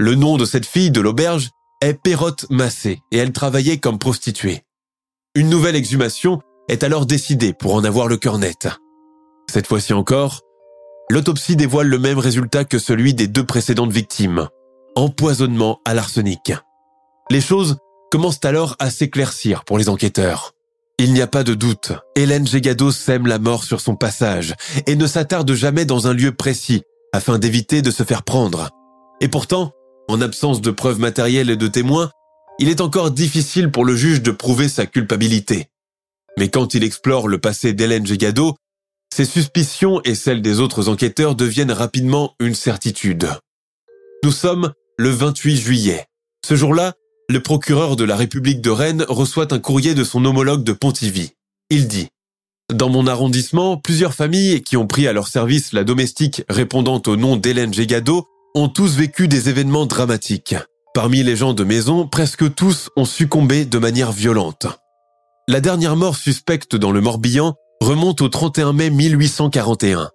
Le 0.00 0.14
nom 0.14 0.36
de 0.36 0.44
cette 0.44 0.66
fille 0.66 0.90
de 0.90 1.00
l'auberge 1.00 1.50
est 1.80 1.94
Perrotte 1.94 2.46
Massé 2.50 3.00
et 3.12 3.18
elle 3.18 3.32
travaillait 3.32 3.78
comme 3.78 3.98
prostituée. 3.98 4.62
Une 5.36 5.48
nouvelle 5.48 5.76
exhumation 5.76 6.40
est 6.68 6.82
alors 6.82 7.06
décidée 7.06 7.52
pour 7.52 7.74
en 7.74 7.84
avoir 7.84 8.08
le 8.08 8.16
cœur 8.16 8.38
net. 8.38 8.68
Cette 9.48 9.66
fois-ci 9.66 9.92
encore, 9.92 10.40
l'autopsie 11.08 11.56
dévoile 11.56 11.88
le 11.88 11.98
même 11.98 12.18
résultat 12.18 12.64
que 12.64 12.78
celui 12.78 13.14
des 13.14 13.28
deux 13.28 13.44
précédentes 13.44 13.92
victimes. 13.92 14.48
Empoisonnement 14.96 15.80
à 15.84 15.94
l'arsenic. 15.94 16.52
Les 17.30 17.40
choses 17.40 17.76
commencent 18.10 18.44
alors 18.44 18.74
à 18.80 18.90
s'éclaircir 18.90 19.64
pour 19.64 19.78
les 19.78 19.88
enquêteurs. 19.88 20.52
Il 20.98 21.12
n'y 21.12 21.22
a 21.22 21.28
pas 21.28 21.44
de 21.44 21.54
doute, 21.54 21.92
Hélène 22.16 22.46
Gégado 22.46 22.90
sème 22.90 23.28
la 23.28 23.38
mort 23.38 23.62
sur 23.62 23.80
son 23.80 23.94
passage 23.94 24.54
et 24.86 24.96
ne 24.96 25.06
s'attarde 25.06 25.52
jamais 25.52 25.84
dans 25.84 26.08
un 26.08 26.12
lieu 26.12 26.32
précis 26.32 26.82
afin 27.12 27.38
d'éviter 27.38 27.82
de 27.82 27.92
se 27.92 28.02
faire 28.02 28.24
prendre. 28.24 28.68
Et 29.20 29.28
pourtant, 29.28 29.72
en 30.08 30.20
absence 30.20 30.60
de 30.60 30.72
preuves 30.72 30.98
matérielles 30.98 31.50
et 31.50 31.56
de 31.56 31.68
témoins, 31.68 32.10
il 32.58 32.68
est 32.68 32.80
encore 32.80 33.12
difficile 33.12 33.70
pour 33.70 33.84
le 33.84 33.94
juge 33.94 34.22
de 34.22 34.32
prouver 34.32 34.68
sa 34.68 34.86
culpabilité. 34.86 35.68
Mais 36.36 36.48
quand 36.48 36.74
il 36.74 36.82
explore 36.82 37.28
le 37.28 37.38
passé 37.38 37.72
d'Hélène 37.72 38.06
Gégado, 38.06 38.56
ses 39.14 39.24
suspicions 39.24 40.00
et 40.04 40.16
celles 40.16 40.42
des 40.42 40.58
autres 40.58 40.88
enquêteurs 40.88 41.36
deviennent 41.36 41.72
rapidement 41.72 42.34
une 42.40 42.54
certitude. 42.54 43.28
Nous 44.22 44.32
sommes 44.32 44.72
le 45.00 45.08
28 45.08 45.56
juillet. 45.56 46.04
Ce 46.46 46.56
jour-là, 46.56 46.92
le 47.30 47.40
procureur 47.40 47.96
de 47.96 48.04
la 48.04 48.16
République 48.16 48.60
de 48.60 48.68
Rennes 48.68 49.06
reçoit 49.08 49.54
un 49.54 49.58
courrier 49.58 49.94
de 49.94 50.04
son 50.04 50.22
homologue 50.26 50.62
de 50.62 50.74
Pontivy. 50.74 51.32
Il 51.70 51.88
dit 51.88 52.08
Dans 52.70 52.90
mon 52.90 53.06
arrondissement, 53.06 53.78
plusieurs 53.78 54.12
familles 54.12 54.60
qui 54.60 54.76
ont 54.76 54.86
pris 54.86 55.08
à 55.08 55.14
leur 55.14 55.28
service 55.28 55.72
la 55.72 55.84
domestique 55.84 56.42
répondant 56.50 57.00
au 57.06 57.16
nom 57.16 57.38
d'Hélène 57.38 57.72
Gégado 57.72 58.26
ont 58.54 58.68
tous 58.68 58.94
vécu 58.94 59.26
des 59.26 59.48
événements 59.48 59.86
dramatiques. 59.86 60.54
Parmi 60.92 61.22
les 61.22 61.34
gens 61.34 61.54
de 61.54 61.64
maison, 61.64 62.06
presque 62.06 62.54
tous 62.54 62.90
ont 62.94 63.06
succombé 63.06 63.64
de 63.64 63.78
manière 63.78 64.12
violente. 64.12 64.66
La 65.48 65.62
dernière 65.62 65.96
mort 65.96 66.16
suspecte 66.16 66.76
dans 66.76 66.92
le 66.92 67.00
Morbihan 67.00 67.54
remonte 67.80 68.20
au 68.20 68.28
31 68.28 68.74
mai 68.74 68.90
1841. 68.90 70.10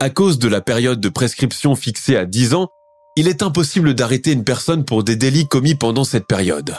À 0.00 0.10
cause 0.10 0.40
de 0.40 0.48
la 0.48 0.60
période 0.60 0.98
de 0.98 1.08
prescription 1.10 1.76
fixée 1.76 2.16
à 2.16 2.26
10 2.26 2.54
ans, 2.54 2.70
il 3.16 3.28
est 3.28 3.42
impossible 3.42 3.94
d'arrêter 3.94 4.32
une 4.32 4.44
personne 4.44 4.84
pour 4.84 5.02
des 5.02 5.16
délits 5.16 5.48
commis 5.48 5.74
pendant 5.74 6.04
cette 6.04 6.26
période. 6.26 6.76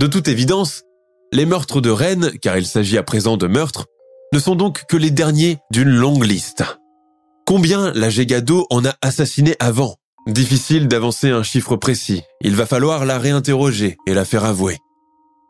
De 0.00 0.06
toute 0.08 0.28
évidence, 0.28 0.82
les 1.32 1.46
meurtres 1.46 1.80
de 1.80 1.90
Rennes, 1.90 2.32
car 2.42 2.58
il 2.58 2.66
s'agit 2.66 2.98
à 2.98 3.02
présent 3.02 3.36
de 3.36 3.46
meurtres, 3.46 3.86
ne 4.32 4.38
sont 4.38 4.56
donc 4.56 4.84
que 4.88 4.96
les 4.96 5.10
derniers 5.10 5.58
d'une 5.70 5.88
longue 5.88 6.24
liste. 6.24 6.64
Combien 7.46 7.92
la 7.92 8.10
Gégado 8.10 8.66
en 8.70 8.84
a 8.84 8.94
assassiné 9.02 9.56
avant? 9.60 9.96
Difficile 10.26 10.88
d'avancer 10.88 11.30
un 11.30 11.42
chiffre 11.42 11.76
précis. 11.76 12.22
Il 12.40 12.54
va 12.54 12.66
falloir 12.66 13.04
la 13.04 13.18
réinterroger 13.18 13.96
et 14.06 14.14
la 14.14 14.24
faire 14.24 14.44
avouer. 14.44 14.78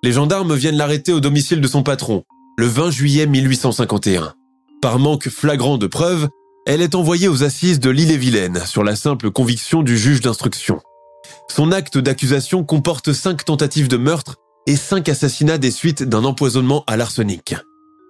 Les 0.03 0.13
gendarmes 0.13 0.55
viennent 0.55 0.77
l'arrêter 0.77 1.13
au 1.13 1.21
domicile 1.21 1.61
de 1.61 1.69
son 1.69 1.83
patron, 1.83 2.25
le 2.59 2.67
20 2.67 2.91
juillet 2.91 3.27
1851. 3.27 4.35
Par 4.81 4.99
manque 4.99 5.29
flagrant 5.29 5.79
de 5.79 5.87
preuves, 5.87 6.29
elle 6.67 6.81
est 6.81 6.95
envoyée 6.95 7.29
aux 7.29 7.43
assises 7.43 7.81
de 7.81 7.91
l'île-et-Vilaine 7.91 8.65
sur 8.67 8.85
la 8.85 8.97
simple 8.97 9.31
conviction 9.31 9.83
du 9.83 9.99
juge 9.99 10.21
d'instruction. 10.21 10.81
Son 11.51 11.73
acte 11.73 11.99
d'accusation 11.99 12.65
comporte 12.65 13.13
cinq 13.13 13.45
tentatives 13.45 13.89
de 13.89 13.97
meurtre 13.97 14.37
et 14.67 14.77
cinq 14.77 15.09
assassinats 15.09 15.59
des 15.59 15.71
suites 15.71 16.03
d'un 16.03 16.25
empoisonnement 16.25 16.85
à 16.87 16.97
l'arsenic. 16.97 17.57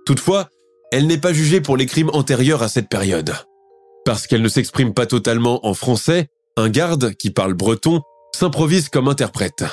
Toutefois, 0.05 0.48
elle 0.90 1.07
n'est 1.07 1.18
pas 1.18 1.32
jugée 1.32 1.61
pour 1.61 1.76
les 1.76 1.86
crimes 1.86 2.11
antérieurs 2.12 2.62
à 2.62 2.68
cette 2.68 2.88
période. 2.88 3.34
Parce 4.05 4.26
qu'elle 4.26 4.42
ne 4.42 4.48
s'exprime 4.48 4.92
pas 4.92 5.07
totalement 5.07 5.66
en 5.66 5.74
français, 5.74 6.28
un 6.57 6.68
garde, 6.68 7.14
qui 7.14 7.30
parle 7.30 7.55
breton, 7.55 8.03
s'improvise 8.34 8.90
comme 8.90 9.09
interprète. 9.09 9.64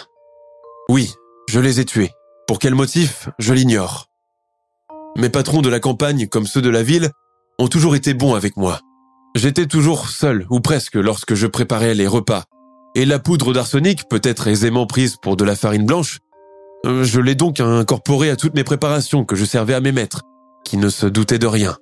Oui, 0.87 1.11
je 1.49 1.59
les 1.59 1.81
ai 1.81 1.85
tués. 1.85 2.11
Pour 2.47 2.59
quel 2.59 2.75
motif, 2.75 3.29
je 3.39 3.53
l'ignore. 3.53 4.07
Mes 5.17 5.29
patrons 5.29 5.61
de 5.61 5.69
la 5.69 5.79
campagne, 5.79 6.27
comme 6.27 6.47
ceux 6.47 6.61
de 6.61 6.69
la 6.69 6.83
ville, 6.83 7.11
ont 7.59 7.67
toujours 7.67 7.95
été 7.95 8.13
bons 8.13 8.33
avec 8.33 8.57
moi. 8.57 8.79
J'étais 9.35 9.67
toujours 9.67 10.09
seul, 10.09 10.47
ou 10.49 10.61
presque, 10.61 10.95
lorsque 10.95 11.35
je 11.35 11.45
préparais 11.45 11.93
les 11.93 12.07
repas. 12.07 12.45
Et 12.95 13.05
la 13.05 13.19
poudre 13.19 13.53
d'arsenic 13.53 14.09
peut 14.09 14.21
être 14.23 14.47
aisément 14.47 14.87
prise 14.87 15.17
pour 15.17 15.35
de 15.35 15.43
la 15.43 15.55
farine 15.55 15.85
blanche. 15.85 16.19
Euh, 16.85 17.03
je 17.03 17.19
l'ai 17.19 17.35
donc 17.35 17.59
incorporée 17.59 18.31
à 18.31 18.35
toutes 18.35 18.55
mes 18.55 18.63
préparations 18.63 19.25
que 19.25 19.35
je 19.35 19.45
servais 19.45 19.75
à 19.75 19.81
mes 19.81 19.91
maîtres, 19.91 20.23
qui 20.63 20.77
ne 20.77 20.89
se 20.89 21.05
doutaient 21.05 21.37
de 21.37 21.45
rien. 21.45 21.77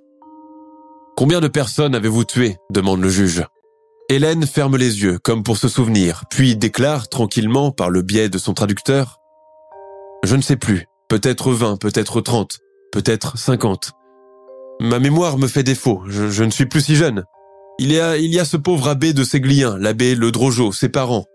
Combien 1.15 1.39
de 1.39 1.47
personnes 1.47 1.95
avez-vous 1.95 2.25
tué 2.25 2.57
demande 2.71 3.01
le 3.01 3.09
juge. 3.09 3.45
Hélène 4.09 4.45
ferme 4.45 4.77
les 4.77 5.03
yeux, 5.03 5.19
comme 5.19 5.43
pour 5.43 5.57
se 5.57 5.67
souvenir, 5.67 6.23
puis 6.29 6.55
déclare 6.55 7.07
tranquillement, 7.07 7.71
par 7.71 7.89
le 7.89 8.01
biais 8.01 8.29
de 8.29 8.37
son 8.37 8.53
traducteur, 8.53 9.19
Je 10.23 10.35
ne 10.35 10.41
sais 10.41 10.55
plus, 10.55 10.87
peut-être 11.09 11.51
20, 11.51 11.77
peut-être 11.77 12.21
30, 12.21 12.59
peut-être 12.91 13.37
50. 13.37 13.96
Ma 14.79 14.99
mémoire 14.99 15.37
me 15.37 15.47
fait 15.47 15.63
défaut, 15.63 16.03
je, 16.07 16.43
ne 16.43 16.51
suis 16.51 16.65
plus 16.65 16.81
si 16.81 16.95
jeune. 16.95 17.23
Il 17.79 17.91
y 17.91 17.99
a, 17.99 18.17
il 18.17 18.33
y 18.33 18.39
a 18.39 18.45
ce 18.45 18.57
pauvre 18.57 18.87
abbé 18.87 19.13
de 19.13 19.23
Séglien, 19.23 19.77
l'abbé 19.79 20.15
Le 20.15 20.31
Drojo, 20.31 20.71
ses 20.71 20.89
parents, 20.89 21.25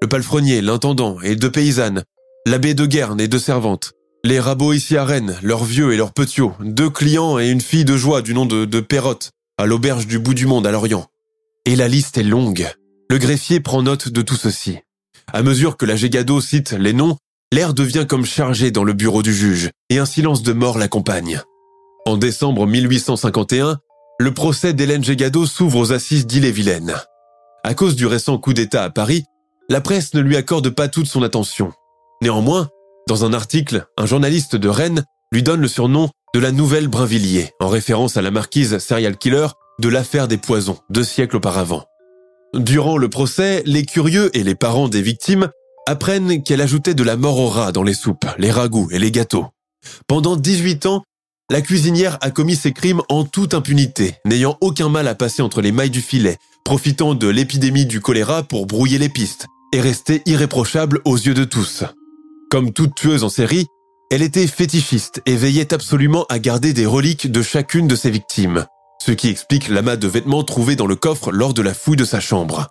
le 0.00 0.08
palefrenier, 0.08 0.60
l'intendant 0.60 1.20
et 1.22 1.34
deux 1.34 1.50
paysannes, 1.50 2.04
l'abbé 2.46 2.74
de 2.74 2.86
Guerne 2.86 3.20
et 3.20 3.28
deux 3.28 3.38
servantes, 3.38 3.92
les 4.22 4.38
rabots 4.38 4.72
ici 4.72 4.96
à 4.96 5.04
Rennes, 5.04 5.36
leurs 5.42 5.64
vieux 5.64 5.92
et 5.92 5.96
leurs 5.96 6.12
petits, 6.12 6.42
deux 6.60 6.90
clients 6.90 7.38
et 7.38 7.48
une 7.48 7.60
fille 7.60 7.84
de 7.84 7.96
joie 7.96 8.22
du 8.22 8.34
nom 8.34 8.46
de, 8.46 8.64
de 8.64 8.80
Perrotte, 8.80 9.30
à 9.58 9.66
l'auberge 9.66 10.06
du 10.06 10.18
bout 10.18 10.34
du 10.34 10.46
monde 10.46 10.66
à 10.66 10.72
Lorient. 10.72 11.06
Et 11.64 11.76
la 11.76 11.88
liste 11.88 12.18
est 12.18 12.22
longue. 12.22 12.68
Le 13.10 13.18
greffier 13.18 13.60
prend 13.60 13.82
note 13.82 14.08
de 14.08 14.22
tout 14.22 14.36
ceci. 14.36 14.78
À 15.32 15.42
mesure 15.42 15.76
que 15.76 15.86
la 15.86 15.96
Gégado 15.96 16.40
cite 16.40 16.72
les 16.72 16.92
noms, 16.92 17.16
l'air 17.52 17.72
devient 17.72 18.06
comme 18.08 18.26
chargé 18.26 18.70
dans 18.70 18.84
le 18.84 18.92
bureau 18.92 19.22
du 19.22 19.34
juge, 19.34 19.70
et 19.90 19.98
un 19.98 20.06
silence 20.06 20.42
de 20.42 20.52
mort 20.52 20.78
l'accompagne. 20.78 21.40
En 22.06 22.18
décembre 22.18 22.66
1851, 22.66 23.78
le 24.18 24.34
procès 24.34 24.74
d'Hélène 24.74 25.02
Gégado 25.02 25.46
s'ouvre 25.46 25.78
aux 25.78 25.92
assises 25.92 26.26
d'Ille-et-Vilaine. 26.26 26.94
À 27.62 27.72
cause 27.72 27.96
du 27.96 28.04
récent 28.04 28.36
coup 28.36 28.52
d'État 28.52 28.84
à 28.84 28.90
Paris, 28.90 29.24
la 29.70 29.80
presse 29.80 30.12
ne 30.12 30.20
lui 30.20 30.36
accorde 30.36 30.68
pas 30.68 30.88
toute 30.88 31.06
son 31.06 31.22
attention. 31.22 31.72
Néanmoins, 32.20 32.68
dans 33.08 33.24
un 33.24 33.32
article, 33.32 33.86
un 33.96 34.04
journaliste 34.04 34.54
de 34.54 34.68
Rennes 34.68 35.04
lui 35.32 35.42
donne 35.42 35.62
le 35.62 35.68
surnom 35.68 36.10
de 36.34 36.40
la 36.40 36.52
Nouvelle 36.52 36.88
Brinvilliers, 36.88 37.52
en 37.58 37.68
référence 37.68 38.18
à 38.18 38.22
la 38.22 38.30
marquise 38.30 38.76
serial 38.78 39.16
killer 39.16 39.46
de 39.80 39.88
l'affaire 39.88 40.28
des 40.28 40.36
poisons, 40.36 40.76
deux 40.90 41.04
siècles 41.04 41.36
auparavant. 41.36 41.84
Durant 42.52 42.98
le 42.98 43.08
procès, 43.08 43.62
les 43.64 43.86
curieux 43.86 44.30
et 44.36 44.44
les 44.44 44.54
parents 44.54 44.88
des 44.88 45.00
victimes 45.00 45.48
apprennent 45.86 46.42
qu'elle 46.42 46.60
ajoutait 46.60 46.94
de 46.94 47.02
la 47.02 47.16
mort 47.16 47.38
au 47.38 47.48
rat 47.48 47.72
dans 47.72 47.82
les 47.82 47.94
soupes, 47.94 48.26
les 48.36 48.50
ragoûts 48.50 48.90
et 48.90 48.98
les 48.98 49.10
gâteaux. 49.10 49.46
Pendant 50.06 50.36
18 50.36 50.84
ans, 50.86 51.02
la 51.50 51.60
cuisinière 51.60 52.18
a 52.22 52.30
commis 52.30 52.56
ses 52.56 52.72
crimes 52.72 53.02
en 53.08 53.24
toute 53.24 53.54
impunité, 53.54 54.14
n'ayant 54.24 54.56
aucun 54.60 54.88
mal 54.88 55.06
à 55.08 55.14
passer 55.14 55.42
entre 55.42 55.60
les 55.60 55.72
mailles 55.72 55.90
du 55.90 56.00
filet, 56.00 56.38
profitant 56.64 57.14
de 57.14 57.28
l'épidémie 57.28 57.86
du 57.86 58.00
choléra 58.00 58.42
pour 58.42 58.66
brouiller 58.66 58.98
les 58.98 59.10
pistes, 59.10 59.46
et 59.72 59.80
rester 59.80 60.22
irréprochable 60.26 61.00
aux 61.04 61.16
yeux 61.16 61.34
de 61.34 61.44
tous. 61.44 61.84
Comme 62.50 62.72
toute 62.72 62.94
tueuse 62.94 63.24
en 63.24 63.28
série, 63.28 63.66
elle 64.10 64.22
était 64.22 64.46
fétichiste 64.46 65.20
et 65.26 65.36
veillait 65.36 65.74
absolument 65.74 66.24
à 66.28 66.38
garder 66.38 66.72
des 66.72 66.86
reliques 66.86 67.30
de 67.30 67.42
chacune 67.42 67.88
de 67.88 67.96
ses 67.96 68.10
victimes, 68.10 68.66
ce 69.04 69.12
qui 69.12 69.28
explique 69.28 69.68
l'amas 69.68 69.96
de 69.96 70.08
vêtements 70.08 70.44
trouvés 70.44 70.76
dans 70.76 70.86
le 70.86 70.96
coffre 70.96 71.30
lors 71.30 71.52
de 71.52 71.62
la 71.62 71.74
fouille 71.74 71.96
de 71.96 72.04
sa 72.04 72.20
chambre. 72.20 72.68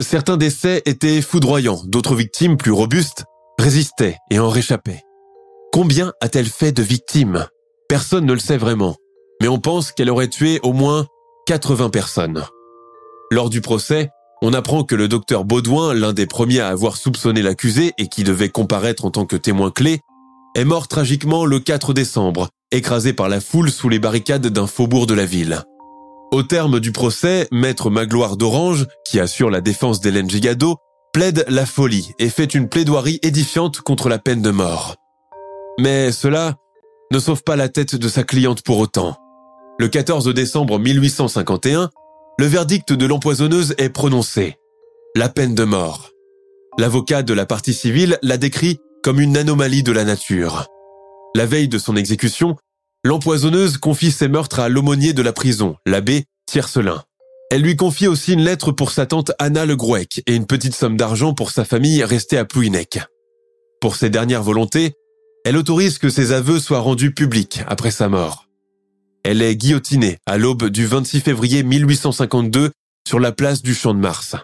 Certains 0.00 0.36
décès 0.36 0.82
étaient 0.86 1.22
foudroyants, 1.22 1.82
d'autres 1.84 2.14
victimes 2.14 2.56
plus 2.56 2.72
robustes 2.72 3.24
résistaient 3.58 4.16
et 4.30 4.38
en 4.38 4.48
réchappaient. 4.48 5.02
Combien 5.72 6.12
a-t-elle 6.20 6.46
fait 6.46 6.72
de 6.72 6.82
victimes? 6.82 7.46
Personne 7.88 8.26
ne 8.26 8.34
le 8.34 8.38
sait 8.38 8.58
vraiment, 8.58 8.96
mais 9.40 9.48
on 9.48 9.58
pense 9.58 9.92
qu'elle 9.92 10.10
aurait 10.10 10.28
tué 10.28 10.60
au 10.62 10.74
moins 10.74 11.06
80 11.46 11.88
personnes. 11.88 12.44
Lors 13.30 13.48
du 13.48 13.62
procès, 13.62 14.10
on 14.42 14.52
apprend 14.52 14.84
que 14.84 14.94
le 14.94 15.08
docteur 15.08 15.46
Baudouin, 15.46 15.94
l'un 15.94 16.12
des 16.12 16.26
premiers 16.26 16.60
à 16.60 16.68
avoir 16.68 16.98
soupçonné 16.98 17.40
l'accusé 17.40 17.94
et 17.96 18.08
qui 18.08 18.24
devait 18.24 18.50
comparaître 18.50 19.06
en 19.06 19.10
tant 19.10 19.24
que 19.24 19.36
témoin 19.36 19.70
clé, 19.70 20.00
est 20.54 20.66
mort 20.66 20.86
tragiquement 20.86 21.46
le 21.46 21.60
4 21.60 21.94
décembre, 21.94 22.50
écrasé 22.72 23.14
par 23.14 23.30
la 23.30 23.40
foule 23.40 23.70
sous 23.70 23.88
les 23.88 23.98
barricades 23.98 24.48
d'un 24.48 24.66
faubourg 24.66 25.06
de 25.06 25.14
la 25.14 25.24
ville. 25.24 25.62
Au 26.30 26.42
terme 26.42 26.80
du 26.80 26.92
procès, 26.92 27.48
maître 27.52 27.88
Magloire 27.88 28.36
d'Orange, 28.36 28.86
qui 29.06 29.18
assure 29.18 29.48
la 29.48 29.62
défense 29.62 30.02
d'Hélène 30.02 30.28
Gigado, 30.28 30.76
plaide 31.14 31.46
la 31.48 31.64
folie 31.64 32.12
et 32.18 32.28
fait 32.28 32.54
une 32.54 32.68
plaidoirie 32.68 33.18
édifiante 33.22 33.80
contre 33.80 34.10
la 34.10 34.18
peine 34.18 34.42
de 34.42 34.50
mort. 34.50 34.96
Mais 35.80 36.12
cela 36.12 36.56
ne 37.10 37.18
sauve 37.18 37.42
pas 37.42 37.56
la 37.56 37.68
tête 37.68 37.96
de 37.96 38.08
sa 38.08 38.22
cliente 38.22 38.62
pour 38.62 38.78
autant. 38.78 39.16
Le 39.78 39.88
14 39.88 40.32
décembre 40.34 40.78
1851, 40.78 41.90
le 42.38 42.46
verdict 42.46 42.92
de 42.92 43.06
l'empoisonneuse 43.06 43.74
est 43.78 43.88
prononcé. 43.88 44.56
La 45.16 45.28
peine 45.28 45.54
de 45.54 45.64
mort. 45.64 46.10
L'avocat 46.78 47.22
de 47.22 47.32
la 47.32 47.46
partie 47.46 47.74
civile 47.74 48.18
l'a 48.22 48.36
décrit 48.36 48.78
comme 49.02 49.20
une 49.20 49.36
anomalie 49.36 49.82
de 49.82 49.92
la 49.92 50.04
nature. 50.04 50.66
La 51.34 51.46
veille 51.46 51.68
de 51.68 51.78
son 51.78 51.96
exécution, 51.96 52.56
l'empoisonneuse 53.04 53.78
confie 53.78 54.10
ses 54.10 54.28
meurtres 54.28 54.60
à 54.60 54.68
l'aumônier 54.68 55.12
de 55.12 55.22
la 55.22 55.32
prison, 55.32 55.76
l'abbé 55.86 56.24
Tiercelin. 56.46 57.02
Elle 57.50 57.62
lui 57.62 57.76
confie 57.76 58.06
aussi 58.06 58.34
une 58.34 58.42
lettre 58.42 58.72
pour 58.72 58.90
sa 58.90 59.06
tante 59.06 59.32
Anna 59.38 59.64
Le 59.64 59.76
Grouec 59.76 60.22
et 60.26 60.34
une 60.34 60.46
petite 60.46 60.74
somme 60.74 60.96
d'argent 60.96 61.32
pour 61.32 61.50
sa 61.50 61.64
famille 61.64 62.04
restée 62.04 62.36
à 62.36 62.44
Plouinec. 62.44 62.98
Pour 63.80 63.96
ses 63.96 64.10
dernières 64.10 64.42
volontés, 64.42 64.94
elle 65.48 65.56
autorise 65.56 65.96
que 65.96 66.10
ses 66.10 66.32
aveux 66.32 66.60
soient 66.60 66.80
rendus 66.80 67.14
publics 67.14 67.62
après 67.66 67.90
sa 67.90 68.10
mort. 68.10 68.48
Elle 69.24 69.40
est 69.40 69.56
guillotinée 69.56 70.18
à 70.26 70.36
l'aube 70.36 70.68
du 70.68 70.84
26 70.84 71.20
février 71.20 71.62
1852 71.62 72.70
sur 73.08 73.18
la 73.18 73.32
place 73.32 73.62
du 73.62 73.74
Champ 73.74 73.94
de 73.94 73.98
Mars. 73.98 74.36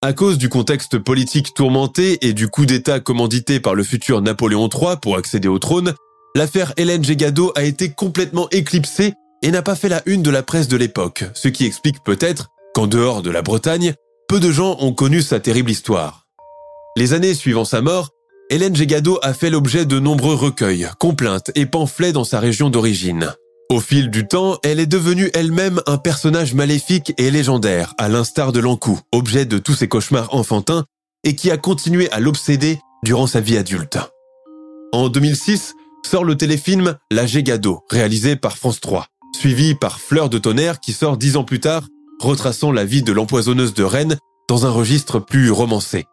À 0.00 0.14
cause 0.14 0.38
du 0.38 0.48
contexte 0.48 0.98
politique 0.98 1.52
tourmenté 1.52 2.26
et 2.26 2.32
du 2.32 2.48
coup 2.48 2.64
d'État 2.64 3.00
commandité 3.00 3.60
par 3.60 3.74
le 3.74 3.84
futur 3.84 4.22
Napoléon 4.22 4.70
III 4.72 4.96
pour 5.02 5.18
accéder 5.18 5.46
au 5.46 5.58
trône, 5.58 5.92
l'affaire 6.34 6.72
Hélène 6.78 7.04
Gégado 7.04 7.52
a 7.54 7.62
été 7.62 7.90
complètement 7.90 8.48
éclipsée 8.48 9.12
et 9.42 9.50
n'a 9.50 9.60
pas 9.60 9.76
fait 9.76 9.90
la 9.90 10.00
une 10.06 10.22
de 10.22 10.30
la 10.30 10.42
presse 10.42 10.68
de 10.68 10.78
l'époque, 10.78 11.24
ce 11.34 11.48
qui 11.48 11.66
explique 11.66 12.02
peut-être 12.02 12.48
qu'en 12.74 12.86
dehors 12.86 13.20
de 13.20 13.30
la 13.30 13.42
Bretagne, 13.42 13.92
peu 14.26 14.40
de 14.40 14.50
gens 14.50 14.78
ont 14.80 14.94
connu 14.94 15.20
sa 15.20 15.38
terrible 15.38 15.70
histoire. 15.70 16.26
Les 16.96 17.12
années 17.12 17.34
suivant 17.34 17.66
sa 17.66 17.82
mort, 17.82 18.08
Hélène 18.48 18.76
Gégado 18.76 19.18
a 19.22 19.34
fait 19.34 19.50
l'objet 19.50 19.86
de 19.86 19.98
nombreux 19.98 20.34
recueils, 20.34 20.88
complaintes 21.00 21.50
et 21.56 21.66
pamphlets 21.66 22.12
dans 22.12 22.22
sa 22.22 22.38
région 22.38 22.70
d'origine. 22.70 23.34
Au 23.70 23.80
fil 23.80 24.08
du 24.08 24.28
temps, 24.28 24.58
elle 24.62 24.78
est 24.78 24.86
devenue 24.86 25.30
elle-même 25.34 25.80
un 25.86 25.98
personnage 25.98 26.54
maléfique 26.54 27.12
et 27.18 27.32
légendaire, 27.32 27.92
à 27.98 28.08
l'instar 28.08 28.52
de 28.52 28.60
l'Ankou, 28.60 29.00
objet 29.10 29.46
de 29.46 29.58
tous 29.58 29.74
ses 29.74 29.88
cauchemars 29.88 30.32
enfantins, 30.32 30.84
et 31.24 31.34
qui 31.34 31.50
a 31.50 31.56
continué 31.56 32.08
à 32.12 32.20
l'obséder 32.20 32.78
durant 33.02 33.26
sa 33.26 33.40
vie 33.40 33.56
adulte. 33.56 33.98
En 34.92 35.08
2006, 35.08 35.74
sort 36.04 36.22
le 36.22 36.36
téléfilm 36.36 36.96
La 37.10 37.26
Gégado, 37.26 37.80
réalisé 37.90 38.36
par 38.36 38.56
France 38.56 38.80
3, 38.80 39.06
suivi 39.34 39.74
par 39.74 39.98
Fleur 39.98 40.30
de 40.30 40.38
tonnerre 40.38 40.78
qui 40.78 40.92
sort 40.92 41.16
dix 41.16 41.36
ans 41.36 41.42
plus 41.42 41.58
tard, 41.58 41.88
retraçant 42.20 42.70
la 42.70 42.84
vie 42.84 43.02
de 43.02 43.12
l'empoisonneuse 43.12 43.74
de 43.74 43.82
Rennes 43.82 44.18
dans 44.48 44.66
un 44.66 44.70
registre 44.70 45.18
plus 45.18 45.50
romancé. 45.50 46.04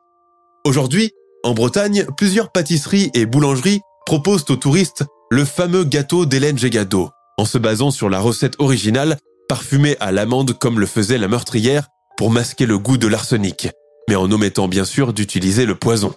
Aujourd'hui, 0.66 1.12
en 1.44 1.54
Bretagne, 1.54 2.06
plusieurs 2.18 2.52
pâtisseries 2.52 3.12
et 3.14 3.26
boulangeries 3.26 3.82
proposent 4.06 4.46
aux 4.50 4.56
touristes 4.56 5.04
le 5.30 5.46
fameux 5.46 5.84
gâteau 5.84 6.26
d'Hélène 6.26 6.58
Gégado, 6.58 7.10
en 7.38 7.46
se 7.46 7.58
basant 7.58 7.92
sur 7.92 8.10
la 8.10 8.20
recette 8.20 8.56
originale 8.60 9.18
parfumée 9.50 9.98
à 10.00 10.12
l'amande 10.12 10.58
comme 10.58 10.80
le 10.80 10.86
faisait 10.86 11.18
la 11.18 11.28
meurtrière 11.28 11.88
pour 12.18 12.32
masquer 12.32 12.66
le 12.66 12.78
goût 12.78 12.98
de 12.98 13.08
l'arsenic, 13.08 13.70
mais 14.08 14.16
en 14.16 14.32
omettant 14.32 14.68
bien 14.68 14.86
sûr 14.86 15.14
d'utiliser 15.14 15.66
le 15.66 15.76
poison. 15.76 16.14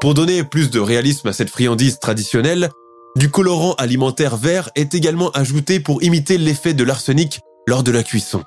Pour 0.00 0.14
donner 0.14 0.42
plus 0.42 0.70
de 0.70 0.80
réalisme 0.80 1.28
à 1.28 1.32
cette 1.32 1.50
friandise 1.50 1.98
traditionnelle, 2.00 2.70
du 3.16 3.30
colorant 3.30 3.74
alimentaire 3.74 4.36
vert 4.36 4.70
est 4.74 4.94
également 4.94 5.30
ajouté 5.30 5.78
pour 5.78 6.02
imiter 6.02 6.38
l'effet 6.38 6.74
de 6.74 6.82
l'arsenic 6.82 7.40
lors 7.68 7.82
de 7.82 7.92
la 7.92 8.02
cuisson. 8.02 8.42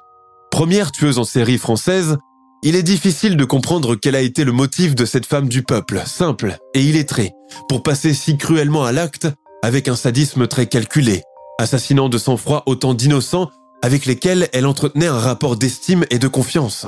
Première 0.52 0.92
tueuse 0.92 1.20
en 1.20 1.24
série 1.24 1.58
française, 1.58 2.18
il 2.64 2.76
est 2.76 2.84
difficile 2.84 3.38
de 3.38 3.46
comprendre 3.46 3.96
quel 3.96 4.16
a 4.16 4.22
été 4.22 4.44
le 4.44 4.52
motif 4.52 4.96
de 4.96 5.06
cette 5.06 5.26
femme 5.26 5.48
du 5.48 5.64
peuple, 5.64 6.02
simple 6.06 6.58
et 6.74 6.82
illettrée, 6.82 7.34
pour 7.70 7.84
passer 7.84 8.14
si 8.14 8.38
cruellement 8.38 8.86
à 8.86 8.92
l'acte 8.92 9.28
avec 9.62 9.88
un 9.88 9.96
sadisme 9.96 10.48
très 10.48 10.68
calculé, 10.68 11.24
assassinant 11.60 12.10
de 12.10 12.18
sang-froid 12.18 12.64
autant 12.66 12.94
d'innocents 12.94 13.50
avec 13.82 14.06
lesquels 14.06 14.50
elle 14.54 14.66
entretenait 14.66 15.08
un 15.08 15.20
rapport 15.20 15.58
d'estime 15.58 16.06
et 16.10 16.20
de 16.20 16.28
confiance. 16.28 16.88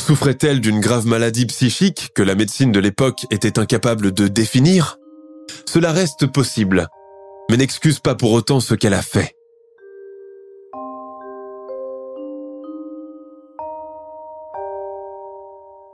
Souffrait-elle 0.00 0.60
d'une 0.60 0.80
grave 0.80 1.06
maladie 1.06 1.46
psychique 1.46 2.10
que 2.14 2.22
la 2.22 2.34
médecine 2.34 2.72
de 2.72 2.80
l'époque 2.80 3.26
était 3.30 3.58
incapable 3.58 4.12
de 4.12 4.28
définir? 4.28 4.96
Cela 5.66 5.92
reste 5.92 6.26
possible, 6.26 6.88
mais 7.50 7.56
n'excuse 7.56 8.00
pas 8.00 8.14
pour 8.14 8.32
autant 8.32 8.60
ce 8.60 8.74
qu'elle 8.74 8.94
a 8.94 9.02
fait. 9.02 9.36